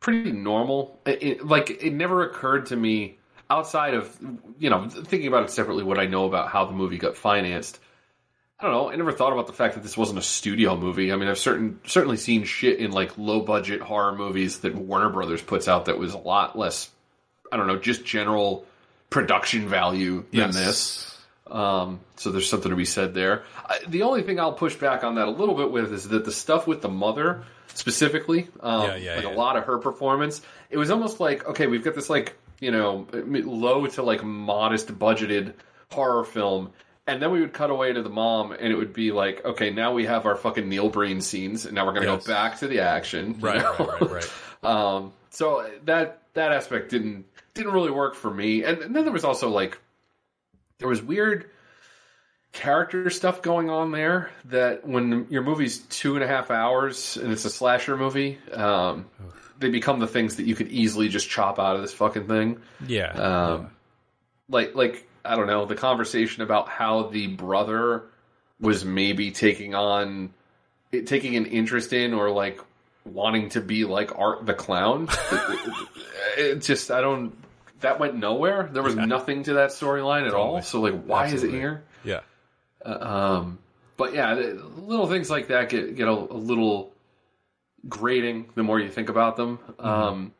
[0.00, 1.00] pretty normal.
[1.06, 3.16] It, it- like it never occurred to me
[3.50, 4.16] outside of
[4.58, 5.84] you know thinking about it separately.
[5.84, 7.78] What I know about how the movie got financed,
[8.60, 8.90] I don't know.
[8.90, 11.12] I never thought about the fact that this wasn't a studio movie.
[11.12, 15.08] I mean, I've certain certainly seen shit in like low budget horror movies that Warner
[15.10, 16.90] Brothers puts out that was a lot less.
[17.52, 18.66] I don't know, just general
[19.10, 20.56] production value than Yes.
[20.56, 21.13] this.
[21.46, 23.44] Um, so there's something to be said there.
[23.66, 26.24] I, the only thing I'll push back on that a little bit with is that
[26.24, 29.30] the stuff with the mother specifically, um, Yeah, yeah, like yeah.
[29.30, 30.40] a lot of her performance,
[30.70, 34.88] it was almost like okay, we've got this like you know low to like modest
[34.98, 35.54] budgeted
[35.90, 36.72] horror film.
[37.06, 39.68] And then we would cut away to the mom, and it would be like, okay,
[39.68, 42.26] now we have our fucking Neil Breen scenes, and now we're gonna Yes.
[42.26, 43.36] go back to the action.
[43.40, 44.32] right, right, right, right.
[44.64, 48.64] Um, so that that aspect didn't didn't really work for me.
[48.64, 49.76] And, and then there was also like
[50.78, 51.50] there was weird
[52.52, 57.32] character stuff going on there that when your movie's two and a half hours and
[57.32, 59.06] it's a slasher movie, um,
[59.58, 62.60] they become the things that you could easily just chop out of this fucking thing.
[62.86, 63.70] Yeah, Um,
[64.48, 68.04] like like I don't know the conversation about how the brother
[68.60, 70.32] was maybe taking on
[70.92, 72.60] taking an interest in or like
[73.04, 75.08] wanting to be like Art the clown.
[75.32, 75.78] it,
[76.38, 77.34] it just I don't
[77.80, 78.68] that went nowhere.
[78.72, 80.62] There was nothing to that storyline at all.
[80.62, 81.48] So like why Absolutely.
[81.48, 81.84] is it here?
[82.04, 82.20] yeah.
[82.84, 83.58] Um,
[83.96, 86.92] but yeah, little things like that get get a, a little
[87.88, 89.58] grating the more you think about them.
[89.78, 90.32] Um,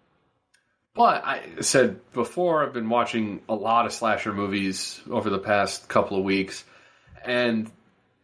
[0.95, 5.89] but I said before, I've been watching a lot of slasher movies over the past
[5.89, 6.65] couple of weeks,
[7.25, 7.71] and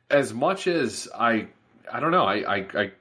[0.08, 1.48] as much as I,
[1.90, 2.92] I don't know, I, I, I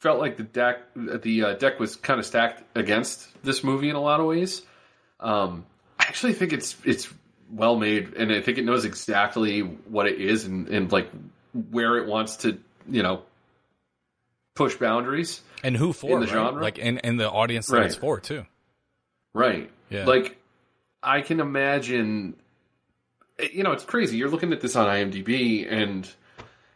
[0.00, 3.96] felt like the deck, the uh, deck was kind of stacked against this movie in
[3.96, 4.62] a lot of ways.
[5.20, 5.64] Um,
[5.98, 7.08] I actually think it's it's
[7.50, 11.10] well made, and I think it knows exactly what it is and, and like
[11.70, 13.22] where it wants to, you know,
[14.54, 15.40] push boundaries.
[15.62, 16.32] And who for In the right?
[16.32, 16.62] genre?
[16.62, 18.44] Like and and the audience that it's for too.
[19.34, 19.70] Right.
[19.90, 20.04] Yeah.
[20.04, 20.36] Like,
[21.02, 22.36] I can imagine.
[23.52, 24.16] You know, it's crazy.
[24.16, 26.08] You're looking at this on IMDb, and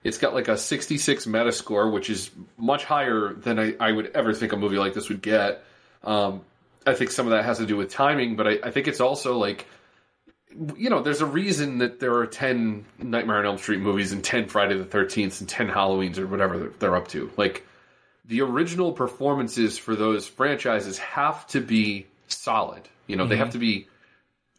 [0.04, 4.34] it's got like a 66 Metascore, which is much higher than I, I would ever
[4.34, 5.64] think a movie like this would get.
[6.04, 6.42] Um,
[6.86, 9.00] I think some of that has to do with timing, but I, I think it's
[9.00, 9.66] also like,
[10.76, 14.24] you know, there's a reason that there are 10 Nightmare on Elm Street movies and
[14.24, 17.30] 10 Friday the 13th and 10 Halloweens or whatever they're, they're up to.
[17.36, 17.66] Like,
[18.24, 22.82] the original performances for those franchises have to be solid.
[23.06, 23.88] You know, they have to be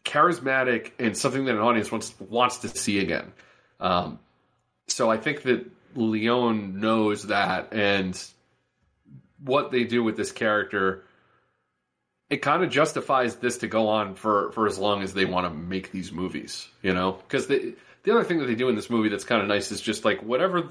[0.04, 3.32] charismatic and something that an audience wants wants to see again.
[3.80, 4.18] Um,
[4.88, 8.22] so I think that Leone knows that, and
[9.42, 11.04] what they do with this character,
[12.32, 15.46] it kind of justifies this to go on for for as long as they want
[15.46, 16.66] to make these movies.
[16.80, 19.42] You know, because the the other thing that they do in this movie that's kind
[19.42, 20.70] of nice is just like whatever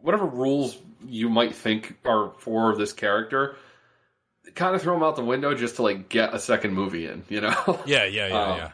[0.00, 3.56] whatever rules you might think are for this character.
[4.54, 7.24] Kind of throw them out the window just to like get a second movie in,
[7.28, 7.82] you know.
[7.86, 8.70] Yeah, yeah, yeah, Um, yeah.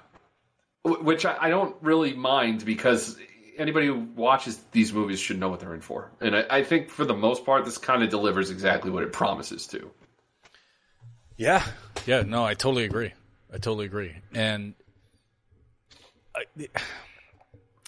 [1.02, 3.16] Which I, I don't really mind because
[3.56, 6.12] anybody who watches these movies should know what they're in for.
[6.20, 9.12] And I, I think for the most part, this kind of delivers exactly what it
[9.12, 9.90] promises to.
[11.42, 11.64] Yeah,
[12.06, 12.22] yeah.
[12.22, 13.12] No, I totally agree.
[13.52, 14.14] I totally agree.
[14.32, 14.74] And
[16.34, 16.44] I,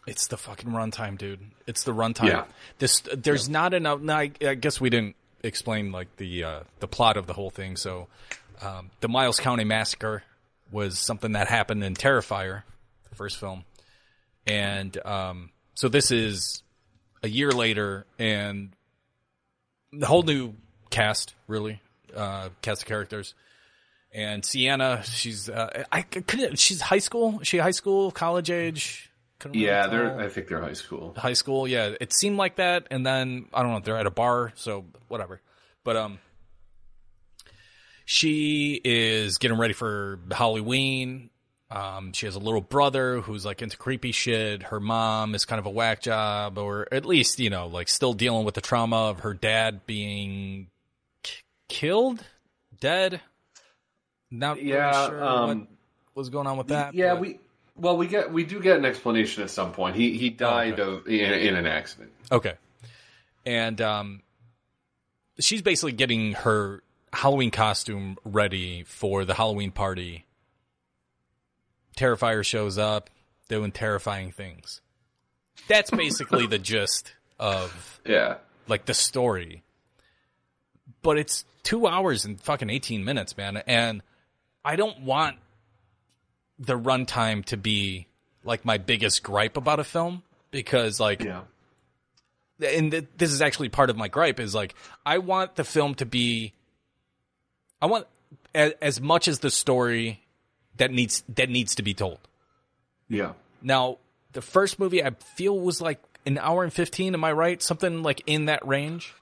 [0.07, 1.41] it's the fucking runtime, dude.
[1.67, 2.29] It's the runtime.
[2.29, 2.45] Yeah.
[2.79, 4.01] This there's not enough.
[4.01, 7.51] No, I, I guess we didn't explain like the uh, the plot of the whole
[7.51, 7.77] thing.
[7.77, 8.09] So,
[8.61, 10.25] um, the Miles County massacre
[10.73, 12.63] was something that happened in Terrifier,
[13.09, 13.65] the first film,
[14.47, 16.63] and um, so this is
[17.23, 18.71] a year later, and
[19.93, 20.55] the whole new
[20.91, 21.81] cast, really,
[22.17, 23.35] uh, cast of characters.
[24.13, 26.59] And Sienna, she's uh, I couldn't.
[26.59, 27.41] She's high school.
[27.41, 29.11] Is she high school, college age.
[29.41, 29.91] Couldn't Yeah, tell.
[29.91, 30.21] they're.
[30.21, 31.15] I think they're high school.
[31.17, 31.67] high school.
[31.67, 33.81] Yeah, it seemed like that, and then I don't know.
[33.81, 35.41] They're at a bar, so whatever.
[35.83, 36.19] But um,
[38.05, 41.31] she is getting ready for Halloween.
[41.71, 44.63] Um, she has a little brother who's like into creepy shit.
[44.65, 48.13] Her mom is kind of a whack job, or at least you know, like still
[48.13, 50.69] dealing with the trauma of her dad being
[51.69, 52.25] killed,
[52.81, 53.21] dead.
[54.31, 55.69] Not really Yeah, sure um, what
[56.15, 56.95] was going on with that.
[56.95, 57.39] yeah, but- we.
[57.77, 59.97] Well, we get we do get an explanation at some point.
[59.97, 62.13] He he died of in, in an accident.
[62.31, 62.53] Okay.
[63.45, 64.23] And um
[65.41, 70.25] she's basically getting her Halloween costume ready for the Halloween party.
[71.97, 73.11] Terrifier shows up
[73.49, 74.81] doing terrifying things.
[75.67, 78.37] That's basically the gist of Yeah.
[78.69, 79.64] like the story.
[81.05, 84.03] But it's 2 hours and fucking 18 minutes, man, and
[84.65, 85.37] I don't want
[86.59, 88.07] the runtime to be
[88.43, 91.43] like my biggest gripe about a film because like Yeah.
[92.65, 94.75] and th- this is actually part of my gripe is like
[95.05, 96.53] I want the film to be
[97.83, 98.07] I want
[98.55, 100.23] a- as much as the story
[100.77, 102.19] that needs that needs to be told.
[103.09, 103.33] Yeah.
[103.63, 103.99] Now,
[104.33, 107.61] the first movie I feel was like an hour and 15, am I right?
[107.63, 109.13] Something like in that range.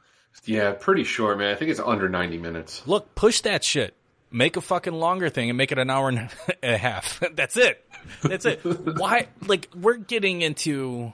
[0.44, 1.54] Yeah, pretty short, man.
[1.54, 2.82] I think it's under ninety minutes.
[2.86, 3.94] Look, push that shit.
[4.30, 6.28] Make a fucking longer thing and make it an hour and
[6.62, 7.20] a half.
[7.34, 7.84] That's it.
[8.22, 8.60] That's it.
[8.64, 11.12] Why like we're getting into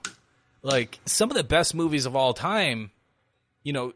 [0.62, 2.90] like some of the best movies of all time,
[3.64, 3.92] you know,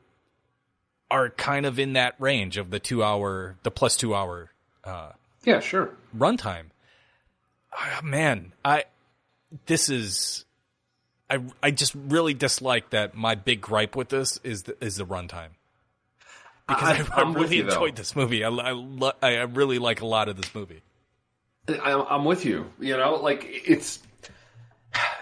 [1.10, 4.50] are kind of in that range of the 2 hour, the plus 2 hour
[4.84, 5.12] uh
[5.44, 5.90] Yeah, sure.
[6.16, 6.66] runtime.
[7.72, 8.84] Ah, man, I
[9.66, 10.44] this is
[11.32, 15.06] I I just really dislike that my big gripe with this is the, is the
[15.06, 15.50] runtime.
[16.68, 17.70] Because I, I with really you, though.
[17.70, 18.44] enjoyed this movie.
[18.44, 18.72] I I,
[19.22, 20.82] I I really like a lot of this movie.
[21.68, 22.70] I, I'm with you.
[22.78, 24.00] You know, like it's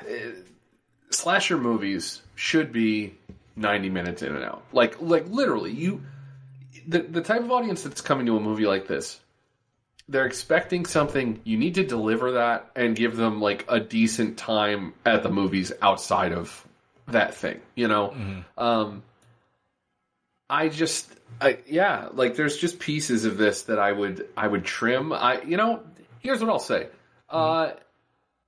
[1.11, 3.15] slasher movies should be
[3.57, 4.63] 90 minutes in and out.
[4.73, 6.03] Like, like literally, you
[6.87, 9.21] the the type of audience that's coming to a movie like this,
[10.11, 11.41] they're expecting something.
[11.45, 15.73] You need to deliver that and give them like a decent time at the movies
[15.81, 16.67] outside of
[17.09, 17.61] that thing.
[17.77, 18.15] You know,
[18.59, 19.03] um,
[20.51, 21.09] I just,
[21.41, 25.13] I yeah, like there's just pieces of this that I would I would trim.
[25.13, 25.83] I you know,
[26.19, 26.89] here's what I'll say.
[27.29, 27.73] Uh,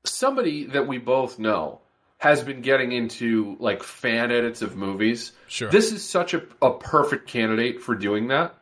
[0.04, 1.80] somebody that we both know
[2.18, 5.32] has been getting into like fan edits of movies.
[5.46, 5.70] Sure.
[5.70, 8.54] This is such a, a perfect candidate for doing that.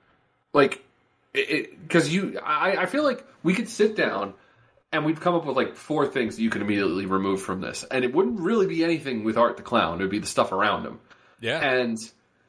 [0.52, 0.84] Like,
[1.32, 4.34] because you, I, I feel like we could sit down
[4.92, 7.84] and we'd come up with like four things that you could immediately remove from this,
[7.90, 9.98] and it wouldn't really be anything with Art the Clown.
[10.00, 10.98] It would be the stuff around him,
[11.40, 11.58] Yeah.
[11.60, 11.96] and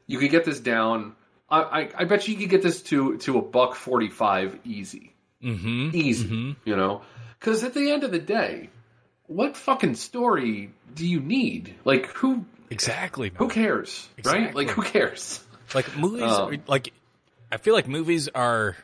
[0.06, 1.14] you could get this down.
[1.48, 5.14] I, I, I bet you could get this to to a buck forty five easy,
[5.42, 5.90] mm-hmm.
[5.94, 6.56] easy.
[6.64, 7.02] You know,
[7.38, 8.70] because at the end of the day,
[9.26, 11.74] what fucking story do you need?
[11.84, 13.30] Like who Exactly.
[13.34, 14.54] who cares, right?
[14.54, 15.44] Like who cares?
[15.74, 16.92] Like movies, Um, like
[17.52, 18.76] I feel like movies are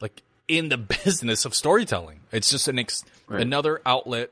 [0.00, 2.20] like in the business of storytelling.
[2.30, 3.40] It's just an ex- Right.
[3.40, 4.30] another outlet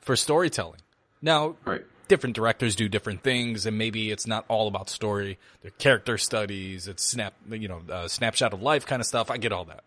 [0.00, 0.80] for storytelling.
[1.22, 1.84] Now, Right.
[2.08, 5.38] different directors do different things, and maybe it's not all about story.
[5.62, 6.88] They're character studies.
[6.88, 9.30] It's snap, you know, uh, snapshot of life kind of stuff.
[9.30, 9.84] I get all that,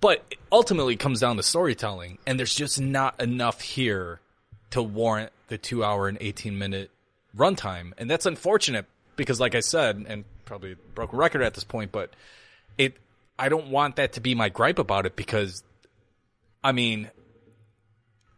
[0.00, 4.20] but ultimately it ultimately comes down to storytelling, and there's just not enough here
[4.70, 6.90] to warrant the two hour and eighteen minute
[7.36, 8.86] runtime, and that's unfortunate
[9.16, 12.10] because, like I said, and probably broke a broken record at this point, but
[12.78, 12.96] it.
[13.38, 15.62] I don't want that to be my gripe about it because,
[16.64, 17.10] I mean,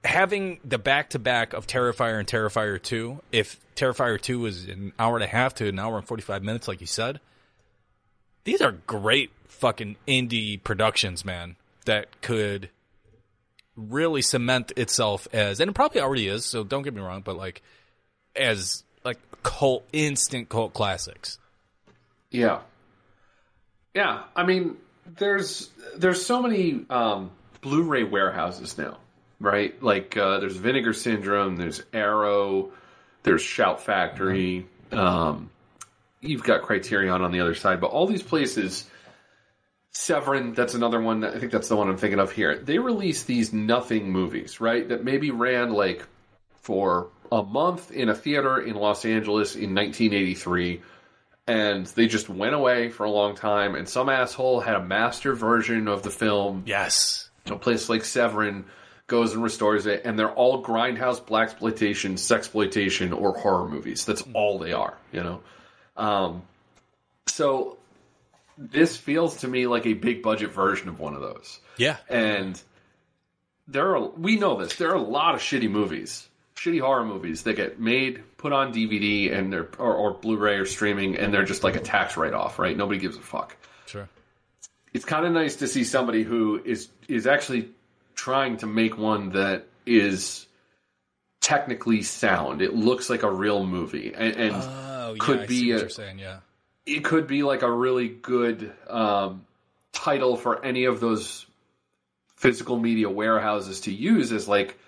[0.04, 4.92] having the back to back of Terrifier and Terrifier 2, if Terrifier 2 is an
[4.98, 7.20] hour and a half to an hour and 45 minutes, like you said,
[8.42, 12.70] these are great fucking indie productions, man, that could
[13.76, 17.36] really cement itself as, and it probably already is, so don't get me wrong, but
[17.36, 17.62] like,
[18.34, 21.38] as like cult, instant cult classics.
[22.30, 22.60] Yeah.
[23.94, 24.76] Yeah, I mean,
[25.06, 27.30] there's there's so many um,
[27.62, 28.98] Blu-ray warehouses now,
[29.40, 29.80] right?
[29.82, 32.70] Like uh, there's Vinegar Syndrome, there's Arrow,
[33.22, 34.66] there's Shout Factory.
[34.92, 35.50] Um,
[36.20, 38.88] you've got Criterion on the other side, but all these places.
[39.90, 41.24] Severin, that's another one.
[41.24, 42.56] I think that's the one I'm thinking of here.
[42.56, 44.86] They release these nothing movies, right?
[44.86, 46.06] That maybe ran like
[46.60, 50.82] for a month in a theater in Los Angeles in 1983
[51.48, 55.34] and they just went away for a long time and some asshole had a master
[55.34, 56.62] version of the film.
[56.66, 57.30] Yes.
[57.46, 58.66] a place like Severin
[59.06, 64.04] goes and restores it and they're all grindhouse black exploitation sexploitation or horror movies.
[64.04, 65.40] That's all they are you know?
[65.96, 66.42] Um,
[67.26, 67.78] so
[68.58, 71.58] this feels to me like a big budget version of one of those.
[71.78, 71.96] Yeah.
[72.08, 72.60] and
[73.66, 77.42] there are we know this there are a lot of shitty movies shitty horror movies
[77.42, 81.44] that get made put on dvd and they're or, or blu-ray or streaming and they're
[81.44, 83.54] just like a tax write-off right nobody gives a fuck
[83.86, 84.08] Sure.
[84.94, 87.68] it's kind of nice to see somebody who is is actually
[88.14, 90.46] trying to make one that is
[91.40, 95.18] technically sound it looks like a real movie and, and Oh, yeah.
[95.20, 96.40] could be a- you're saying, yeah.
[96.84, 99.46] it could be like a really good um,
[99.92, 101.46] title for any of those
[102.36, 104.78] physical media warehouses to use as like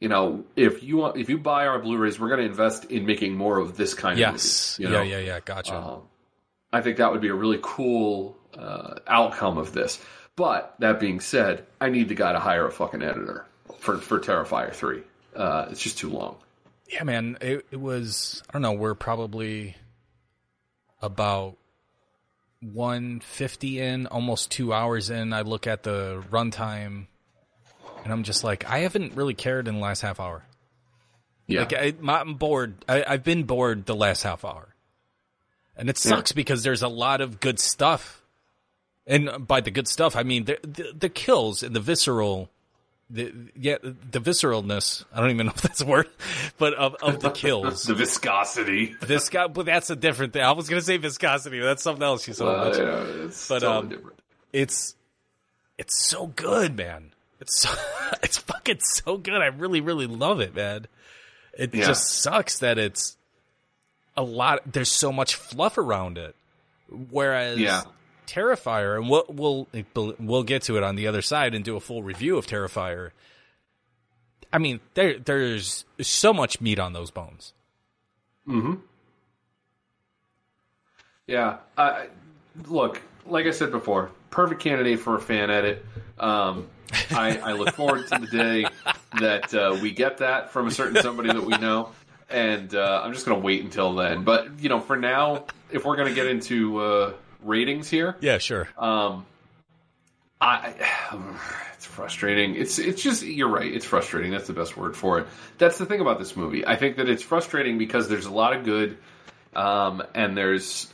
[0.00, 3.06] you know if you want if you buy our blu-rays we're going to invest in
[3.06, 4.32] making more of this kind of Yes.
[4.32, 5.02] movies, you know?
[5.02, 5.40] Yeah, yeah, yeah.
[5.44, 5.74] Gotcha.
[5.76, 6.02] Um,
[6.72, 10.00] i think that would be a really cool uh, outcome of this
[10.36, 13.46] but that being said i need the guy to hire a fucking editor
[13.78, 15.02] for for terrifier 3
[15.36, 16.36] uh, it's just too long
[16.88, 17.36] Yeah, man.
[17.40, 18.42] It, it was.
[18.48, 18.72] I don't know.
[18.72, 19.76] We're probably
[21.02, 21.56] about
[22.60, 25.32] one fifty in, almost two hours in.
[25.32, 27.06] I look at the runtime,
[28.06, 30.44] and I'm just like, I haven't really cared in the last half hour.
[31.48, 32.84] yeah Like I, I'm bored.
[32.88, 34.68] I, I've been bored the last half hour,
[35.76, 38.22] and it sucks because there's a lot of good stuff.
[39.08, 42.48] And by the good stuff, I mean the the, the kills and the visceral,
[43.10, 45.04] the yeah the visceralness.
[45.12, 46.08] I don't even know if that's a word,
[46.58, 47.82] but of of the kills.
[47.86, 50.42] the viscosity This guy, but that's a different thing.
[50.42, 51.58] I was gonna say viscosity.
[51.58, 52.78] But that's something else you so Uh, much.
[52.78, 54.18] yeah, it's But, totally um, different
[54.52, 54.94] It's
[55.76, 57.10] it's so good, man.
[57.38, 57.68] It's so,
[58.22, 59.34] it's fucking so good.
[59.40, 60.86] I really really love it, man.
[61.58, 61.86] It Yeah.
[61.86, 63.16] just sucks that it's
[64.16, 64.60] a lot.
[64.70, 66.34] There's so much fluff around it,
[67.10, 67.82] whereas Yeah.
[68.26, 69.68] Terrifier, and we'll we'll
[70.18, 73.10] we'll get to it on the other side and do a full review of Terrifier.
[74.52, 77.52] I mean, there there's so much meat on those bones.
[78.44, 78.74] Hmm.
[81.26, 81.58] Yeah.
[81.76, 82.08] I
[82.68, 85.84] look, like I said before, perfect candidate for a fan edit.
[86.18, 86.68] Um,
[87.10, 88.66] I, I look forward to the day
[89.20, 91.90] that uh, we get that from a certain somebody that we know,
[92.30, 94.24] and uh, I'm just going to wait until then.
[94.24, 97.12] But you know, for now, if we're going to get into uh,
[97.42, 98.68] ratings here, Yeah, sure.
[98.78, 99.26] um,
[100.40, 100.74] I
[101.74, 102.54] it's frustrating.
[102.56, 103.72] It's it's just you're right.
[103.72, 104.30] It's frustrating.
[104.30, 105.26] That's the best word for it.
[105.58, 106.66] That's the thing about this movie.
[106.66, 108.96] I think that it's frustrating because there's a lot of good,
[109.54, 110.86] um, and there's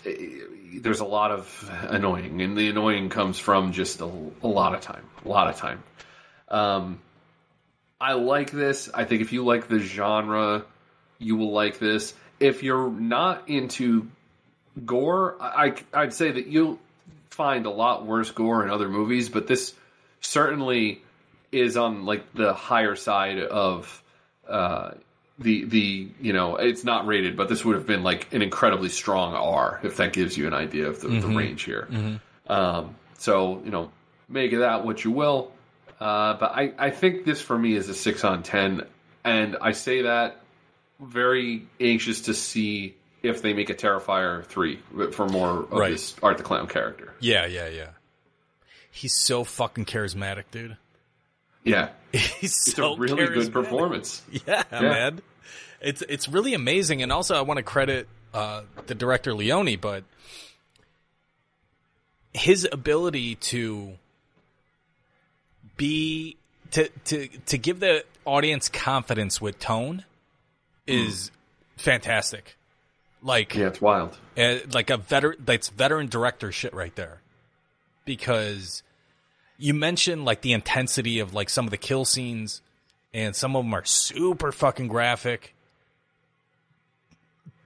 [0.81, 4.11] there's a lot of annoying, and the annoying comes from just a,
[4.43, 5.82] a lot of time, a lot of time.
[6.49, 7.01] Um,
[8.01, 8.90] I like this.
[8.93, 10.65] I think if you like the genre,
[11.19, 12.15] you will like this.
[12.40, 14.09] If you're not into
[14.85, 16.78] gore, I, I'd say that you'll
[17.31, 19.74] find a lot worse gore in other movies, but this
[20.20, 21.03] certainly
[21.51, 24.03] is on like the higher side of
[24.49, 24.93] uh,
[25.39, 28.89] the the you know it's not rated, but this would have been like an incredibly
[28.89, 31.37] strong R if that gives you an idea of the, the Mhm.
[31.37, 31.89] range here.
[31.91, 32.21] Mhm.
[32.49, 33.91] Um, so you know,
[34.29, 35.53] make of that what you will.
[36.01, 38.87] Uh, but I, I think this for me is a six on ten,
[39.25, 40.41] and I say that
[41.01, 44.81] very anxious to see if they make a Terrifier three
[45.13, 45.93] for more of Right.
[45.93, 47.15] this Art the Clown character.
[47.21, 47.91] Yeah, yeah, yeah.
[48.91, 50.77] He's so fucking charismatic, dude.
[51.65, 51.91] Yeah,
[52.40, 54.22] He's it's so a really good performance.
[54.47, 55.20] Yeah, man.
[55.80, 60.05] It's it's really amazing, and also I want to credit uh, the director Leone, but
[62.32, 63.93] his ability to
[65.76, 66.36] be
[66.72, 70.05] to to to give the audience confidence with tone
[70.86, 71.30] is
[71.76, 72.56] fantastic.
[73.22, 74.16] Like yeah, it's wild.
[74.36, 77.20] uh, like a veteran that's veteran director shit right there
[78.05, 78.82] because
[79.62, 82.62] you mentioned like the intensity of like some of the kill scenes
[83.14, 85.55] and some of them are super fucking graphic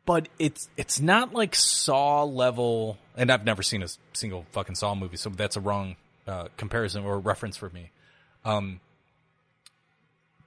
[0.04, 4.94] but it's it's not like saw level and i've never seen a single fucking saw
[4.94, 5.96] movie so that's a wrong
[6.26, 7.90] uh, comparison or reference for me
[8.44, 8.80] um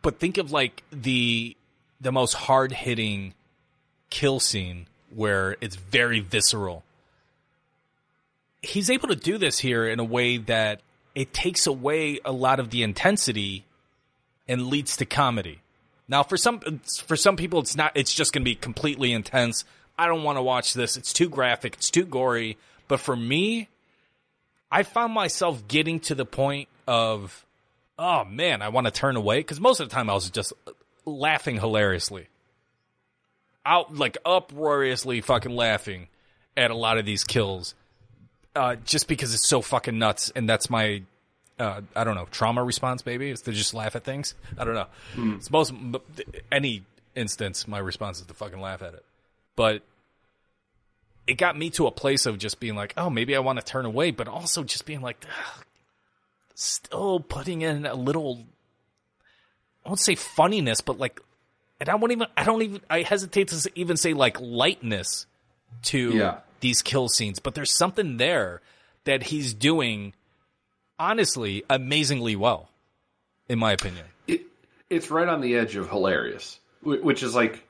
[0.02, 1.56] but think of like the
[2.02, 3.34] the most hard hitting
[4.10, 6.84] kill scene where it's very visceral.
[8.62, 10.82] He's able to do this here in a way that
[11.20, 13.66] it takes away a lot of the intensity
[14.48, 15.60] and leads to comedy.
[16.08, 16.62] Now, for some
[17.06, 17.92] for some people, it's not.
[17.94, 19.66] It's just going to be completely intense.
[19.98, 20.96] I don't want to watch this.
[20.96, 21.74] It's too graphic.
[21.74, 22.58] It's too gory.
[22.88, 23.68] But for me,
[24.72, 27.46] I found myself getting to the point of,
[27.98, 30.54] oh man, I want to turn away because most of the time I was just
[31.06, 32.30] laughing hilariously
[33.66, 36.08] out like uproariously fucking laughing
[36.56, 37.76] at a lot of these kills
[38.56, 41.04] uh, just because it's so fucking nuts and that's my
[41.60, 44.36] uh, I don't know trauma response maybe is to just laugh at things.
[44.58, 44.88] I don't know.
[45.36, 45.74] It's most
[46.52, 46.84] any
[47.16, 49.06] instance my response is to fucking laugh at it.
[49.56, 49.82] But
[51.28, 53.66] it got me to a place of just being like oh maybe I want to
[53.66, 55.66] turn away but also just being like "Ugh,"
[56.56, 58.46] still putting in a little
[59.86, 61.22] I won't say funniness, but like,
[61.80, 65.26] and I won't even, I don't even, I hesitate to even say like lightness
[65.84, 66.38] to Yeah.
[66.62, 68.62] These kill scenes, but there's something there
[69.06, 70.14] that he's doing,
[70.98, 72.70] honestly, amazingly well,
[73.48, 74.06] in my opinion.
[74.28, 74.42] it,
[74.90, 77.64] it's right on the edge of hilarious, which is like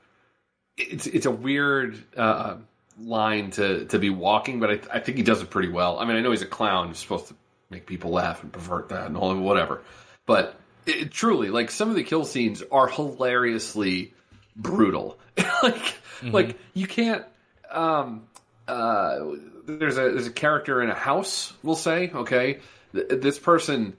[0.77, 2.55] it's it's a weird uh,
[2.99, 5.99] line to to be walking, but I, I think he does it pretty well.
[5.99, 7.35] I mean, I know he's a clown, he's supposed to
[7.69, 9.81] make people laugh and pervert that and all of whatever,
[10.25, 14.13] but it, truly, like some of the kill scenes are hilariously
[14.55, 15.17] brutal.
[15.63, 17.25] like like you can't.
[17.71, 18.23] Um,
[18.69, 19.35] uh,
[19.65, 21.53] there's a there's a character in a house.
[21.63, 22.59] We'll say okay.
[22.93, 23.97] Th- This person,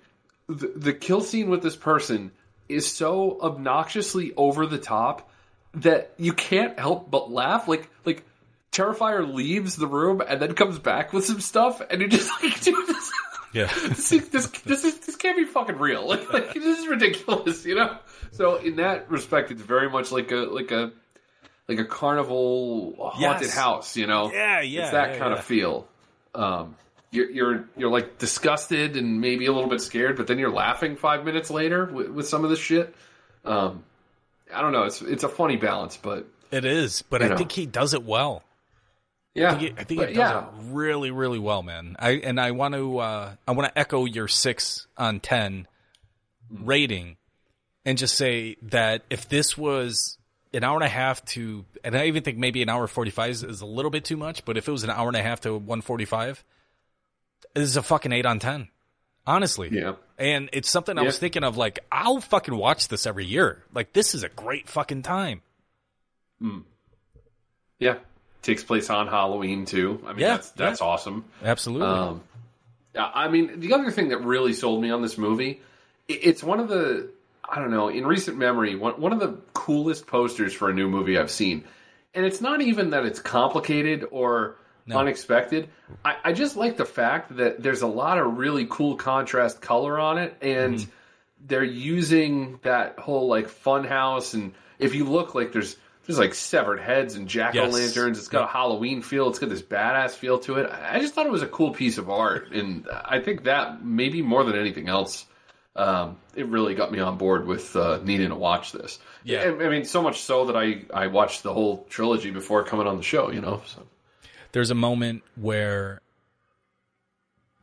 [0.48, 2.30] the, the kill scene with this person
[2.68, 5.28] is so obnoxiously over the top
[5.74, 7.68] that you can't help but laugh.
[7.68, 8.24] Like like
[8.72, 12.60] Terrifier leaves the room and then comes back with some stuff, and you're just like,
[12.60, 13.10] dude, this,
[13.52, 13.66] Yeah.
[13.88, 16.06] this, is- this, this, is, this can't be fucking real.
[16.08, 17.96] Like, like this is ridiculous, you know.
[18.32, 20.92] So in that respect, it's very much like a like a
[21.70, 23.54] like a carnival haunted Yes.
[23.54, 24.30] house, you know.
[24.32, 25.38] Yeah, yeah, It's that yeah, kind yeah.
[25.38, 25.88] of feel.
[26.34, 26.76] Um,
[27.12, 30.96] you're you're you're like disgusted and maybe a little bit scared, but then you're laughing
[30.96, 32.94] five minutes later with, with some of this shit.
[33.44, 33.84] Um,
[34.54, 34.82] I don't know.
[34.84, 37.36] It's it's a funny balance, but It is, but I know.
[37.36, 38.42] think he does it well.
[39.34, 40.38] yeah, I think, he, I think he does yeah.
[40.40, 41.96] it really, really well, man.
[41.98, 45.66] I and I want to uh, I want to echo your six on ten
[46.50, 47.16] rating,
[47.84, 50.16] and just say that if this was
[50.52, 53.30] an hour and a half to, and I even think maybe an hour forty five
[53.30, 55.22] is, is a little bit too much, but if it was an hour and a
[55.22, 56.42] half to one forty five,
[57.54, 58.68] this is a fucking eight on ten.
[59.26, 59.94] Honestly, Yeah.
[60.18, 61.56] And it's something I was thinking of.
[61.56, 63.62] Like, I'll fucking watch this every year.
[63.72, 65.40] Like, this is a great fucking time.
[67.78, 67.98] Yeah,
[68.42, 70.02] takes place on Halloween too.
[70.04, 71.24] I mean, Yeah, that's that's awesome.
[71.42, 71.86] Absolutely.
[71.86, 72.22] Um,
[72.94, 75.60] yeah, I mean, the other thing that really sold me on this movie,
[76.08, 77.10] it's one of the
[77.50, 80.88] I don't know in recent memory one one of the coolest posters for a new
[80.88, 81.64] movie I've seen,
[82.14, 84.56] and it's not even that it's complicated or
[84.90, 85.68] unexpected.
[86.04, 89.98] I, I just like the fact that there's a lot of really cool contrast color
[89.98, 90.90] on it, and mm-hmm.
[91.46, 96.34] they're using that whole like fun house and if you look like there's there's like
[96.34, 98.18] severed heads and jack o' lanterns.
[98.18, 99.28] It's got a Halloween feel.
[99.28, 100.68] It's got this badass feel to it.
[100.68, 104.22] I just thought it was a cool piece of art, and I think that maybe
[104.22, 105.26] more than anything else,
[105.76, 108.98] um, it really got me on board with uh, needing to watch this.
[109.24, 109.40] Yeah.
[109.42, 112.86] I, I mean, so much so that I I watched the whole trilogy before coming
[112.86, 113.30] on the show.
[113.30, 113.86] You know, so
[114.52, 116.00] there's a moment where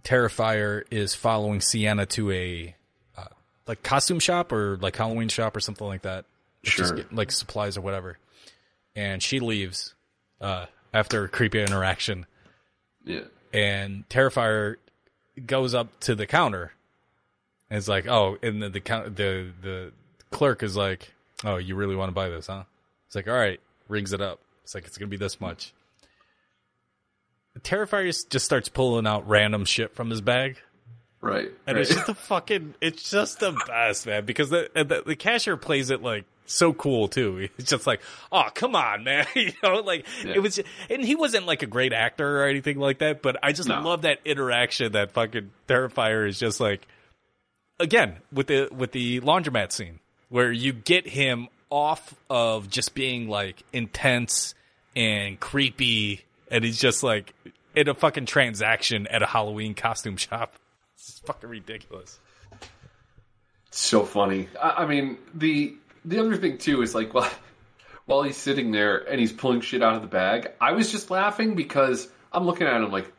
[0.03, 2.75] Terrifier is following Sienna to a
[3.17, 3.25] uh,
[3.67, 6.25] like costume shop or like Halloween shop or something like that.
[6.63, 6.95] Sure.
[6.95, 8.17] get, like supplies or whatever.
[8.95, 9.93] And she leaves
[10.41, 12.25] uh, after a creepy interaction,
[13.05, 13.21] Yeah.
[13.53, 14.77] and Terrifier
[15.45, 16.71] goes up to the counter
[17.69, 19.91] and it's like, oh, and the the the the
[20.31, 21.13] clerk is like,
[21.43, 22.63] oh, you really want to buy this, huh?
[23.07, 24.39] It's like, all right, rings it up.
[24.63, 25.73] It's like it's gonna be this much.
[27.53, 30.57] The Terrifier just- starts pulling out random shit from his bag.
[31.19, 31.49] Right.
[31.65, 31.81] And right.
[31.81, 34.25] it's just the fucking, it's just the best, man.
[34.25, 37.49] Because the, the the cashier plays it like so cool too.
[37.57, 39.25] It's just like, oh come on, man.
[39.35, 40.33] you know, like Yeah.
[40.35, 40.59] it was,
[40.91, 43.23] and he wasn't like a great actor or anything like that.
[43.23, 43.81] But I just No.
[43.81, 44.91] love that interaction.
[44.91, 46.87] That fucking Terrifier is just like,
[47.79, 49.99] again with the with the laundromat scene
[50.29, 54.55] where you get him off of just being like intense
[54.95, 57.33] and creepy, and he's just like
[57.75, 60.53] in a fucking transaction at a Halloween costume shop.
[60.99, 62.19] It's fucking ridiculous.
[63.69, 64.49] so funny.
[64.61, 67.29] I, I mean, the the other thing too is like while
[68.07, 71.11] while he's sitting there and he's pulling shit out of the bag, I was just
[71.11, 73.11] laughing because I'm looking at him like,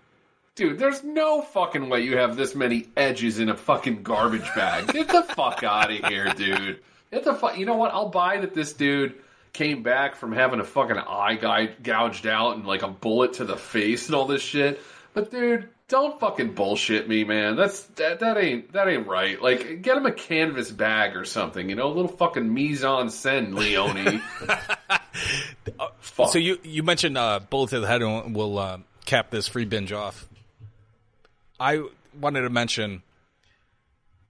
[0.58, 4.92] dude, there's no fucking way you have this many edges in a fucking garbage bag.
[4.92, 6.80] Get the fuck out of here, dude.
[7.12, 7.56] Get the fuck.
[7.56, 7.94] You know what?
[7.94, 9.14] I'll buy that this dude
[9.52, 13.44] came back from having a fucking eye guy gouged out and like a bullet to
[13.44, 14.80] the face and all this shit.
[15.14, 17.54] But dude, don't fucking bullshit me, man.
[17.54, 19.40] That's that, that ain't that ain't right.
[19.40, 21.70] Like, get him a canvas bag or something.
[21.70, 24.20] You know, a little fucking mise en scène, Leone.
[26.00, 26.32] Fuck.
[26.32, 29.64] So you you mentioned uh, bullet to the head, and we'll uh, cap this free
[29.64, 30.28] binge off.
[31.60, 31.82] I
[32.18, 33.02] wanted to mention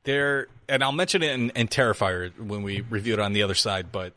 [0.04, 3.54] there, and I'll mention it in, in Terrifier when we review it on the other
[3.54, 3.92] side.
[3.92, 4.12] But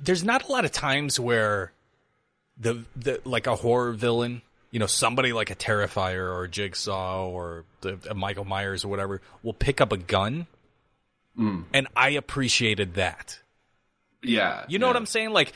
[0.00, 1.72] there's not a lot of times where
[2.58, 7.28] the the like a horror villain, you know, somebody like a Terrifier or a Jigsaw
[7.28, 10.46] or the, a Michael Myers or whatever, will pick up a gun,
[11.36, 13.40] and I appreciated that.
[14.22, 14.90] yeah, You know yeah.
[14.90, 15.30] what I'm saying?
[15.30, 15.52] Like,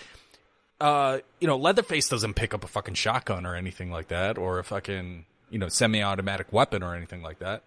[0.80, 4.59] uh, you know, Leatherface doesn't pick up a fucking shotgun or anything like that, or
[4.59, 7.62] a fucking, you know, semi-automatic weapon or anything like that.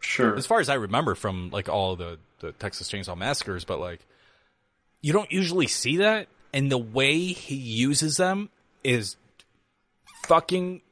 [0.00, 0.36] Sure.
[0.36, 4.00] As far as I remember from like all the the Texas Chainsaw Massacres, but like,
[5.00, 8.50] you don't usually see that, and the way he uses them
[8.82, 9.16] is
[10.26, 10.82] fucking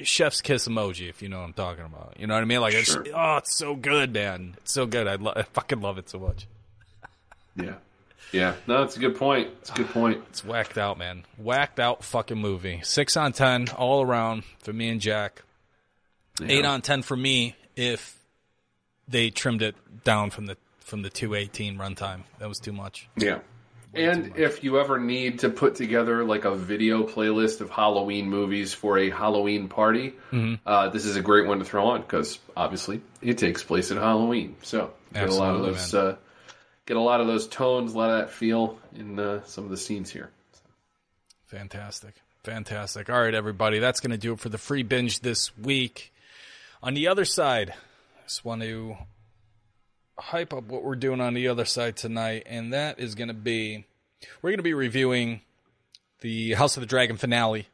[0.00, 2.16] chef's kiss emoji, if you know what I'm talking about.
[2.18, 2.60] You know what I mean?
[2.60, 4.54] Like, it's, oh, it's so good, man.
[4.58, 5.06] It's so good.
[5.06, 6.46] I, lo- I fucking love it so much.
[7.56, 7.74] Yeah.
[8.32, 8.54] Yeah.
[8.66, 9.50] No, it's a good point.
[9.60, 10.22] It's a good point.
[10.30, 11.24] It's whacked out, man.
[11.36, 12.80] Whacked out fucking movie.
[12.82, 15.42] Six on ten all around for me and Jack.
[16.42, 18.18] Eight on ten for me if
[19.08, 22.22] they trimmed it down from the from the two eighteen runtime.
[22.38, 23.08] That was too much.
[23.16, 23.38] Yeah.
[23.96, 28.74] And if you ever need to put together like a video playlist of Halloween movies
[28.74, 30.58] for a Halloween party, Mhm.
[30.66, 33.96] uh, this is a great one to throw on because obviously it takes place at
[33.96, 34.56] Halloween.
[34.62, 36.16] So get a lot of those, uh,
[36.86, 39.70] get a lot of those tones, a lot of that feel in uh, some of
[39.70, 40.30] the scenes here.
[41.46, 42.14] Fantastic.
[42.42, 43.08] Fantastic.
[43.08, 43.78] All right, everybody.
[43.78, 46.12] That's going to do it for the free binge this week.
[46.84, 48.94] On the other side, I just want to
[50.18, 53.34] hype up what we're doing on the other side tonight, and that is going to
[53.34, 53.86] be
[54.42, 55.40] we're going to be reviewing
[56.20, 57.68] the House of the Dragon finale.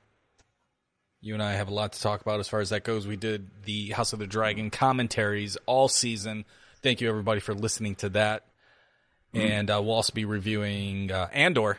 [1.20, 3.04] You and I have a lot to talk about as far as that goes.
[3.04, 6.44] We did the House of the Dragon commentaries all season.
[6.80, 8.46] Thank you, everybody, for listening to that.
[9.34, 11.78] And uh, we'll also be reviewing uh, Andor,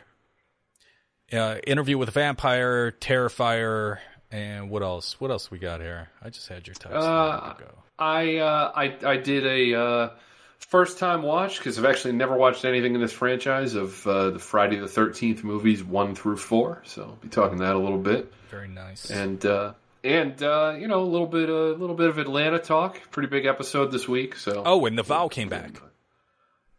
[1.32, 4.00] uh, interview with a vampire, Terrifier,
[4.32, 5.20] and what else?
[5.20, 6.08] What else we got here?
[6.22, 6.96] I just had your text.
[6.96, 7.54] Uh,
[7.98, 10.10] I, uh, I I did a uh,
[10.58, 14.38] first time watch because I've actually never watched anything in this franchise of uh, the
[14.38, 16.82] Friday the Thirteenth movies one through four.
[16.86, 18.32] So I'll be talking that a little bit.
[18.50, 19.10] Very nice.
[19.10, 23.10] And uh, and uh, you know a little bit a little bit of Atlanta talk.
[23.10, 24.36] Pretty big episode this week.
[24.36, 25.80] So oh, and the vow came back.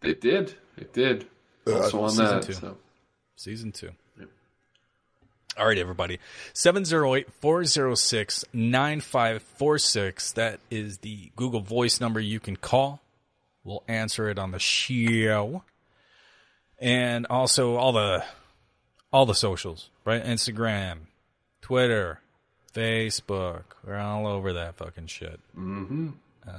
[0.02, 0.54] It did.
[0.76, 1.28] It did.
[1.68, 2.42] Also on Season that.
[2.42, 2.54] two.
[2.54, 2.78] So.
[3.36, 3.92] Season two.
[5.58, 6.20] All right, everybody.
[6.54, 10.32] 708 406 9546.
[10.34, 13.02] That is the Google Voice number you can call.
[13.64, 15.64] We'll answer it on the show.
[16.80, 18.24] And also all the
[19.12, 20.24] all the socials, right?
[20.24, 20.98] Instagram,
[21.62, 22.20] Twitter,
[22.74, 23.64] Facebook.
[23.86, 25.40] We're all over that fucking shit.
[25.56, 26.10] Mm-hmm.
[26.48, 26.52] Uh,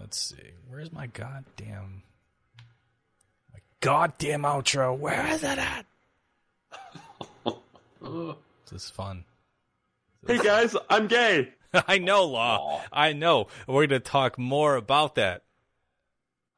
[0.00, 0.50] let's see.
[0.68, 2.02] Where's my goddamn
[3.52, 4.98] my goddamn outro?
[4.98, 5.86] Where is it at?
[8.00, 9.24] This is fun.
[10.26, 11.52] Hey guys, I'm gay.
[11.88, 12.82] I know, Law.
[12.92, 13.48] I know.
[13.66, 15.44] We're going to talk more about that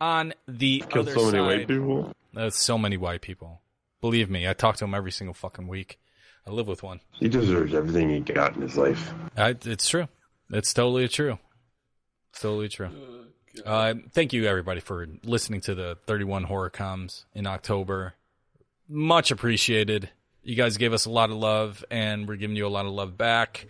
[0.01, 1.47] on the Killed other so many side.
[1.47, 2.13] white people.
[2.33, 3.61] There's so many white people.
[4.01, 5.99] Believe me, I talk to them every single fucking week.
[6.47, 7.01] I live with one.
[7.13, 9.13] He deserves everything he got in his life.
[9.37, 10.09] I, it's true.
[10.51, 11.39] It's totally true.
[12.31, 12.91] It's totally true.
[13.67, 18.15] Uh, thank you, everybody, for listening to the 31 Horror Comes in October.
[18.89, 20.11] Much appreciated.
[20.49, 22.93] You guys gave us a lot of love, and we're giving you a lot of
[22.93, 23.67] love back.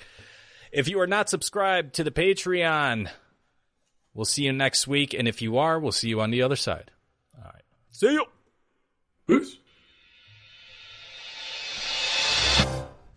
[0.70, 3.09] If you are not subscribed to the Patreon,
[4.14, 5.12] we'll see you next week.
[5.12, 6.92] And if you are, we'll see you on the other side.
[7.36, 7.64] All right.
[7.90, 8.24] See you.
[9.26, 9.56] Peace.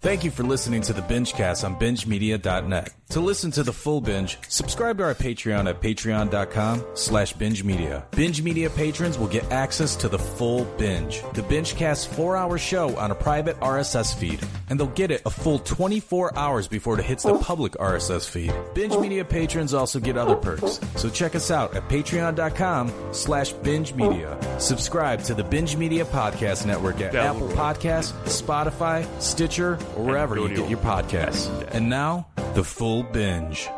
[0.01, 2.89] Thank you for listening to the Bingecast on BingeMedia.net.
[3.09, 8.05] To listen to the full binge, subscribe to our Patreon at patreon.com slash binge media.
[8.11, 11.21] Binge Media patrons will get access to the full binge.
[11.33, 15.59] The Bingecast four-hour show on a private RSS feed, and they'll get it a full
[15.59, 17.39] 24 hours before it hits the oh.
[17.39, 18.53] public RSS feed.
[18.73, 23.93] Binge Media patrons also get other perks, so check us out at patreon.com slash binge
[23.93, 24.37] media.
[24.57, 30.49] Subscribe to the Binge Media Podcast Network at Apple Podcasts, Spotify, Stitcher, or wherever you
[30.49, 31.49] get your podcasts.
[31.71, 33.69] And now, the full binge.